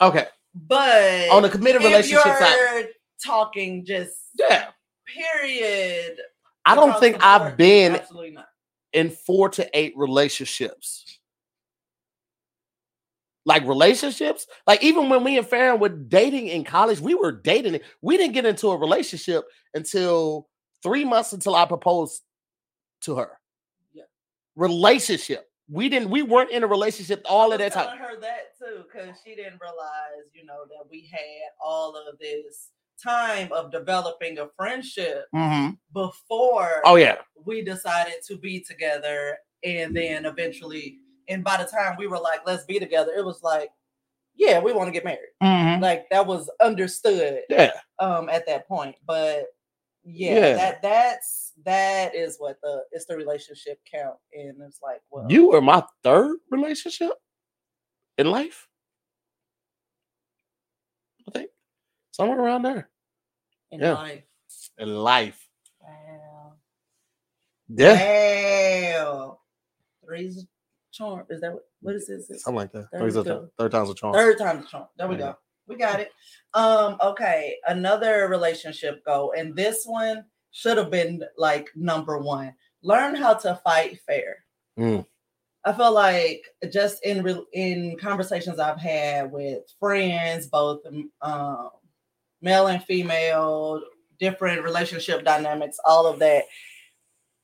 okay. 0.00 0.26
But 0.54 1.30
On 1.30 1.42
the 1.42 1.48
committed 1.48 1.82
relationship 1.82 2.24
side. 2.24 2.88
Talking 3.24 3.84
just 3.84 4.16
Yeah. 4.38 4.70
period. 5.06 6.18
I 6.64 6.74
don't 6.74 6.98
think 7.00 7.22
I've 7.22 7.56
been 7.56 8.00
in 8.92 9.10
four 9.10 9.48
to 9.50 9.68
eight 9.78 9.94
relationships. 9.96 11.18
Like 13.44 13.66
relationships, 13.66 14.46
like 14.68 14.84
even 14.84 15.08
when 15.08 15.24
me 15.24 15.36
and 15.36 15.46
Farron 15.46 15.80
were 15.80 15.88
dating 15.88 16.46
in 16.46 16.62
college, 16.62 17.00
we 17.00 17.16
were 17.16 17.32
dating. 17.32 17.80
We 18.00 18.16
didn't 18.16 18.34
get 18.34 18.46
into 18.46 18.68
a 18.68 18.76
relationship 18.76 19.44
until 19.74 20.48
three 20.82 21.04
months 21.04 21.32
until 21.32 21.56
I 21.56 21.66
proposed 21.66 22.22
to 23.02 23.16
her. 23.16 23.30
Yeah. 23.92 24.04
Relationship. 24.54 25.50
We 25.68 25.88
didn't. 25.88 26.10
We 26.10 26.22
weren't 26.22 26.52
in 26.52 26.62
a 26.62 26.68
relationship 26.68 27.22
all 27.24 27.52
of 27.52 27.58
that 27.58 27.72
time. 27.72 27.98
her 27.98 28.20
that 28.20 28.56
too, 28.60 28.84
because 28.84 29.16
she 29.24 29.34
didn't 29.34 29.60
realize, 29.60 30.30
you 30.34 30.44
know, 30.44 30.64
that 30.68 30.88
we 30.88 31.08
had 31.10 31.50
all 31.60 31.96
of 31.96 32.18
this 32.20 32.68
time 33.02 33.52
of 33.52 33.70
developing 33.70 34.38
a 34.38 34.48
friendship 34.56 35.26
Mhm. 35.34 35.78
before 35.94 36.82
Oh 36.84 36.96
yeah. 36.96 37.18
we 37.44 37.62
decided 37.62 38.22
to 38.26 38.36
be 38.38 38.60
together, 38.60 39.38
and 39.64 39.94
then 39.96 40.24
eventually, 40.26 40.98
and 41.28 41.44
by 41.44 41.56
the 41.56 41.64
time 41.70 41.96
we 41.98 42.06
were 42.08 42.18
like, 42.18 42.46
"Let's 42.46 42.64
be 42.64 42.78
together," 42.78 43.12
it 43.16 43.24
was 43.24 43.42
like, 43.42 43.70
"Yeah, 44.34 44.60
we 44.60 44.72
want 44.72 44.88
to 44.88 44.92
get 44.92 45.04
married." 45.04 45.32
Mhm. 45.42 45.80
Like 45.82 46.08
that 46.10 46.26
was 46.26 46.50
understood 46.60 47.44
Yeah. 47.48 47.72
um 47.98 48.28
at 48.28 48.46
that 48.46 48.66
point, 48.68 48.96
but 49.06 49.46
yeah, 50.04 50.34
Yeah. 50.34 50.56
that 50.56 50.82
that's 50.82 51.52
that 51.64 52.14
is 52.14 52.38
what 52.40 52.60
the 52.62 52.84
it's 52.92 53.06
the 53.06 53.16
relationship 53.16 53.80
count, 53.90 54.18
and 54.34 54.60
it's 54.62 54.80
like, 54.82 55.00
well, 55.10 55.26
You 55.30 55.50
were 55.50 55.60
my 55.62 55.84
third 56.04 56.38
relationship 56.50 57.12
in 58.18 58.30
life. 58.30 58.68
I 61.28 61.30
think 61.30 61.50
somewhere 62.12 62.38
around 62.38 62.62
there 62.62 62.88
in 63.72 63.80
yeah. 63.80 63.94
life. 63.94 64.22
in 64.78 64.88
life. 64.94 65.48
Wow. 65.80 66.54
Yeah, 67.68 69.02
Wow. 69.04 69.38
Three's 70.04 70.38
a 70.42 70.46
charm. 70.92 71.24
Is 71.30 71.40
that 71.40 71.52
what, 71.52 71.64
what 71.80 71.94
is 71.94 72.06
this? 72.06 72.28
something 72.42 72.54
like 72.56 72.72
that. 72.72 72.86
There 72.92 73.00
Third, 73.00 73.06
we 73.08 73.12
times- 73.14 73.26
go. 73.26 73.48
third 73.58 73.72
time's 73.72 73.90
a 73.90 73.94
charm. 73.94 74.14
Third 74.14 74.38
time's 74.38 74.66
a 74.66 74.68
charm. 74.68 74.86
There 74.96 75.08
we 75.08 75.14
Yeah. 75.16 75.20
go. 75.20 75.36
We 75.68 75.76
got 75.76 76.00
it. 76.00 76.10
Um, 76.54 76.96
okay. 77.00 77.56
Another 77.66 78.28
relationship 78.28 79.04
goal. 79.04 79.32
And 79.36 79.54
this 79.56 79.84
one 79.86 80.24
should 80.50 80.76
have 80.76 80.90
been 80.90 81.22
like 81.38 81.68
number 81.74 82.18
one. 82.18 82.54
Learn 82.82 83.14
how 83.14 83.34
to 83.34 83.58
fight 83.64 84.00
fair. 84.06 84.44
Mm. 84.78 85.06
I 85.64 85.72
feel 85.72 85.92
like 85.92 86.44
just 86.72 87.04
in 87.04 87.22
re- 87.22 87.46
in 87.52 87.96
conversations 87.98 88.58
I've 88.58 88.80
had 88.80 89.30
with 89.30 89.62
friends, 89.78 90.48
both 90.48 90.80
um, 91.22 91.70
male 92.42 92.66
and 92.66 92.82
female, 92.84 93.80
different 94.18 94.62
relationship 94.62 95.24
dynamics, 95.24 95.78
all 95.84 96.06
of 96.06 96.18
that. 96.18 96.44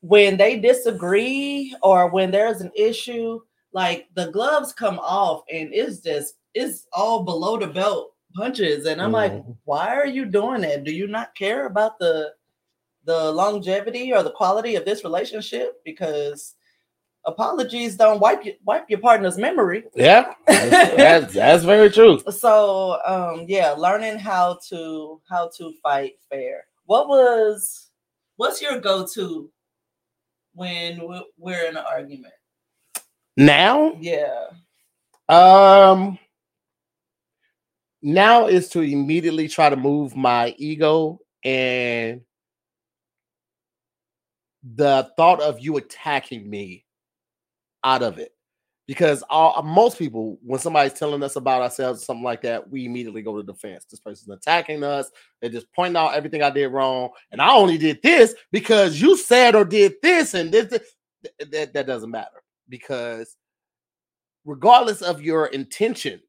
When 0.01 0.37
they 0.37 0.59
disagree 0.59 1.75
or 1.83 2.09
when 2.11 2.31
there's 2.31 2.61
an 2.61 2.71
issue, 2.77 3.41
like 3.73 4.09
the 4.15 4.31
gloves 4.31 4.73
come 4.73 4.99
off 4.99 5.43
and 5.53 5.71
it's 5.73 5.99
just 5.99 6.35
it's 6.55 6.87
all 6.93 7.25
below 7.25 7.59
the 7.59 7.67
belt 7.67 8.13
punches. 8.35 8.87
And 8.87 9.01
I'm 9.01 9.13
like, 9.13 9.33
Mhm. 9.33 9.57
why 9.65 9.95
are 9.95 10.07
you 10.07 10.25
doing 10.25 10.61
that? 10.63 10.85
Do 10.85 10.93
you 10.93 11.07
not 11.07 11.35
care 11.35 11.67
about 11.67 11.99
the 11.99 12.35
the 13.05 13.33
longevity 13.33 14.13
or 14.13 14.23
the 14.23 14.33
quality 14.33 14.77
of 14.77 14.85
this 14.85 15.03
relationship? 15.05 15.81
Because 15.85 16.55
apologies 17.27 17.97
don't 17.97 18.21
wipe 18.21 18.45
you, 18.45 18.55
wipe 18.65 18.89
your 18.89 19.01
partner's 19.01 19.37
memory. 19.39 19.85
Yeah, 19.95 20.33
that's, 20.47 20.97
that's, 20.97 21.35
that's 21.35 21.65
very 21.65 21.91
true. 21.91 22.21
So 22.31 22.99
um 23.05 23.45
yeah, 23.49 23.73
learning 23.73 24.19
how 24.19 24.59
to 24.69 25.21
how 25.29 25.51
to 25.59 25.73
fight 25.83 26.15
fair. 26.31 26.65
What 26.87 27.09
was 27.09 27.91
what's 28.37 28.63
your 28.63 28.81
go-to 28.81 29.51
when 30.55 31.01
we're 31.37 31.65
in 31.67 31.77
an 31.77 31.85
argument? 31.89 32.33
Now, 33.37 33.93
Yeah. 34.01 34.47
um, 35.29 36.19
now 38.03 38.47
is 38.47 38.69
to 38.71 38.81
immediately 38.81 39.47
try 39.49 39.69
to 39.71 39.77
move 39.77 40.17
my 40.17 40.55
ego 40.59 41.21
and 41.45 42.23
the 44.75 45.11
thought 45.17 45.41
of 45.41 45.61
you 45.61 45.77
attacking 45.77 46.49
me 46.49 46.85
out 47.85 48.03
of 48.03 48.19
it 48.19 48.33
because 48.87 49.23
all, 49.29 49.63
most 49.63 49.99
people 49.99 50.39
when 50.43 50.59
somebody's 50.59 50.95
telling 50.95 51.23
us 51.23 51.37
about 51.37 51.63
ourselves 51.63 52.03
or 52.03 52.05
something 52.05 52.25
like 52.25 52.43
that 52.43 52.69
we 52.69 52.87
immediately 52.87 53.23
go 53.23 53.37
to 53.37 53.43
defense 53.43 53.85
this 53.85 54.01
person's 54.01 54.29
attacking 54.31 54.83
us 54.83 55.11
they're 55.41 55.51
just 55.51 55.73
pointing 55.73 55.97
out 55.97 56.15
everything 56.15 56.43
i 56.43 56.51
did 56.51 56.69
wrong 56.69 57.11
and 57.33 57.41
i 57.41 57.51
only 57.53 57.79
did 57.79 58.01
this 58.03 58.35
because 58.51 59.01
you 59.01 59.17
said 59.17 59.55
or 59.55 59.65
did 59.65 59.95
this 60.03 60.35
and 60.35 60.51
this, 60.53 60.67
this. 60.67 60.95
Th- 61.39 61.51
that, 61.51 61.73
that 61.73 61.87
doesn't 61.87 62.11
matter 62.11 62.43
because 62.69 63.37
regardless 64.45 65.03
of 65.03 65.21
your 65.23 65.47
intention 65.47 66.21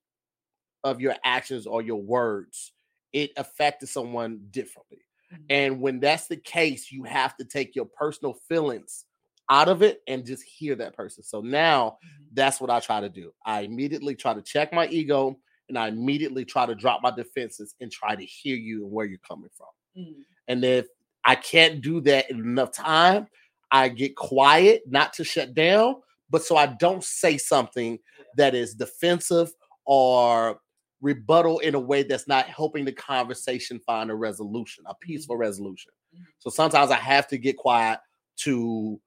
of 0.83 0.99
your 0.99 1.15
actions 1.23 1.65
or 1.65 1.81
your 1.81 2.01
words 2.01 2.73
it 3.13 3.31
affected 3.37 3.87
someone 3.87 4.39
differently 4.51 4.99
Mhm. 5.31 5.45
and 5.49 5.81
when 5.81 5.99
that's 5.99 6.25
the 6.27 6.37
case, 6.37 6.91
you 6.91 7.03
have 7.03 7.37
to 7.37 7.45
take 7.45 7.75
your 7.75 7.85
personal 7.85 8.33
feelings 8.33 9.05
out 9.49 9.67
of 9.67 9.81
it 9.81 10.01
and 10.07 10.25
just 10.25 10.43
hear 10.43 10.75
that 10.75 10.95
person. 10.95 11.23
So 11.23 11.41
now 11.41 11.97
Mhm. 12.03 12.25
that's 12.33 12.61
what 12.61 12.69
I 12.69 12.79
try 12.79 13.01
to 13.01 13.09
do. 13.09 13.33
I 13.45 13.61
immediately 13.61 14.15
try 14.15 14.33
to 14.33 14.41
check 14.41 14.71
my 14.73 14.87
ego 14.87 15.39
and 15.67 15.77
I 15.77 15.87
immediately 15.87 16.45
try 16.45 16.65
to 16.65 16.75
drop 16.75 17.01
my 17.01 17.11
defenses 17.11 17.75
and 17.79 17.91
try 17.91 18.15
to 18.15 18.25
hear 18.25 18.55
you 18.55 18.83
and 18.83 18.91
where 18.91 19.05
you're 19.05 19.19
coming 19.19 19.49
from. 19.55 19.67
Mm. 19.97 20.23
And 20.47 20.63
if 20.65 20.87
I 21.25 21.35
can't 21.35 21.81
do 21.81 22.01
that 22.01 22.29
in 22.29 22.39
enough 22.39 22.71
time, 22.71 23.27
I 23.71 23.89
get 23.89 24.15
quiet, 24.15 24.83
not 24.87 25.13
to 25.13 25.23
shut 25.23 25.53
down, 25.53 26.01
but 26.29 26.43
so 26.43 26.57
I 26.57 26.67
don't 26.67 27.03
say 27.03 27.37
something 27.37 27.99
that 28.35 28.55
is 28.55 28.73
defensive 28.73 29.51
or 29.85 30.59
rebuttal 31.01 31.59
in 31.59 31.75
a 31.75 31.79
way 31.79 32.03
that's 32.03 32.27
not 32.27 32.45
helping 32.47 32.83
the 32.85 32.91
conversation 32.91 33.79
find 33.79 34.11
a 34.11 34.15
resolution, 34.15 34.83
a 34.87 34.95
peaceful 34.95 35.37
resolution. 35.37 35.91
Mhm. 36.15 36.25
So 36.39 36.49
sometimes 36.49 36.91
I 36.91 36.97
have 36.97 37.27
to 37.29 37.37
get 37.37 37.57
quiet 37.57 37.99
to 38.37 38.99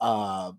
um, 0.00 0.58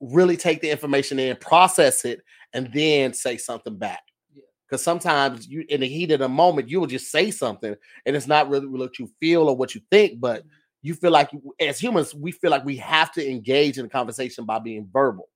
really 0.00 0.36
take 0.36 0.60
the 0.60 0.70
information 0.70 1.18
in, 1.18 1.36
process 1.36 2.04
it, 2.04 2.20
and 2.54 2.70
then 2.72 3.12
say 3.14 3.36
something 3.36 3.76
back. 3.76 4.02
Yeah. 4.34 4.42
Because 4.68 4.82
sometimes 4.82 5.48
you, 5.48 5.64
in 5.68 5.80
the 5.80 5.88
heat 5.88 6.10
of 6.12 6.20
the 6.20 6.28
moment, 6.28 6.68
you 6.70 6.80
will 6.80 6.86
just 6.88 7.10
say 7.10 7.30
something, 7.30 7.74
and 8.06 8.16
it's 8.16 8.26
not 8.28 8.48
really 8.50 8.66
what 8.66 8.98
you 8.98 9.10
feel 9.20 9.48
or 9.48 9.56
what 9.56 9.74
you 9.74 9.80
think, 9.90 10.20
but 10.20 10.44
Mhm. 10.44 10.48
you 10.82 10.94
feel 10.94 11.10
like, 11.12 11.30
as 11.60 11.78
humans, 11.80 12.14
we 12.14 12.32
feel 12.32 12.50
like 12.50 12.64
we 12.64 12.76
have 12.78 13.12
to 13.12 13.28
engage 13.30 13.78
in 13.78 13.84
the 13.86 13.90
conversation 13.90 14.44
by 14.46 14.58
being 14.60 14.88
verbal. 14.92 15.28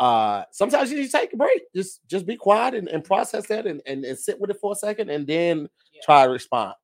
uh 0.00 0.44
sometimes 0.52 0.90
you 0.92 1.02
to 1.04 1.10
take 1.10 1.32
a 1.32 1.36
break. 1.38 1.62
Just 1.74 2.00
just 2.08 2.26
be 2.26 2.36
quiet 2.36 2.74
and, 2.74 2.88
and 2.88 3.02
process 3.04 3.46
that 3.48 3.66
and, 3.66 3.80
and, 3.86 4.04
and 4.04 4.18
sit 4.18 4.38
with 4.40 4.50
it 4.50 4.58
for 4.60 4.72
a 4.72 4.76
second 4.76 5.10
and 5.10 5.26
then 5.26 5.68
Yeah. 5.94 6.02
try 6.04 6.26
to 6.26 6.30
respond. 6.32 6.74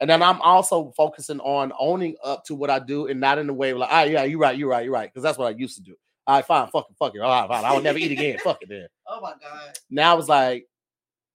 And 0.00 0.08
then 0.08 0.22
I'm 0.22 0.40
also 0.40 0.92
focusing 0.96 1.40
on 1.40 1.72
owning 1.78 2.16
up 2.24 2.44
to 2.44 2.54
what 2.54 2.70
I 2.70 2.78
do 2.78 3.06
and 3.08 3.20
not 3.20 3.38
in 3.38 3.46
the 3.46 3.52
way 3.54 3.72
like, 3.74 3.90
ah, 3.92 4.02
yeah, 4.02 4.24
you're 4.24 4.38
right, 4.38 4.56
you're 4.56 4.68
right, 4.68 4.84
you're 4.84 4.92
right. 4.94 5.10
Because 5.12 5.22
that's 5.22 5.36
what 5.38 5.46
I 5.52 5.56
used 5.56 5.76
to 5.76 5.82
do. 5.82 5.94
All 6.26 6.36
right, 6.36 6.44
fine, 6.46 6.68
fuck 6.68 6.86
it, 6.90 6.96
fuck 6.98 7.14
it. 7.14 7.20
All 7.20 7.28
right, 7.30 7.48
fine. 7.48 7.64
I 7.64 7.72
will 7.72 7.82
never 7.82 7.98
eat 7.98 8.12
again. 8.12 8.38
Fuck 8.44 8.58
it 8.62 8.68
then. 8.68 8.86
Oh 9.06 9.20
my 9.20 9.32
god. 9.42 9.78
Now 9.90 10.16
it's 10.18 10.28
like, 10.28 10.66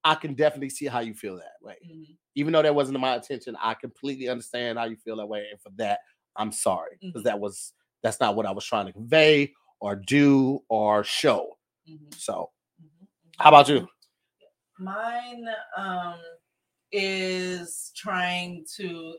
I 0.04 0.16
can 0.16 0.36
definitely 0.36 0.70
see 0.70 0.86
how 0.86 1.00
you 1.00 1.14
feel 1.14 1.36
that 1.36 1.54
way. 1.62 1.76
Mhm. 1.86 2.16
Even 2.36 2.54
though 2.54 2.62
that 2.62 2.74
wasn't 2.76 3.00
my 3.00 3.16
intention, 3.16 3.58
I 3.62 3.74
completely 3.74 4.30
understand 4.30 4.78
how 4.78 4.86
you 4.86 4.96
feel 4.96 5.18
that 5.18 5.26
way. 5.28 5.48
And 5.52 5.60
for 5.60 5.70
that, 5.78 6.00
I'm 6.36 6.52
sorry. 6.52 6.98
Because 7.02 7.22
Mhm. 7.22 7.26
that 7.26 7.40
was 7.40 7.74
that's 8.04 8.20
not 8.20 8.36
what 8.36 8.46
I 8.46 8.52
was 8.52 8.64
trying 8.66 8.86
to 8.86 8.94
convey 8.94 9.52
or 9.80 9.96
do 9.96 10.64
or 10.70 11.04
show. 11.04 11.58
Mhm. 11.90 12.14
So 12.16 12.52
Mhm. 12.82 13.08
how 13.38 13.50
about 13.50 13.68
you? 13.70 13.88
Mine 14.78 15.48
um 15.78 16.20
is 16.96 17.92
trying 17.96 18.66
to 18.78 19.16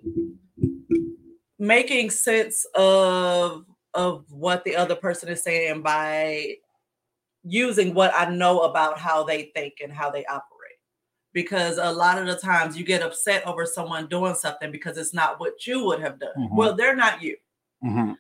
making 1.59 2.11
sense 2.11 2.67
of 2.75 3.65
of 3.95 4.25
what 4.31 4.65
the 4.65 4.77
other 4.77 4.95
person 4.95 5.29
is 5.29 5.43
saying 5.43 5.83
by 5.83 6.55
using 7.45 7.95
what 7.95 8.13
I 8.15 8.29
know 8.31 8.61
about 8.61 8.99
how 8.99 9.25
they 9.25 9.51
think 9.55 9.75
and 9.83 9.93
how 9.93 10.11
they 10.11 10.25
operate. 10.27 10.43
Because 11.33 11.79
a 11.79 11.93
lot 11.93 12.19
of 12.19 12.27
the 12.27 12.37
times 12.37 12.77
you 12.79 12.85
get 12.85 13.03
upset 13.03 13.47
over 13.47 13.65
someone 13.67 14.07
doing 14.09 14.35
something 14.35 14.71
because 14.73 14.97
it's 14.99 15.15
not 15.15 15.39
what 15.39 15.67
you 15.67 15.85
would 15.85 16.01
have 16.01 16.19
done. 16.19 16.35
Mhm. 16.37 16.57
Well, 16.57 16.75
they're 16.75 16.97
not 16.97 17.23
you. 17.23 17.37
Mm-hmm. 17.85 18.13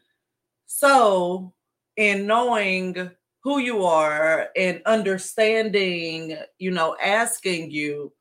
So, 0.66 1.54
in 1.96 2.26
knowing 2.26 3.10
who 3.42 3.58
you 3.58 3.84
are 3.84 4.48
and 4.56 4.82
understanding, 4.86 6.36
you 6.58 6.70
know, 6.70 6.96
asking 7.02 7.70
you, 7.70 8.12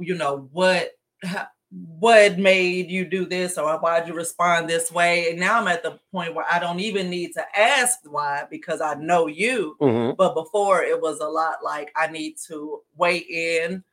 you 0.00 0.14
know, 0.14 0.48
what 0.52 0.92
what 1.70 2.36
made 2.38 2.90
you 2.90 3.04
do 3.04 3.24
this 3.26 3.56
or 3.56 3.78
why'd 3.78 4.08
you 4.08 4.14
respond 4.14 4.68
this 4.68 4.90
way? 4.90 5.30
And 5.30 5.38
now 5.38 5.60
I'm 5.60 5.68
at 5.68 5.84
the 5.84 6.00
point 6.10 6.34
where 6.34 6.46
I 6.50 6.58
don't 6.58 6.80
even 6.80 7.08
need 7.08 7.32
to 7.34 7.44
ask 7.56 8.00
why 8.04 8.44
because 8.50 8.80
I 8.80 8.94
know 8.94 9.28
you. 9.28 9.76
Mhm. 9.80 10.16
But 10.16 10.34
before 10.34 10.82
it 10.82 11.00
was 11.00 11.20
a 11.20 11.28
lot 11.28 11.62
like 11.62 11.92
I 11.94 12.08
need 12.08 12.36
to 12.48 12.82
weigh 12.96 13.18
in 13.18 13.84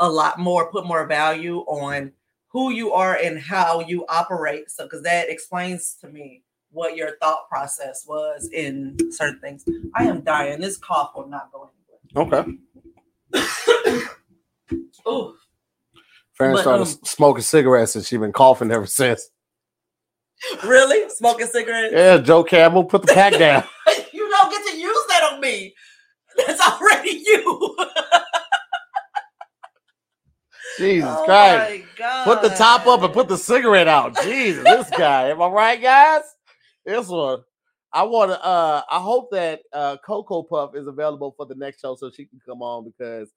a 0.00 0.10
lot 0.10 0.38
more, 0.40 0.72
put 0.72 0.86
more 0.86 1.06
value 1.06 1.58
on 1.60 2.12
who 2.48 2.70
you 2.70 2.92
are 2.92 3.14
and 3.14 3.38
how 3.38 3.80
you 3.80 4.04
operate. 4.08 4.70
So, 4.70 4.84
because 4.84 5.02
that 5.02 5.28
explains 5.28 5.94
to 6.00 6.08
me 6.08 6.42
what 6.72 6.96
your 6.96 7.16
thought 7.18 7.48
process 7.48 8.04
was 8.06 8.48
in 8.52 8.96
certain 9.12 9.40
things. 9.40 9.64
I 9.94 10.04
am 10.04 10.22
dying. 10.22 10.60
This 10.60 10.76
cough 10.76 11.12
will 11.14 11.28
not 11.28 11.52
go 11.52 11.70
anywhere. 12.14 12.44
Okay. 12.44 12.58
Oh, 15.06 15.34
Fran 16.40 16.54
But, 16.54 16.62
started 16.62 16.86
um, 16.86 16.98
smoking 17.04 17.42
cigarettes 17.42 17.94
and 17.96 18.02
she 18.04 18.16
been 18.16 18.32
coughing 18.32 18.70
ever 18.70 18.86
since. 18.86 19.28
really? 20.64 21.06
Smoking 21.10 21.46
cigarettes? 21.46 21.92
Yeah, 21.94 22.16
Joe 22.16 22.42
Campbell, 22.42 22.84
put 22.84 23.02
the 23.02 23.12
pack 23.12 23.32
down. 23.38 23.62
you 24.10 24.26
don't 24.26 24.50
get 24.50 24.72
to 24.72 24.78
use 24.78 25.06
that 25.08 25.32
on 25.34 25.40
me. 25.42 25.74
That's 26.38 26.58
already 26.62 27.22
you. 27.26 27.76
Jesus 30.78 31.10
oh 31.12 31.24
Christ. 31.26 31.70
my 31.70 31.84
God. 31.98 32.24
Put 32.24 32.40
the 32.40 32.56
top 32.56 32.86
up 32.86 33.02
and 33.02 33.12
put 33.12 33.28
the 33.28 33.36
cigarette 33.36 33.86
out. 33.88 34.16
Jesus, 34.22 34.64
this 34.64 34.88
guy. 34.96 35.28
Am 35.28 35.42
I 35.42 35.48
right, 35.48 35.82
guys? 35.82 36.22
This 36.86 37.06
one. 37.06 37.40
I 37.92 38.04
want 38.04 38.30
to. 38.30 38.42
Uh, 38.42 38.80
I 38.90 38.98
hope 38.98 39.30
that 39.32 39.60
uh, 39.74 39.98
Coco 40.06 40.42
Puff 40.44 40.74
is 40.74 40.86
available 40.86 41.34
for 41.36 41.44
the 41.44 41.54
next 41.56 41.82
show 41.82 41.96
so 41.96 42.10
she 42.10 42.24
can 42.24 42.40
come 42.46 42.62
on 42.62 42.86
because 42.86 43.28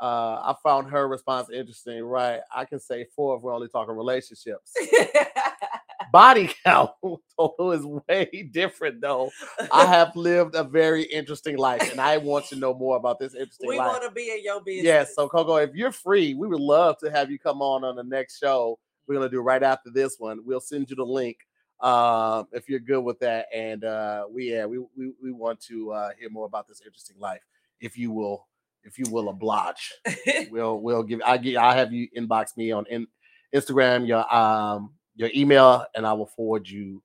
uh, 0.00 0.52
I 0.52 0.54
found 0.62 0.90
her 0.90 1.08
response 1.08 1.50
interesting. 1.50 2.02
Right, 2.04 2.40
I 2.54 2.64
can 2.64 2.80
say 2.80 3.06
four 3.14 3.36
if 3.36 3.42
we're 3.42 3.54
only 3.54 3.68
talking 3.68 3.94
relationships. 3.94 4.72
Body 6.12 6.48
count 6.64 6.92
is 7.72 7.84
way 7.84 8.48
different 8.52 9.00
though. 9.00 9.30
I 9.72 9.84
have 9.86 10.14
lived 10.14 10.54
a 10.54 10.62
very 10.62 11.02
interesting 11.02 11.56
life, 11.56 11.90
and 11.90 12.00
I 12.00 12.18
want 12.18 12.46
to 12.46 12.56
know 12.56 12.72
more 12.72 12.96
about 12.96 13.18
this 13.18 13.34
interesting 13.34 13.68
we 13.68 13.78
life. 13.78 13.88
want 13.88 14.04
to 14.04 14.10
be 14.10 14.30
in 14.30 14.44
your 14.44 14.60
business. 14.62 14.84
Yes. 14.84 15.14
So 15.16 15.28
Coco, 15.28 15.56
if 15.56 15.74
you're 15.74 15.90
free, 15.90 16.34
we 16.34 16.46
would 16.46 16.60
love 16.60 16.98
to 16.98 17.10
have 17.10 17.32
you 17.32 17.38
come 17.40 17.60
on 17.62 17.82
on 17.82 17.96
the 17.96 18.04
next 18.04 18.38
show. 18.38 18.78
We're 19.08 19.16
gonna 19.16 19.28
do 19.28 19.40
right 19.40 19.62
after 19.62 19.90
this 19.90 20.16
one. 20.18 20.38
We'll 20.44 20.60
send 20.60 20.88
you 20.88 20.96
the 20.96 21.04
link 21.04 21.38
um, 21.80 22.46
if 22.52 22.68
you're 22.68 22.78
good 22.78 23.02
with 23.02 23.18
that. 23.20 23.46
And 23.52 23.84
uh, 23.84 24.26
we 24.30 24.52
yeah 24.52 24.66
we 24.66 24.78
we, 24.96 25.12
we 25.20 25.32
want 25.32 25.60
to 25.62 25.92
uh, 25.92 26.10
hear 26.18 26.30
more 26.30 26.46
about 26.46 26.68
this 26.68 26.80
interesting 26.80 27.16
life. 27.18 27.42
If 27.80 27.98
you 27.98 28.12
will, 28.12 28.46
if 28.84 28.98
you 28.98 29.04
will 29.10 29.28
oblige, 29.28 29.92
we'll 30.50 30.80
we'll 30.80 31.02
give. 31.02 31.20
I 31.24 31.38
get. 31.38 31.56
I 31.56 31.74
have 31.74 31.92
you 31.92 32.08
inbox 32.16 32.56
me 32.56 32.72
on 32.72 32.86
in, 32.90 33.06
Instagram 33.54 34.06
your 34.06 34.32
um 34.34 34.94
your 35.16 35.30
email, 35.34 35.84
and 35.94 36.06
I 36.06 36.12
will 36.12 36.26
forward 36.26 36.68
you 36.68 37.02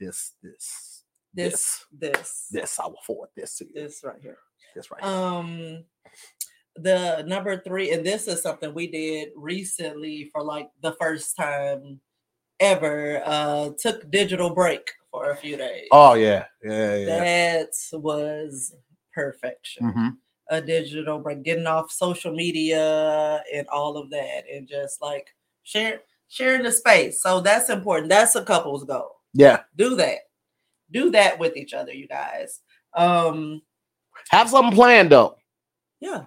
this 0.00 0.32
this 0.42 0.94
this, 1.34 1.84
this, 1.92 2.48
this. 2.50 2.78
I 2.78 2.86
will 2.86 3.02
forward 3.04 3.30
this 3.36 3.56
to 3.58 3.64
you. 3.64 3.72
this 3.74 4.02
right 4.04 4.20
here. 4.22 4.38
This 4.74 4.90
right. 4.90 5.02
here. 5.02 5.12
Um, 5.12 5.84
the 6.76 7.24
number 7.26 7.60
three, 7.60 7.92
and 7.92 8.04
this 8.04 8.26
is 8.28 8.42
something 8.42 8.72
we 8.72 8.86
did 8.86 9.28
recently 9.36 10.30
for 10.32 10.42
like 10.42 10.70
the 10.80 10.92
first 10.92 11.36
time 11.36 12.00
ever. 12.60 13.22
Uh, 13.24 13.70
took 13.78 14.10
digital 14.10 14.50
break 14.50 14.92
for 15.10 15.30
a 15.30 15.36
few 15.36 15.56
days. 15.56 15.88
Oh 15.90 16.14
yeah, 16.14 16.46
yeah, 16.62 16.96
yeah. 16.96 17.06
that 17.06 17.70
was 17.92 18.74
perfection. 19.12 19.86
Mm-hmm. 19.86 20.08
A 20.50 20.60
digital 20.60 21.18
break, 21.18 21.42
getting 21.42 21.66
off 21.66 21.90
social 21.90 22.32
media 22.34 23.42
and 23.54 23.66
all 23.68 23.96
of 23.96 24.10
that, 24.10 24.44
and 24.52 24.68
just 24.68 25.00
like 25.00 25.26
share 25.62 26.00
sharing 26.28 26.62
the 26.62 26.72
space. 26.72 27.22
So 27.22 27.40
that's 27.40 27.70
important. 27.70 28.08
That's 28.10 28.34
a 28.34 28.44
couple's 28.44 28.84
goal. 28.84 29.10
Yeah. 29.32 29.60
Do 29.76 29.96
that. 29.96 30.18
Do 30.90 31.10
that 31.12 31.38
with 31.38 31.56
each 31.56 31.72
other, 31.74 31.92
you 31.92 32.06
guys. 32.06 32.60
Um, 32.94 33.62
Have 34.30 34.50
something 34.50 34.74
planned 34.74 35.10
though. 35.10 35.36
yeah. 36.00 36.24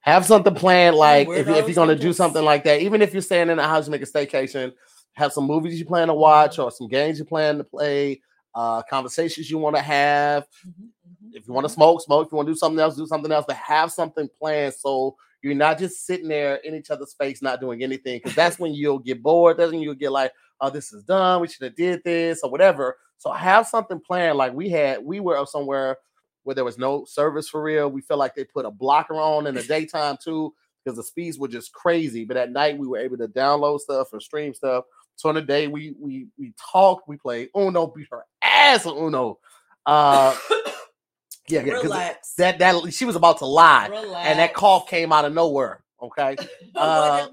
Have 0.00 0.24
something 0.24 0.54
planned, 0.54 0.96
like 0.96 1.28
if, 1.28 1.46
if 1.48 1.66
you're 1.66 1.74
gonna 1.74 1.94
do 1.94 2.12
something 2.14 2.42
like 2.42 2.64
that, 2.64 2.80
even 2.80 3.02
if 3.02 3.12
you're 3.12 3.20
staying 3.20 3.50
in 3.50 3.58
a 3.58 3.68
house, 3.68 3.88
make 3.88 4.00
a 4.00 4.06
staycation, 4.06 4.72
have 5.12 5.32
some 5.32 5.44
movies 5.44 5.78
you 5.78 5.84
plan 5.84 6.08
to 6.08 6.14
watch 6.14 6.58
or 6.58 6.70
some 6.70 6.88
games 6.88 7.18
you 7.18 7.24
plan 7.26 7.58
to 7.58 7.64
play, 7.64 8.22
uh, 8.54 8.80
conversations 8.88 9.50
you 9.50 9.58
want 9.58 9.76
to 9.76 9.82
have. 9.82 10.46
Mhm, 10.66 10.72
mhm, 10.72 10.88
If 11.32 11.46
you 11.46 11.52
want 11.52 11.66
to 11.66 11.72
smoke, 11.72 12.02
smoke. 12.02 12.26
If 12.26 12.32
you 12.32 12.36
want 12.36 12.48
to 12.48 12.52
do 12.52 12.58
something 12.58 12.80
else, 12.80 12.96
do 12.96 13.06
something 13.06 13.32
else. 13.32 13.44
But 13.46 13.56
have 13.56 13.92
something 13.92 14.28
planned 14.38 14.74
so 14.74 15.16
you're 15.42 15.54
not 15.54 15.78
just 15.78 16.04
sitting 16.04 16.28
there 16.28 16.56
in 16.56 16.74
each 16.74 16.90
other's 16.90 17.14
face, 17.14 17.42
not 17.42 17.60
doing 17.60 17.82
anything. 17.82 18.18
Because 18.18 18.34
that's 18.34 18.58
when 18.58 18.74
you'll 18.74 18.98
get 18.98 19.22
bored. 19.22 19.56
That's 19.56 19.70
when 19.70 19.80
you'll 19.80 19.94
get 19.94 20.12
like, 20.12 20.32
oh, 20.60 20.70
this 20.70 20.92
is 20.92 21.04
done. 21.04 21.40
We 21.40 21.48
should 21.48 21.62
have 21.62 21.76
did 21.76 22.02
this 22.04 22.40
or 22.42 22.50
whatever. 22.50 22.96
So 23.18 23.30
have 23.32 23.66
something 23.66 24.00
planned. 24.00 24.38
Like 24.38 24.52
we 24.52 24.68
had, 24.68 25.04
we 25.04 25.20
were 25.20 25.36
up 25.36 25.48
somewhere 25.48 25.98
where 26.42 26.54
there 26.54 26.64
was 26.64 26.78
no 26.78 27.04
service 27.04 27.48
for 27.48 27.62
real. 27.62 27.90
We 27.90 28.00
felt 28.00 28.18
like 28.18 28.34
they 28.34 28.44
put 28.44 28.64
a 28.64 28.70
blocker 28.70 29.14
on 29.14 29.46
in 29.46 29.54
the 29.54 29.62
daytime 29.62 30.16
too, 30.22 30.54
because 30.82 30.96
the 30.96 31.02
speeds 31.02 31.38
were 31.38 31.48
just 31.48 31.72
crazy. 31.72 32.24
But 32.24 32.36
at 32.36 32.52
night 32.52 32.78
we 32.78 32.86
were 32.86 32.98
able 32.98 33.18
to 33.18 33.28
download 33.28 33.80
stuff 33.80 34.12
and 34.12 34.22
stream 34.22 34.54
stuff. 34.54 34.84
So 35.16 35.28
in 35.28 35.34
the 35.34 35.42
day 35.42 35.66
we 35.66 35.94
we 36.00 36.28
we 36.38 36.54
talked, 36.72 37.08
we 37.08 37.16
played 37.16 37.50
Uno, 37.56 37.88
beat 37.88 38.06
her 38.10 38.24
ass 38.40 38.86
on 38.86 38.96
Uno. 38.96 39.38
Uh 39.84 40.34
yeah, 41.48 41.62
'cause 41.62 41.84
Relax. 41.84 42.34
that 42.38 42.58
that 42.60 42.92
she 42.92 43.04
was 43.04 43.16
about 43.16 43.38
to 43.38 43.46
lie, 43.46 43.88
Relax. 43.88 44.28
and 44.28 44.38
that 44.38 44.54
cough 44.54 44.88
came 44.88 45.12
out 45.12 45.24
of 45.24 45.32
nowhere. 45.32 45.82
Okay. 46.02 46.36
uh, 46.74 47.26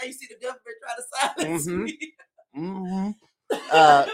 say? 0.00 0.06
You 0.06 0.12
see 0.12 0.26
the 0.28 0.36
government 0.40 0.76
try 0.80 0.94
to 0.96 1.44
silence 1.44 1.66
Mhm. 1.66 1.82
me. 1.84 2.14
hmm 2.54 3.10
Uh, 3.70 4.06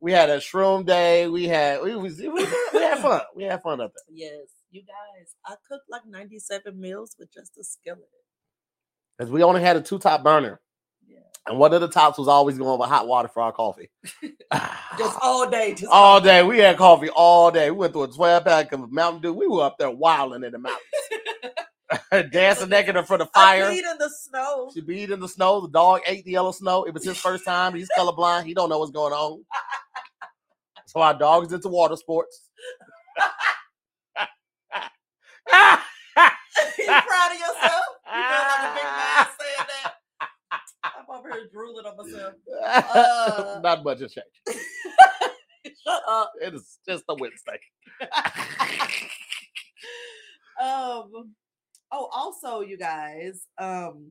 we 0.00 0.12
had 0.12 0.30
a 0.30 0.38
shroom 0.38 0.84
day. 0.86 1.28
We 1.28 1.46
had 1.48 1.82
we 1.82 1.94
was 1.96 2.18
we, 2.18 2.28
we 2.28 2.44
had 2.80 2.98
fun. 2.98 3.20
We 3.36 3.44
had 3.44 3.62
fun 3.62 3.80
up 3.80 3.92
there. 3.94 4.04
yes, 4.16 4.48
you 4.70 4.82
guys. 4.82 5.34
I 5.46 5.54
cooked 5.68 5.88
like 5.88 6.06
97 6.06 6.78
meals 6.78 7.14
with 7.18 7.32
just 7.32 7.56
a 7.58 7.64
skillet. 7.64 8.08
Because 9.16 9.30
we 9.32 9.42
only 9.42 9.60
had 9.62 9.76
a 9.76 9.80
two 9.80 9.98
top 9.98 10.22
burner. 10.22 10.60
And 11.48 11.58
one 11.58 11.72
of 11.72 11.80
the 11.80 11.88
tops 11.88 12.18
was 12.18 12.28
always 12.28 12.58
going 12.58 12.78
with 12.78 12.88
hot 12.88 13.08
water 13.08 13.28
for 13.28 13.42
our 13.42 13.52
coffee. 13.52 13.90
Just 14.98 15.18
all 15.22 15.48
day. 15.48 15.74
Just 15.74 15.90
all 15.90 16.20
day. 16.20 16.42
We 16.42 16.58
had 16.58 16.76
coffee 16.76 17.08
all 17.10 17.50
day. 17.50 17.70
We 17.70 17.78
went 17.78 17.92
through 17.94 18.04
a 18.04 18.08
12 18.08 18.44
pack 18.44 18.72
of 18.72 18.92
Mountain 18.92 19.22
Dew. 19.22 19.32
We 19.32 19.48
were 19.48 19.62
up 19.64 19.78
there 19.78 19.90
wilding 19.90 20.44
in 20.44 20.52
the 20.52 20.58
mountains, 20.58 22.30
dancing 22.32 22.68
naked 22.68 22.96
in 22.96 23.04
front 23.04 23.22
of 23.22 23.30
I 23.34 23.60
fire. 23.60 23.70
peed 23.70 23.90
in 23.90 23.98
the 23.98 24.10
snow. 24.10 24.70
She 24.74 24.82
beat 24.82 25.10
in 25.10 25.20
the 25.20 25.28
snow. 25.28 25.62
The 25.62 25.68
dog 25.70 26.02
ate 26.06 26.24
the 26.24 26.32
yellow 26.32 26.52
snow. 26.52 26.84
It 26.84 26.92
was 26.92 27.04
his 27.04 27.18
first 27.18 27.44
time. 27.44 27.74
He's 27.74 27.88
colorblind. 27.96 28.44
He 28.44 28.54
don't 28.54 28.68
know 28.68 28.78
what's 28.78 28.92
going 28.92 29.12
on. 29.12 29.44
So 30.86 31.00
our 31.00 31.14
dog 31.18 31.46
is 31.46 31.52
into 31.52 31.68
water 31.68 31.96
sports. 31.96 32.48
you 36.78 36.84
proud 36.86 37.32
of 37.32 37.38
yourself? 37.38 37.84
You 38.06 38.12
feel 38.12 38.48
like 38.48 38.60
a 38.60 38.74
big 38.74 38.84
man? 38.84 39.26
Here 41.38 41.48
drooling 41.52 41.86
on 41.86 41.96
myself. 41.96 42.34
Uh. 42.64 43.60
Not 43.62 43.84
much 43.84 44.00
has 44.00 44.12
changed. 44.12 44.28
Shut 45.84 46.02
up. 46.08 46.32
It 46.40 46.54
is 46.54 46.78
just 46.86 47.04
a 47.08 47.14
Wednesday. 47.14 47.58
um 50.60 51.32
oh 51.92 52.08
also 52.12 52.60
you 52.60 52.76
guys 52.76 53.42
um 53.58 54.10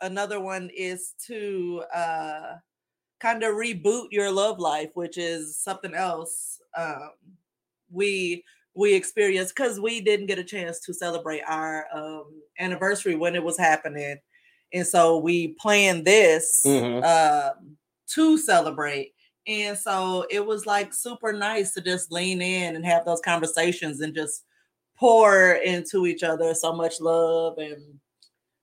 another 0.00 0.40
one 0.40 0.68
is 0.76 1.14
to 1.26 1.82
uh 1.94 2.54
kind 3.20 3.44
of 3.44 3.54
reboot 3.54 4.06
your 4.10 4.32
love 4.32 4.58
life 4.58 4.90
which 4.94 5.16
is 5.16 5.56
something 5.56 5.94
else 5.94 6.60
um 6.76 7.10
we 7.90 8.44
we 8.74 8.94
experienced 8.94 9.54
because 9.56 9.78
we 9.78 10.00
didn't 10.00 10.26
get 10.26 10.40
a 10.40 10.44
chance 10.44 10.80
to 10.80 10.92
celebrate 10.92 11.42
our 11.46 11.86
um 11.94 12.42
anniversary 12.58 13.14
when 13.14 13.36
it 13.36 13.42
was 13.42 13.56
happening 13.58 14.18
and 14.72 14.86
so 14.86 15.18
we 15.18 15.48
planned 15.60 16.04
this 16.04 16.62
Mhm. 16.66 17.02
um 17.04 17.76
to 18.08 18.36
celebrate 18.38 19.14
and 19.46 19.76
so 19.76 20.26
it 20.30 20.44
was 20.44 20.66
like 20.66 20.94
super 20.94 21.32
nice 21.32 21.72
to 21.74 21.80
just 21.80 22.12
lean 22.12 22.40
in 22.42 22.76
and 22.76 22.84
have 22.84 23.04
those 23.04 23.20
conversations 23.20 24.00
and 24.00 24.14
just 24.14 24.44
pour 24.96 25.52
into 25.54 26.06
each 26.06 26.22
other 26.22 26.54
so 26.54 26.72
much 26.72 27.00
love 27.00 27.58
and 27.58 27.82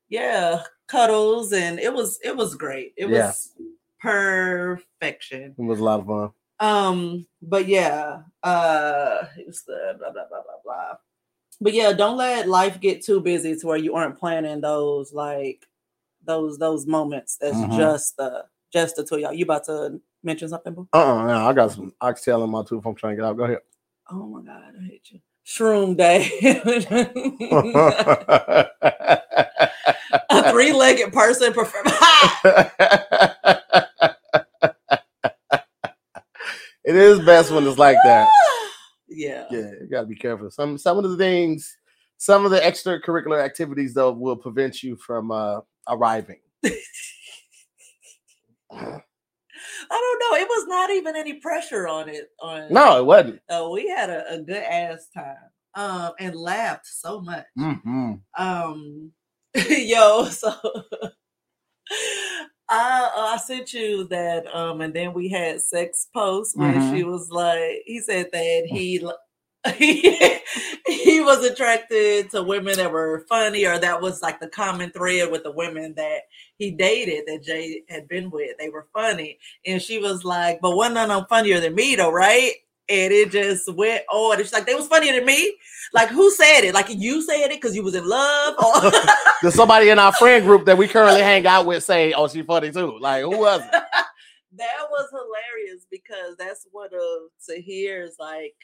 yeah, 0.07 0.64
cuddles 0.88 1.53
and 1.53 1.80
it 1.80 1.93
was 1.93 2.20
it 2.24 2.36
was 2.36 2.55
great. 2.55 2.93
It 2.97 3.10
Yeah. 3.10 3.28
was 3.28 3.53
perfection. 3.99 5.55
It 5.57 5.62
was 5.62 5.80
a 5.80 5.84
lot 5.84 5.99
of 5.99 6.07
fun. 6.07 6.32
Um, 6.60 7.28
but 7.41 7.68
yeah, 7.68 8.24
uh 8.43 9.26
it's 9.38 9.64
the 9.64 9.95
blah 9.99 10.12
blah 10.12 10.28
blah 10.30 10.41
blah 10.41 10.62
blah. 10.64 10.97
But 11.62 11.74
yeah, 11.74 11.93
don't 11.93 12.18
let 12.18 12.47
life 12.47 12.80
get 12.80 13.03
too 13.03 13.20
busy 13.20 13.55
to 13.55 13.68
where 13.68 13.78
you 13.78 13.95
aren't 13.95 14.18
planning 14.18 14.62
those 14.62 15.14
like 15.14 15.66
those 16.26 16.57
those 16.57 16.86
moments. 16.86 17.38
That's 17.38 17.57
Mhm. 17.57 17.76
just 17.76 18.17
the 18.17 18.45
just 18.72 18.95
the 18.95 19.03
two 19.03 19.17
y'all. 19.20 19.34
You 19.34 19.45
about 19.45 19.65
to 19.65 19.99
mention 20.24 20.49
something, 20.49 20.74
boo? 20.74 20.88
Uh-uh, 20.93 21.28
no, 21.28 21.47
I 21.47 21.53
got 21.53 21.72
some 21.72 21.93
oxtail 22.01 22.43
in 22.43 22.49
my 22.49 22.63
tooth. 22.63 22.80
If 22.80 22.86
I'm 22.86 22.95
trying 22.95 23.15
to 23.15 23.22
get 23.22 23.26
out. 23.26 23.38
Go 23.38 23.43
ahead. 23.45 23.59
Oh 24.11 24.26
my 24.28 24.41
god, 24.41 24.74
I 24.80 24.84
hate 24.86 25.09
you. 25.11 25.20
Shroom 25.45 25.95
day. 25.97 26.30
a 30.30 30.51
three-legged 30.51 31.11
person 31.13 31.53
prefer 31.53 31.82
it 36.84 36.95
is 36.95 37.20
best 37.26 37.51
when 37.51 37.65
it's 37.67 37.78
like 37.78 37.97
that. 38.03 38.28
yeah. 39.09 39.45
Yeah, 39.51 39.72
you 39.82 39.88
gotta 39.89 40.07
be 40.07 40.15
careful. 40.15 40.49
Some 40.51 40.78
some 40.78 40.97
of 40.97 41.09
the 41.09 41.17
things, 41.17 41.78
some 42.17 42.45
of 42.45 42.51
the 42.51 42.59
extracurricular 42.59 43.43
activities 43.43 43.93
though 43.93 44.11
will 44.11 44.36
prevent 44.36 44.84
you 44.84 44.95
from 44.97 45.32
uh 45.32 45.61
arriving. 45.89 46.39
I 48.71 49.01
don't 49.89 50.19
know. 50.19 50.37
It 50.37 50.47
was 50.47 50.65
not 50.67 50.89
even 50.91 51.15
any 51.15 51.33
pressure 51.35 51.87
on 51.87 52.09
it. 52.09 52.29
On 52.41 52.71
No, 52.71 52.99
it 52.99 53.05
wasn't. 53.05 53.41
Uh, 53.49 53.69
we 53.71 53.87
had 53.87 54.09
a, 54.09 54.33
a 54.35 54.41
good 54.41 54.63
ass 54.63 55.07
time. 55.13 55.35
Um, 55.75 56.11
and 56.19 56.35
laughed 56.35 56.87
so 56.87 57.21
much. 57.21 57.45
Mm-hmm. 57.57 58.13
Um, 58.37 59.11
yo, 59.55 60.25
so 60.25 60.51
I 62.71 63.09
uh, 63.15 63.21
I 63.33 63.37
sent 63.37 63.73
you 63.73 64.05
that. 64.09 64.53
Um, 64.53 64.81
and 64.81 64.93
then 64.93 65.13
we 65.13 65.29
had 65.29 65.61
sex 65.61 66.07
posts 66.13 66.55
where 66.55 66.73
Mhm. 66.73 66.95
she 66.95 67.03
was 67.03 67.29
like, 67.29 67.83
he 67.85 67.99
said 67.99 68.27
that 68.31 68.65
he. 68.67 68.99
he, 69.76 71.20
was 71.22 71.43
attracted 71.43 72.30
to 72.30 72.41
women 72.41 72.78
that 72.78 72.91
were 72.91 73.26
funny, 73.28 73.66
or 73.66 73.78
that 73.78 74.01
was 74.01 74.22
like 74.22 74.39
the 74.39 74.47
common 74.47 74.89
thread 74.91 75.30
with 75.30 75.43
the 75.43 75.51
women 75.51 75.93
that 75.97 76.22
he 76.57 76.72
dated 76.72 77.26
that 77.28 77.43
Jay 77.43 77.84
had 77.89 78.07
been 78.07 78.32
with. 78.32 78.51
They 78.57 78.70
were 78.70 78.88
funny, 78.93 79.38
and 79.66 79.82
she 79.82 79.99
was 79.99 80.24
like, 80.24 80.60
"But 80.62 80.78
one 80.78 80.95
of 80.95 81.10
them 81.10 81.26
funnier 81.28 81.60
than 81.60 81.76
me, 81.76 81.95
though, 81.95 82.12
right?" 82.12 82.53
And 82.88 83.14
it 83.14 83.32
just 83.32 83.72
went 83.76 84.03
on. 84.12 84.38
And 84.38 84.43
she's 84.43 84.53
like, 84.53 84.66
"They 84.66 84.76
was 84.76 84.88
funnier 84.88 85.14
than 85.14 85.26
me." 85.26 85.57
Like, 85.93 86.07
who 86.07 86.32
said 86.32 86.62
it? 86.62 86.74
Like, 86.74 86.88
you 86.89 87.22
said 87.22 87.47
it 87.47 87.62
because 87.62 87.76
you 87.76 87.84
was 87.84 87.95
in 87.95 88.07
love, 88.07 88.55
or 88.64 88.91
There's 89.41 89.55
somebody 89.55 89.89
in 89.89 89.99
our 89.99 90.14
friend 90.14 90.45
group 90.45 90.66
that 90.66 90.78
we 90.78 90.88
currently 90.88 91.22
hang 91.22 91.45
out 91.45 91.66
with 91.66 91.84
say, 91.84 92.14
"Oh, 92.14 92.30
she 92.30 92.43
funny 92.43 92.72
too." 92.72 92.97
Like, 92.97 93.24
who 93.24 93.38
was 93.38 93.62
it? 93.62 93.72
that 94.53 94.88
was 94.89 95.10
hilarious 95.12 95.86
because 95.91 96.38
that's 96.38 96.66
one 96.72 96.89
of 96.93 97.30
Tahir's 97.45 98.16
like 98.20 98.55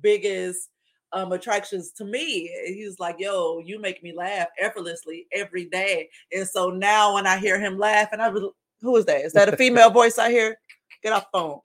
biggest 0.00 0.68
um 1.12 1.32
attractions 1.32 1.92
to 1.92 2.04
me. 2.04 2.50
He 2.66 2.84
was 2.86 2.98
like, 2.98 3.16
"Yo, 3.18 3.58
you 3.64 3.80
make 3.80 4.02
me 4.02 4.12
laugh 4.12 4.48
effortlessly 4.58 5.26
every 5.32 5.66
day." 5.66 6.08
And 6.32 6.46
so 6.48 6.70
now 6.70 7.14
when 7.14 7.26
I 7.26 7.38
hear 7.38 7.60
him 7.60 7.78
laugh, 7.78 8.08
and 8.12 8.22
I 8.22 8.28
was, 8.28 8.44
who 8.80 8.96
is 8.96 9.04
that? 9.06 9.24
Is 9.24 9.32
that 9.32 9.52
a 9.52 9.56
female 9.56 9.90
voice 9.90 10.18
I 10.18 10.30
hear? 10.30 10.56
Get 11.02 11.12
off 11.12 11.26
phone. 11.32 11.60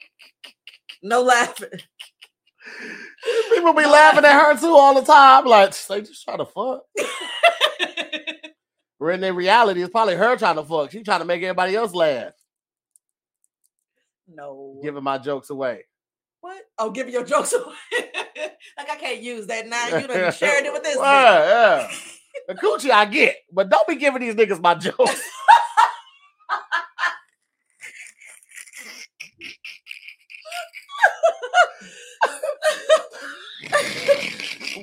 No 1.01 1.21
laughing. 1.21 1.69
People 3.53 3.73
be 3.73 3.85
laughing 3.85 4.25
at 4.25 4.39
her 4.39 4.57
too 4.59 4.75
all 4.75 4.93
the 4.93 5.01
time. 5.01 5.45
Like, 5.45 5.73
they 5.87 6.01
just 6.01 6.23
trying 6.23 6.39
to 6.39 6.45
fuck. 6.45 6.83
Where 8.97 9.11
in 9.11 9.21
their 9.21 9.33
reality, 9.33 9.81
it's 9.81 9.91
probably 9.91 10.15
her 10.15 10.35
trying 10.37 10.55
to 10.55 10.63
fuck. 10.63 10.91
She 10.91 11.03
trying 11.03 11.19
to 11.19 11.25
make 11.25 11.43
everybody 11.43 11.75
else 11.75 11.93
laugh, 11.93 12.33
no. 14.27 14.79
giving 14.81 15.03
my 15.03 15.17
jokes 15.17 15.49
away. 15.49 15.83
What? 16.47 16.63
Oh, 16.79 16.89
give 16.91 17.09
your 17.09 17.25
jokes 17.25 17.51
away. 17.53 17.73
like 18.77 18.89
I 18.89 18.95
can't 18.95 19.21
use 19.21 19.47
that 19.47 19.67
now. 19.67 19.87
You 19.97 20.07
done 20.07 20.31
shared 20.31 20.65
it 20.65 20.71
with 20.71 20.83
this. 20.83 20.97
nigga. 20.97 21.03
Yeah, 21.03 21.79
yeah. 21.81 21.91
The 22.47 22.53
coochie 22.55 22.91
I 22.91 23.03
get, 23.05 23.35
but 23.51 23.67
don't 23.69 23.85
be 23.87 23.95
giving 23.97 24.21
these 24.21 24.33
niggas 24.35 24.61
my 24.61 24.75
jokes. 24.75 25.21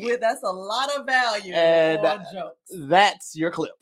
With 0.02 0.20
that's 0.20 0.42
a 0.42 0.50
lot 0.50 0.90
of 0.96 1.06
value 1.06 1.54
And, 1.54 2.02
jokes. 2.32 2.56
That's 2.76 3.36
your 3.36 3.50
clip. 3.50 3.72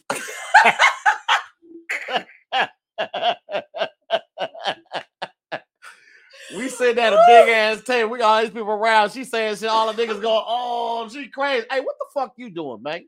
we 6.57 6.62
sitting 6.73 7.03
at 7.03 7.13
a 7.13 7.25
big 7.27 7.49
ass 7.49 7.83
table. 7.83 8.11
We 8.11 8.19
got 8.19 8.35
all 8.35 8.41
these 8.43 8.51
people 8.51 8.71
around. 8.71 9.11
She 9.13 9.25
saying 9.25 9.57
shit. 9.57 9.69
All 9.69 9.93
the 9.93 10.03
niggas 10.03 10.21
going, 10.21 10.45
oh, 10.47 11.09
she 11.09 11.29
crazy. 11.29 11.67
Hey, 11.71 11.81
what 11.81 11.97
the 11.99 12.07
fuck 12.13 12.33
you 12.37 12.51
doing, 12.51 12.83
man? 12.83 13.07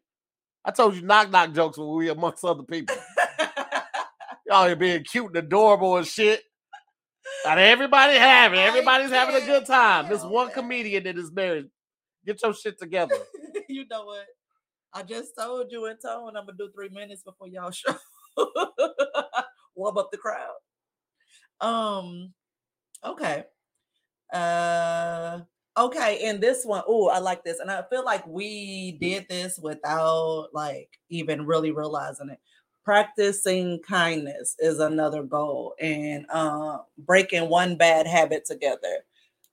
I 0.64 0.70
told 0.70 0.94
you 0.94 1.02
knock 1.02 1.30
knock 1.30 1.52
jokes 1.52 1.76
when 1.76 1.92
we 1.94 2.08
amongst 2.08 2.44
other 2.44 2.62
people. 2.62 2.96
Y'all 4.46 4.66
here 4.66 4.76
being 4.76 5.04
cute 5.04 5.26
and 5.26 5.36
adorable 5.36 5.96
and 5.96 6.06
shit. 6.06 6.42
And 7.46 7.60
everybody 7.60 8.16
having, 8.16 8.58
everybody's 8.58 9.10
having 9.10 9.34
a 9.34 9.44
good 9.44 9.66
time. 9.66 10.08
This 10.08 10.22
one 10.22 10.48
it. 10.48 10.54
comedian 10.54 11.04
that 11.04 11.18
is 11.18 11.32
married. 11.32 11.66
Get 12.24 12.42
your 12.42 12.54
shit 12.54 12.78
together. 12.78 13.16
you 13.68 13.84
know 13.90 14.04
what? 14.04 14.24
I 14.92 15.02
just 15.02 15.32
told 15.38 15.70
you 15.70 15.86
in 15.86 15.96
tone 15.98 16.36
I'm 16.36 16.46
gonna 16.46 16.56
do 16.56 16.70
three 16.74 16.88
minutes 16.88 17.22
before 17.22 17.48
y'all 17.48 17.70
show. 17.72 17.96
Warm 19.74 19.98
up 19.98 20.10
the 20.10 20.18
crowd. 20.18 20.54
Um, 21.60 22.32
okay. 23.04 23.44
Uh 24.34 25.40
okay, 25.78 26.20
and 26.24 26.40
this 26.40 26.64
one, 26.64 26.82
oh, 26.88 27.08
I 27.08 27.18
like 27.20 27.44
this. 27.44 27.60
And 27.60 27.70
I 27.70 27.82
feel 27.90 28.04
like 28.04 28.26
we 28.26 28.98
did 29.00 29.26
this 29.28 29.58
without 29.58 30.48
like 30.52 30.90
even 31.10 31.46
really 31.46 31.70
realizing 31.72 32.30
it. 32.30 32.40
Practicing 32.84 33.80
kindness 33.88 34.56
is 34.60 34.80
another 34.80 35.22
goal, 35.22 35.74
and 35.80 36.26
uh, 36.30 36.78
breaking 36.98 37.48
one 37.48 37.76
bad 37.76 38.06
habit 38.06 38.44
together. 38.46 39.04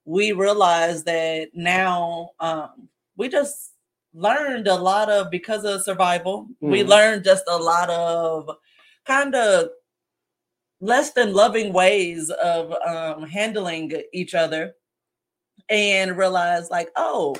We 0.05 0.31
realize 0.33 1.03
that 1.05 1.49
now 1.53 2.31
um, 2.39 2.89
we 3.17 3.29
just 3.29 3.73
learned 4.13 4.67
a 4.67 4.75
lot 4.75 5.09
of 5.09 5.31
because 5.31 5.63
of 5.65 5.83
survival. 5.83 6.47
We 6.61 6.81
Mhm. 6.83 6.87
learned 6.89 7.23
just 7.25 7.45
a 7.47 7.57
lot 7.57 7.89
of 7.89 8.49
kind 9.05 9.35
of 9.35 9.69
less 10.81 11.11
than 11.11 11.33
loving 11.33 11.71
ways 11.73 12.29
of 12.31 12.73
um, 12.85 13.23
handling 13.23 13.93
each 14.13 14.33
other, 14.35 14.75
and 15.69 16.17
realize 16.17 16.69
like, 16.69 16.89
oh, 16.95 17.35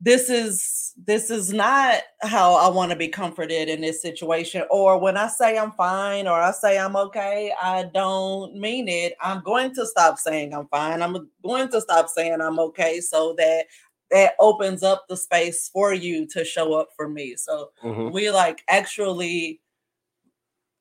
this 0.00 0.28
is 0.28 0.92
this 1.06 1.30
is 1.30 1.52
not 1.52 2.02
how 2.22 2.54
I 2.54 2.68
want 2.68 2.90
to 2.90 2.96
be 2.96 3.08
comforted 3.08 3.68
in 3.68 3.80
this 3.80 4.02
situation. 4.02 4.64
Or 4.70 4.98
when 4.98 5.16
I 5.16 5.28
say 5.28 5.56
I'm 5.56 5.72
fine 5.72 6.26
or 6.28 6.40
I 6.40 6.50
say 6.50 6.78
I'm 6.78 6.96
okay, 6.96 7.52
I 7.62 7.84
don't 7.94 8.54
mean 8.56 8.86
it. 8.88 9.14
I'm 9.22 9.42
going 9.42 9.74
to 9.74 9.86
stop 9.86 10.18
saying 10.18 10.52
I'm 10.52 10.66
fine. 10.68 11.00
I'm 11.02 11.30
going 11.42 11.68
to 11.70 11.80
stop 11.80 12.08
saying 12.08 12.40
I'm 12.40 12.58
okay 12.58 13.00
so 13.00 13.34
that 13.38 13.66
that 14.10 14.32
opens 14.38 14.82
up 14.82 15.06
the 15.08 15.16
space 15.16 15.70
for 15.72 15.94
you 15.94 16.26
to 16.28 16.44
show 16.44 16.74
up 16.74 16.88
for 16.96 17.08
me. 17.08 17.34
So 17.36 17.70
Mhm. 17.82 18.12
we 18.12 18.30
like 18.30 18.62
actually 18.68 19.60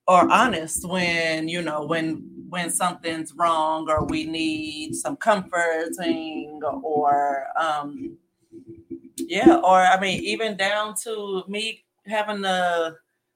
are 0.08 0.30
honest 0.30 0.88
when 0.88 1.47
you 1.47 1.62
know 1.62 1.86
when 1.86 2.24
when 2.49 2.70
something's 2.70 3.34
wrong 3.34 3.89
or 3.89 4.06
we 4.06 4.26
need 4.26 4.93
some 4.95 5.16
comforting 5.16 6.60
or 6.84 7.45
um 7.58 8.18
yeah 9.18 9.56
or 9.64 9.80
i 9.82 9.99
mean 9.99 10.22
even 10.24 10.58
down 10.58 10.93
to 11.01 11.43
me 11.47 11.84
having 12.06 12.41
to 12.41 12.95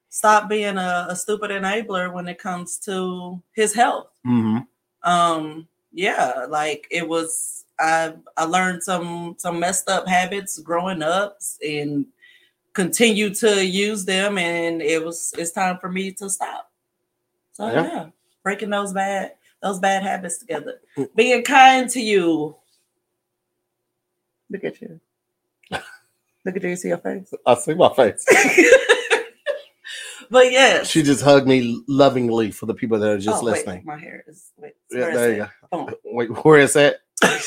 stop 0.10 0.50
being 0.50 0.78
a, 0.78 1.08
a 1.10 1.16
stupid 1.16 1.52
enabler 1.52 2.12
when 2.12 2.28
it 2.28 2.38
comes 2.38 2.78
to 2.80 3.42
his 3.54 3.74
health 3.74 4.08
Mhm. 4.26 4.68
um 5.04 5.68
yeah 5.94 6.46
like 6.50 6.88
it 6.92 7.08
was 7.08 7.64
I 7.80 8.14
I 8.36 8.46
learned 8.46 8.84
some 8.84 9.36
some 9.38 9.60
messed 9.60 9.88
up 9.88 10.08
habits 10.08 10.58
growing 10.60 11.04
up 11.04 11.38
and 11.64 12.08
continue 12.78 13.34
to 13.34 13.66
use 13.66 14.06
them 14.06 14.38
and 14.38 14.84
it 14.84 15.04
was 15.04 15.34
it's 15.36 15.50
time 15.52 15.80
for 15.80 15.92
me 15.92 16.12
to 16.12 16.30
stop. 16.30 16.72
So 17.54 17.66
Yeah. 17.66 17.84
yeah, 17.84 18.06
breaking 18.44 18.70
those 18.70 18.94
bad 18.94 19.32
those 19.64 19.80
bad 19.80 20.04
habits 20.04 20.38
together. 20.38 20.80
Mm. 20.96 21.08
Being 21.16 21.44
kind 21.44 21.90
to 21.90 22.00
you. 22.00 22.56
Look 24.52 24.64
at 24.64 24.80
you. 24.80 25.00
Look 25.72 26.56
at 26.56 26.62
you, 26.64 26.76
see 26.76 26.90
your 26.90 27.00
face. 27.00 27.34
I 27.48 27.56
see 27.56 27.74
my 27.74 27.92
face. 27.96 28.24
but 30.30 30.52
yes. 30.52 30.88
She 30.88 31.02
just 31.02 31.24
hugged 31.24 31.48
me 31.48 31.82
lovingly 31.88 32.52
for 32.52 32.68
the 32.68 32.76
people 32.76 33.00
that 33.00 33.10
are 33.10 33.18
just 33.18 33.42
Oh, 33.42 33.46
wait, 33.46 33.52
listening. 33.54 33.86
my 33.86 33.98
hair 33.98 34.24
is 34.28 34.52
wait, 34.56 34.74
Yeah, 34.92 35.10
there 35.16 35.36
you 35.36 35.48
go. 35.74 35.90
Wait, 36.06 36.30
where 36.46 36.60
is 36.60 36.74
that? 36.74 36.98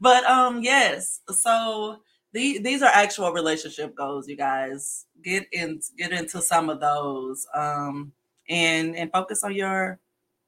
but 0.00 0.24
um 0.24 0.62
yes 0.62 1.20
so 1.30 1.98
the, 2.36 2.58
these 2.58 2.82
are 2.82 2.90
actual 2.92 3.32
relationship 3.32 3.94
goals 3.94 4.28
you 4.28 4.36
guys. 4.36 5.06
Get 5.22 5.46
in 5.52 5.80
get 5.96 6.12
into 6.12 6.42
some 6.42 6.68
of 6.68 6.80
those 6.80 7.46
um 7.54 8.12
and 8.48 8.94
and 8.94 9.10
focus 9.10 9.42
on 9.42 9.54
your 9.54 9.98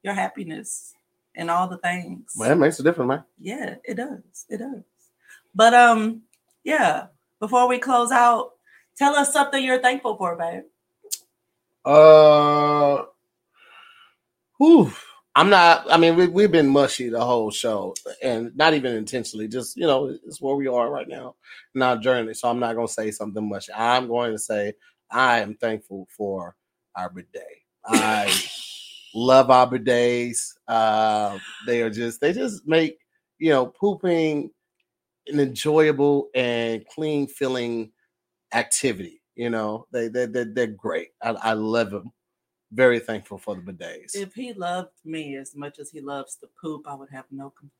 your 0.03 0.13
happiness 0.13 0.93
and 1.35 1.49
all 1.49 1.67
the 1.67 1.79
things. 1.79 2.33
Man, 2.37 2.51
it 2.51 2.55
makes 2.55 2.79
a 2.79 2.83
difference, 2.83 3.09
man. 3.09 3.23
yeah 3.39 3.75
it 3.83 3.95
does. 3.95 4.45
It 4.49 4.57
does. 4.57 4.83
But 5.55 5.73
um 5.73 6.21
yeah 6.63 7.07
before 7.39 7.67
we 7.67 7.79
close 7.79 8.11
out 8.11 8.51
tell 8.95 9.15
us 9.15 9.33
something 9.33 9.63
you're 9.63 9.81
thankful 9.81 10.15
for 10.15 10.35
babe. 10.35 10.63
Uh, 11.83 13.03
whew. 14.59 14.93
I'm 15.39 15.49
not. 15.49 15.89
I 15.89 15.95
mean, 15.95 16.17
we, 16.17 16.27
we've 16.27 16.51
been 16.51 16.67
mushy 16.67 17.07
the 17.07 17.23
whole 17.23 17.49
show, 17.49 17.95
and 18.21 18.53
not 18.57 18.73
even 18.73 18.93
intentionally. 18.93 19.47
Just 19.47 19.77
you 19.77 19.87
know, 19.87 20.07
it's 20.25 20.41
where 20.41 20.57
we 20.57 20.67
are 20.67 20.91
right 20.91 21.07
now 21.07 21.35
in 21.73 21.81
our 21.81 21.95
journey. 21.95 22.33
So 22.33 22.49
I'm 22.49 22.59
not 22.59 22.75
going 22.75 22.87
to 22.87 22.93
say 22.93 23.09
something 23.11 23.47
much. 23.47 23.69
I'm 23.73 24.09
going 24.09 24.33
to 24.33 24.37
say 24.37 24.73
I 25.09 25.39
am 25.39 25.55
thankful 25.55 26.09
for 26.17 26.57
our 26.97 27.09
bidet. 27.09 27.41
I 27.85 28.37
love 29.15 29.49
our 29.49 29.65
bidets. 29.71 30.55
Uh, 30.67 31.39
they 31.65 31.83
are 31.83 31.89
just 31.89 32.19
they 32.19 32.33
just 32.33 32.67
make 32.67 32.97
you 33.37 33.51
know 33.51 33.67
pooping 33.67 34.51
an 35.27 35.39
enjoyable 35.39 36.27
and 36.35 36.85
clean 36.93 37.27
feeling 37.27 37.93
activity. 38.53 39.21
You 39.35 39.51
know, 39.51 39.87
they 39.93 40.09
they 40.09 40.25
they're, 40.25 40.51
they're 40.53 40.67
great. 40.67 41.11
I, 41.23 41.29
I 41.29 41.53
love 41.53 41.91
them. 41.91 42.11
Very 42.71 42.99
thankful 42.99 43.37
for 43.39 43.55
the 43.55 43.61
bidets. 43.61 44.15
if 44.15 44.33
he 44.33 44.53
loved 44.53 44.91
me 45.03 45.35
as 45.35 45.55
much 45.55 45.79
as 45.79 45.89
he 45.89 46.01
loves 46.01 46.35
the 46.35 46.47
poop 46.61 46.85
i 46.87 46.93
would 46.93 47.09
have 47.09 47.25
no 47.31 47.49
complaints 47.49 47.79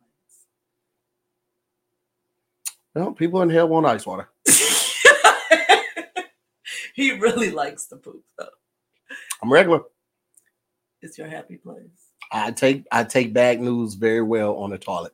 Well, 2.96 3.12
people 3.12 3.42
in 3.44 3.50
hell 3.50 3.68
want 3.70 3.86
ice 3.86 4.06
water. 4.06 4.30
he 6.96 7.12
really 7.12 7.52
likes 7.52 7.86
the 7.86 7.98
poop 7.98 8.24
though. 8.38 8.50
I'm 9.42 9.52
regular. 9.54 9.82
It's 11.02 11.18
your 11.18 11.28
happy 11.28 11.58
place. 11.58 12.10
I 12.32 12.52
take 12.52 12.86
I 12.92 13.04
take 13.04 13.32
bad 13.34 13.62
news 13.62 13.94
very 13.94 14.22
well 14.22 14.56
on 14.58 14.72
the 14.72 14.78
toilet. 14.78 15.14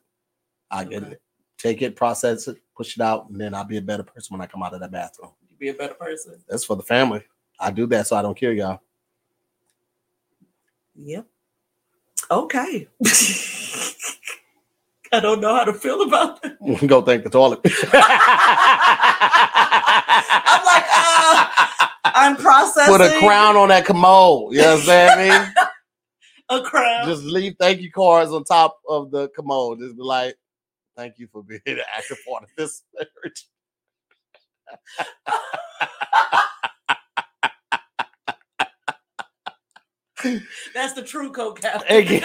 I 0.72 0.84
get 0.86 1.04
it. 1.04 1.22
Take 1.58 1.82
it, 1.82 1.96
process 1.96 2.48
it, 2.48 2.58
push 2.76 2.98
it 2.98 3.02
out, 3.02 3.30
and 3.30 3.40
then 3.40 3.54
I'll 3.54 3.64
be 3.66 3.78
a 3.78 3.82
better 3.82 4.04
person 4.04 4.34
when 4.36 4.42
I 4.42 4.48
come 4.50 4.64
out 4.64 4.74
of 4.74 4.80
that 4.80 4.92
bathroom. 4.92 5.32
You 5.50 5.58
be 5.58 5.70
a 5.70 5.74
better 5.74 5.94
person. 5.94 6.42
That's 6.50 6.66
for 6.66 6.76
the 6.76 6.84
family. 6.84 7.24
I 7.60 7.72
do 7.72 7.86
that 7.88 8.08
so 8.08 8.16
I 8.16 8.22
don't 8.22 8.38
kill 8.38 8.54
y'all. 8.54 8.82
Yep. 10.96 11.26
Okay. 12.32 12.88
I 15.12 15.20
don't 15.20 15.40
know 15.40 15.56
how 15.56 15.64
to 15.64 15.74
feel 15.74 16.02
about 16.02 16.42
that. 16.42 16.58
Go 16.88 17.02
thank 17.02 17.24
the 17.24 17.30
toilet. 17.30 17.60
I'm 17.66 17.72
like, 20.66 20.84
uh, 20.94 21.48
I'm 22.04 22.36
processing. 22.36 22.98
Put 22.98 23.02
a 23.02 23.20
crown 23.20 23.56
on 23.56 23.70
that 23.70 23.86
commode. 23.86 24.54
You 24.54 24.62
understand 24.62 25.22
me? 25.22 25.64
A 26.50 26.62
crown. 26.62 27.08
Just 27.08 27.24
leave 27.24 27.56
thank 27.60 27.82
you 27.82 27.92
cards 27.92 28.32
on 28.32 28.44
top 28.44 28.80
of 28.90 29.12
the 29.12 29.30
commode. 29.30 29.80
Just 29.80 29.96
be 29.96 30.04
like, 30.04 30.36
thank 30.96 31.18
you 31.18 31.28
for 31.32 31.44
being 31.44 31.62
an 31.66 31.80
active 31.96 32.18
part 32.28 32.44
of 32.44 32.50
this 32.58 32.84
marriage. 32.94 33.48
That's 40.74 40.94
the 40.94 41.04
true 41.04 41.32
coke 41.32 41.62
captain. 41.62 41.96
It, 41.98 42.04
get- 42.08 42.24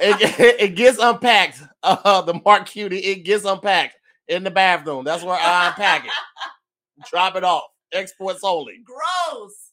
it, 0.00 0.56
it 0.60 0.74
gets 0.76 0.98
unpacked. 0.98 1.62
Uh, 1.82 2.22
the 2.22 2.40
Mark 2.44 2.66
Cutie, 2.66 2.98
it 2.98 3.24
gets 3.24 3.44
unpacked 3.44 3.96
in 4.28 4.44
the 4.44 4.50
bathroom. 4.50 5.04
That's 5.04 5.22
where 5.22 5.38
I 5.38 5.68
unpack 5.68 6.04
it. 6.06 6.12
Drop 7.10 7.36
it 7.36 7.44
off. 7.44 7.64
Exports 7.92 8.40
only. 8.42 8.80
Gross. 8.84 9.70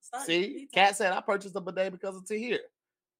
Start 0.00 0.26
See. 0.26 0.68
Cat 0.72 0.96
said 0.96 1.12
I 1.12 1.20
purchased 1.20 1.56
a 1.56 1.60
bidet 1.60 1.92
because 1.92 2.16
it's 2.16 2.30
here. 2.30 2.60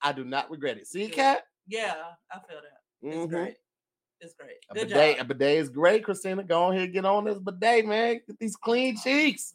I 0.03 0.12
do 0.12 0.25
not 0.25 0.51
regret 0.51 0.77
it. 0.79 0.87
See, 0.87 1.09
Cat? 1.09 1.43
Yeah, 1.66 1.95
I 2.31 2.39
feel 2.49 2.61
that. 2.61 3.09
It's 3.09 3.16
Mhm. 3.16 3.29
great. 3.29 3.55
It's 4.20 4.35
great. 4.35 4.57
A 4.70 4.75
Good 4.75 4.89
bidet, 4.89 5.16
a 5.16 5.18
job. 5.18 5.29
bidet 5.29 5.59
is 5.59 5.68
great, 5.68 6.05
Christina. 6.05 6.43
Go 6.45 6.64
on 6.64 6.77
here, 6.77 6.87
get 6.87 7.05
on 7.05 7.25
this 7.25 7.39
bidet, 7.39 7.87
man. 7.87 8.20
Get 8.27 8.39
these 8.39 8.55
clean 8.57 8.97
cheeks. 8.97 9.55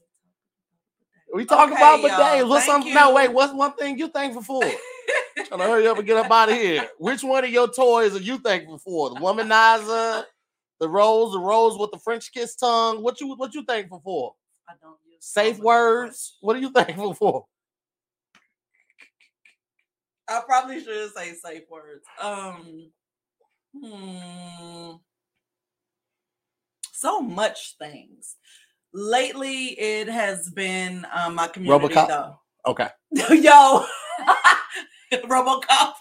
We 1.38 1.46
talk 1.46 1.72
Okay, 1.72 1.78
about 1.78 2.02
y'all. 2.02 2.50
What's 2.50 2.66
Thank 2.66 2.78
something? 2.78 2.94
No, 2.96 3.10
you. 3.10 3.16
wait. 3.16 3.32
What's 3.32 3.54
one 3.54 3.74
thing 3.74 4.00
you 4.00 4.08
thankful 4.08 4.42
for? 4.42 4.64
Trying 5.46 5.60
to 5.60 5.68
hurry 5.68 5.88
up 5.88 6.00
and 6.00 6.08
get 6.08 6.18
up 6.18 6.32
out 6.32 6.50
of 6.50 6.56
here. 6.56 6.90
Which 6.98 7.24
one 7.24 7.44
of 7.44 7.52
your 7.52 7.68
toys 7.68 8.16
are 8.16 8.20
you 8.20 8.40
thankful 8.40 8.80
for? 8.80 9.12
The 9.12 9.18
womanizer, 9.18 10.24
the 10.80 10.90
rose, 10.90 11.34
the 11.34 11.40
rose 11.40 11.78
with 11.78 11.92
the 11.92 12.00
French 12.00 12.34
kiss 12.34 12.56
tongue. 12.56 13.04
What 13.04 13.22
you 13.22 13.36
what 13.36 13.54
you 13.54 13.64
thankful 13.64 14.02
for? 14.04 14.34
I 14.68 14.74
don't 14.82 14.98
use 15.06 15.24
Safe 15.24 15.58
so 15.58 15.62
much 15.62 15.66
words. 15.66 16.38
What 16.42 16.56
are 16.56 16.60
you 16.60 16.72
thankful 16.72 17.14
for? 17.14 17.46
I 20.28 20.42
probably 20.44 20.84
should 20.84 21.14
say 21.14 21.36
safe 21.36 21.70
words. 21.70 22.04
Um, 22.20 22.90
hmm, 23.80 24.96
so 26.94 27.22
much 27.22 27.76
things. 27.78 28.38
Lately, 28.94 29.80
it 29.80 30.08
has 30.08 30.50
been 30.50 31.06
um, 31.14 31.36
my 31.36 31.48
community 31.48 31.94
Robocop? 31.94 32.08
though. 32.08 32.40
Okay. 32.66 32.88
Yo, 33.12 33.86
RoboCop. 35.14 35.94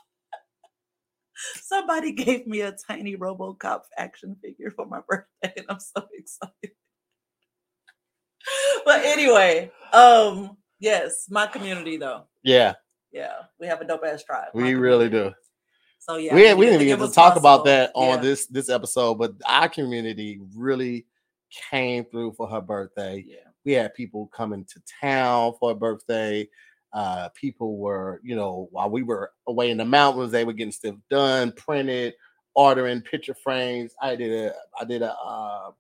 Somebody 1.62 2.12
gave 2.12 2.46
me 2.46 2.62
a 2.62 2.72
tiny 2.88 3.16
RoboCop 3.16 3.82
action 3.96 4.36
figure 4.42 4.70
for 4.70 4.86
my 4.86 5.00
birthday, 5.06 5.52
and 5.56 5.66
I'm 5.68 5.80
so 5.80 6.06
excited. 6.12 6.72
but 8.84 9.04
anyway, 9.04 9.70
um, 9.92 10.56
yes, 10.80 11.26
my 11.30 11.46
community 11.46 11.96
though. 11.96 12.24
Yeah, 12.42 12.74
Yeah, 13.12 13.34
we 13.60 13.66
have 13.66 13.80
a 13.80 13.84
dope 13.84 14.04
ass 14.04 14.22
tribe. 14.22 14.48
we 14.54 14.74
really 14.74 15.08
do. 15.08 15.32
So 15.98 16.16
yeah, 16.16 16.34
we 16.34 16.54
we 16.54 16.66
didn't 16.66 16.82
even 16.82 16.98
get 16.98 17.06
to 17.06 17.12
talk 17.12 17.36
about 17.36 17.64
that 17.64 17.90
on 17.94 18.16
Yeah, 18.16 18.22
this 18.22 18.46
this 18.46 18.68
episode, 18.68 19.16
but 19.16 19.32
our 19.44 19.68
community 19.68 20.40
really 20.54 21.04
came 21.50 22.04
through 22.04 22.32
for 22.32 22.48
her 22.48 22.60
birthday. 22.60 23.24
Yeah, 23.26 23.48
we 23.64 23.72
had 23.72 23.94
people 23.94 24.28
coming 24.34 24.64
to 24.64 24.80
town 25.00 25.54
for 25.58 25.70
her 25.70 25.74
birthday. 25.74 26.48
Uh, 26.92 27.28
people 27.34 27.76
were, 27.76 28.20
you 28.24 28.34
know, 28.34 28.68
while 28.70 28.88
we 28.88 29.02
were 29.02 29.32
away 29.48 29.70
in 29.70 29.76
the 29.76 29.84
mountains, 29.84 30.32
they 30.32 30.44
were 30.44 30.52
getting 30.52 30.72
stuff 30.72 30.94
done, 31.10 31.52
printed, 31.52 32.14
ordering 32.54 33.02
picture 33.02 33.34
frames. 33.34 33.92
I 34.00 34.16
did 34.16 34.32
a, 34.32 34.54
I 34.80 34.84
did 34.84 35.02
a, 35.02 35.12
uh, 35.12 35.70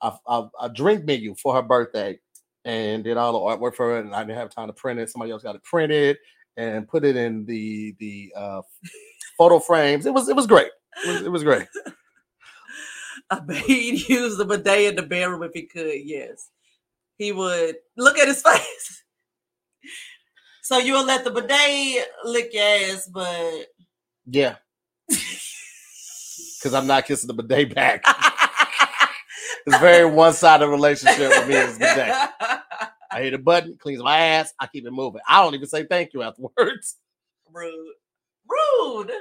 a, 0.00 0.12
a, 0.26 0.50
a 0.62 0.68
drink 0.68 1.04
menu 1.04 1.34
for 1.36 1.54
her 1.54 1.62
birthday, 1.62 2.18
and 2.64 3.04
did 3.04 3.16
all 3.16 3.32
the 3.32 3.38
artwork 3.38 3.74
for 3.74 3.90
her. 3.90 3.98
And 3.98 4.14
I 4.14 4.24
didn't 4.24 4.38
have 4.38 4.50
time 4.50 4.68
to 4.68 4.72
print 4.72 4.98
it. 4.98 5.10
Somebody 5.10 5.30
else 5.32 5.42
got 5.42 5.54
it 5.54 5.62
printed 5.62 6.18
and 6.56 6.88
put 6.88 7.04
it 7.04 7.16
in 7.16 7.44
the 7.44 7.94
the 8.00 8.32
uh, 8.36 8.62
photo 9.36 9.60
frames. 9.60 10.06
It 10.06 10.14
was 10.14 10.28
it 10.28 10.36
was 10.36 10.46
great. 10.46 10.70
It 11.04 11.08
was, 11.08 11.22
it 11.22 11.30
was 11.30 11.44
great. 11.44 11.68
He'd 13.66 14.08
use 14.08 14.36
the 14.36 14.44
bidet 14.44 14.90
in 14.90 14.96
the 14.96 15.02
bedroom 15.02 15.42
if 15.42 15.52
he 15.54 15.62
could. 15.64 16.00
Yes, 16.04 16.50
he 17.18 17.32
would. 17.32 17.76
Look 17.96 18.18
at 18.18 18.28
his 18.28 18.42
face. 18.46 19.04
So 20.62 20.78
you 20.78 20.94
will 20.94 21.06
let 21.06 21.24
the 21.24 21.30
bidet 21.30 22.08
lick 22.24 22.52
your 22.54 22.64
ass, 22.64 23.08
but 23.12 23.66
Yeah, 24.26 24.56
because 25.08 26.74
I'm 26.74 26.86
not 26.86 27.06
kissing 27.06 27.28
the 27.28 27.34
bidet 27.34 27.74
back. 27.74 28.02
It's 29.66 29.78
very 29.78 30.06
one 30.06 30.32
sided 30.34 30.68
relationship 30.68 31.18
with 31.18 31.48
me 31.48 31.56
and 31.56 31.68
this 31.70 31.78
bidet. 31.78 32.14
I 33.10 33.22
hit 33.22 33.34
a 33.34 33.38
button, 33.38 33.76
cleans 33.80 34.02
my 34.02 34.18
ass, 34.18 34.52
I 34.60 34.66
keep 34.66 34.86
it 34.86 34.92
moving. 34.92 35.22
I 35.28 35.42
don't 35.42 35.54
even 35.54 35.68
say 35.68 35.84
thank 35.84 36.14
you 36.14 36.22
afterwards. 36.22 36.96
Rude. 37.52 37.94
Rude. 38.48 39.12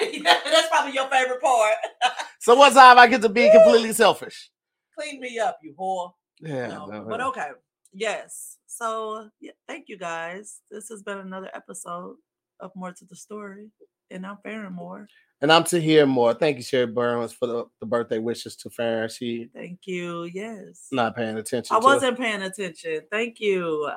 That's 0.24 0.68
probably 0.68 0.92
your 0.92 1.08
favorite 1.08 1.40
part. 1.40 1.74
So 2.40 2.56
what 2.56 2.72
time 2.72 2.98
I 2.98 3.06
get 3.06 3.22
to 3.22 3.28
be 3.28 3.48
completely 3.52 3.92
selfish? 3.92 4.50
Clean 4.98 5.20
me 5.20 5.38
up, 5.38 5.58
you 5.62 5.76
whore. 5.78 6.10
Yeah, 6.40 6.66
No, 6.66 6.86
no, 6.86 7.06
but 7.08 7.20
okay. 7.20 7.50
Yes. 7.92 8.58
So 8.66 9.28
yeah, 9.40 9.52
thank 9.68 9.88
you 9.88 9.96
guys. 9.96 10.60
This 10.68 10.88
has 10.88 11.04
been 11.04 11.18
another 11.18 11.50
episode 11.54 12.16
of 12.58 12.72
Moore 12.74 12.92
to 12.94 13.04
the 13.04 13.14
Story. 13.14 13.70
And 14.10 14.26
I'm 14.26 14.38
Farron 14.42 14.72
Moore. 14.72 15.06
And 15.40 15.52
I'm 15.52 15.62
Tahir 15.62 16.04
Moore. 16.04 16.34
Thank 16.34 16.56
you, 16.56 16.64
Sherry 16.64 16.86
Burns, 16.86 17.32
for 17.32 17.46
the, 17.46 17.64
the 17.78 17.86
birthday 17.86 18.18
wishes 18.18 18.56
to 18.56 18.70
Farron. 18.70 19.08
She 19.08 19.48
Thank 19.54 19.80
you. 19.84 20.24
Yes. 20.24 20.88
not 20.90 21.14
paying 21.14 21.36
attention. 21.38 21.76
I 21.76 21.78
wasn't 21.78 22.18
paying 22.18 22.42
attention. 22.42 23.02
Thank 23.10 23.38
you. 23.38 23.88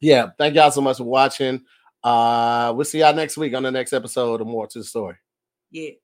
Yeah. 0.00 0.30
Thank 0.36 0.56
y'all 0.56 0.72
so 0.72 0.80
much 0.80 0.96
for 0.96 1.04
watching. 1.04 1.62
Uh, 2.02 2.72
we'll 2.74 2.84
see 2.84 2.98
y'all 2.98 3.14
next 3.14 3.36
week 3.36 3.54
on 3.54 3.62
the 3.62 3.70
next 3.70 3.92
episode 3.92 4.40
of 4.40 4.46
Moore 4.46 4.66
to 4.66 4.78
the 4.80 4.84
Story. 4.84 5.14
Yeah. 5.74 6.03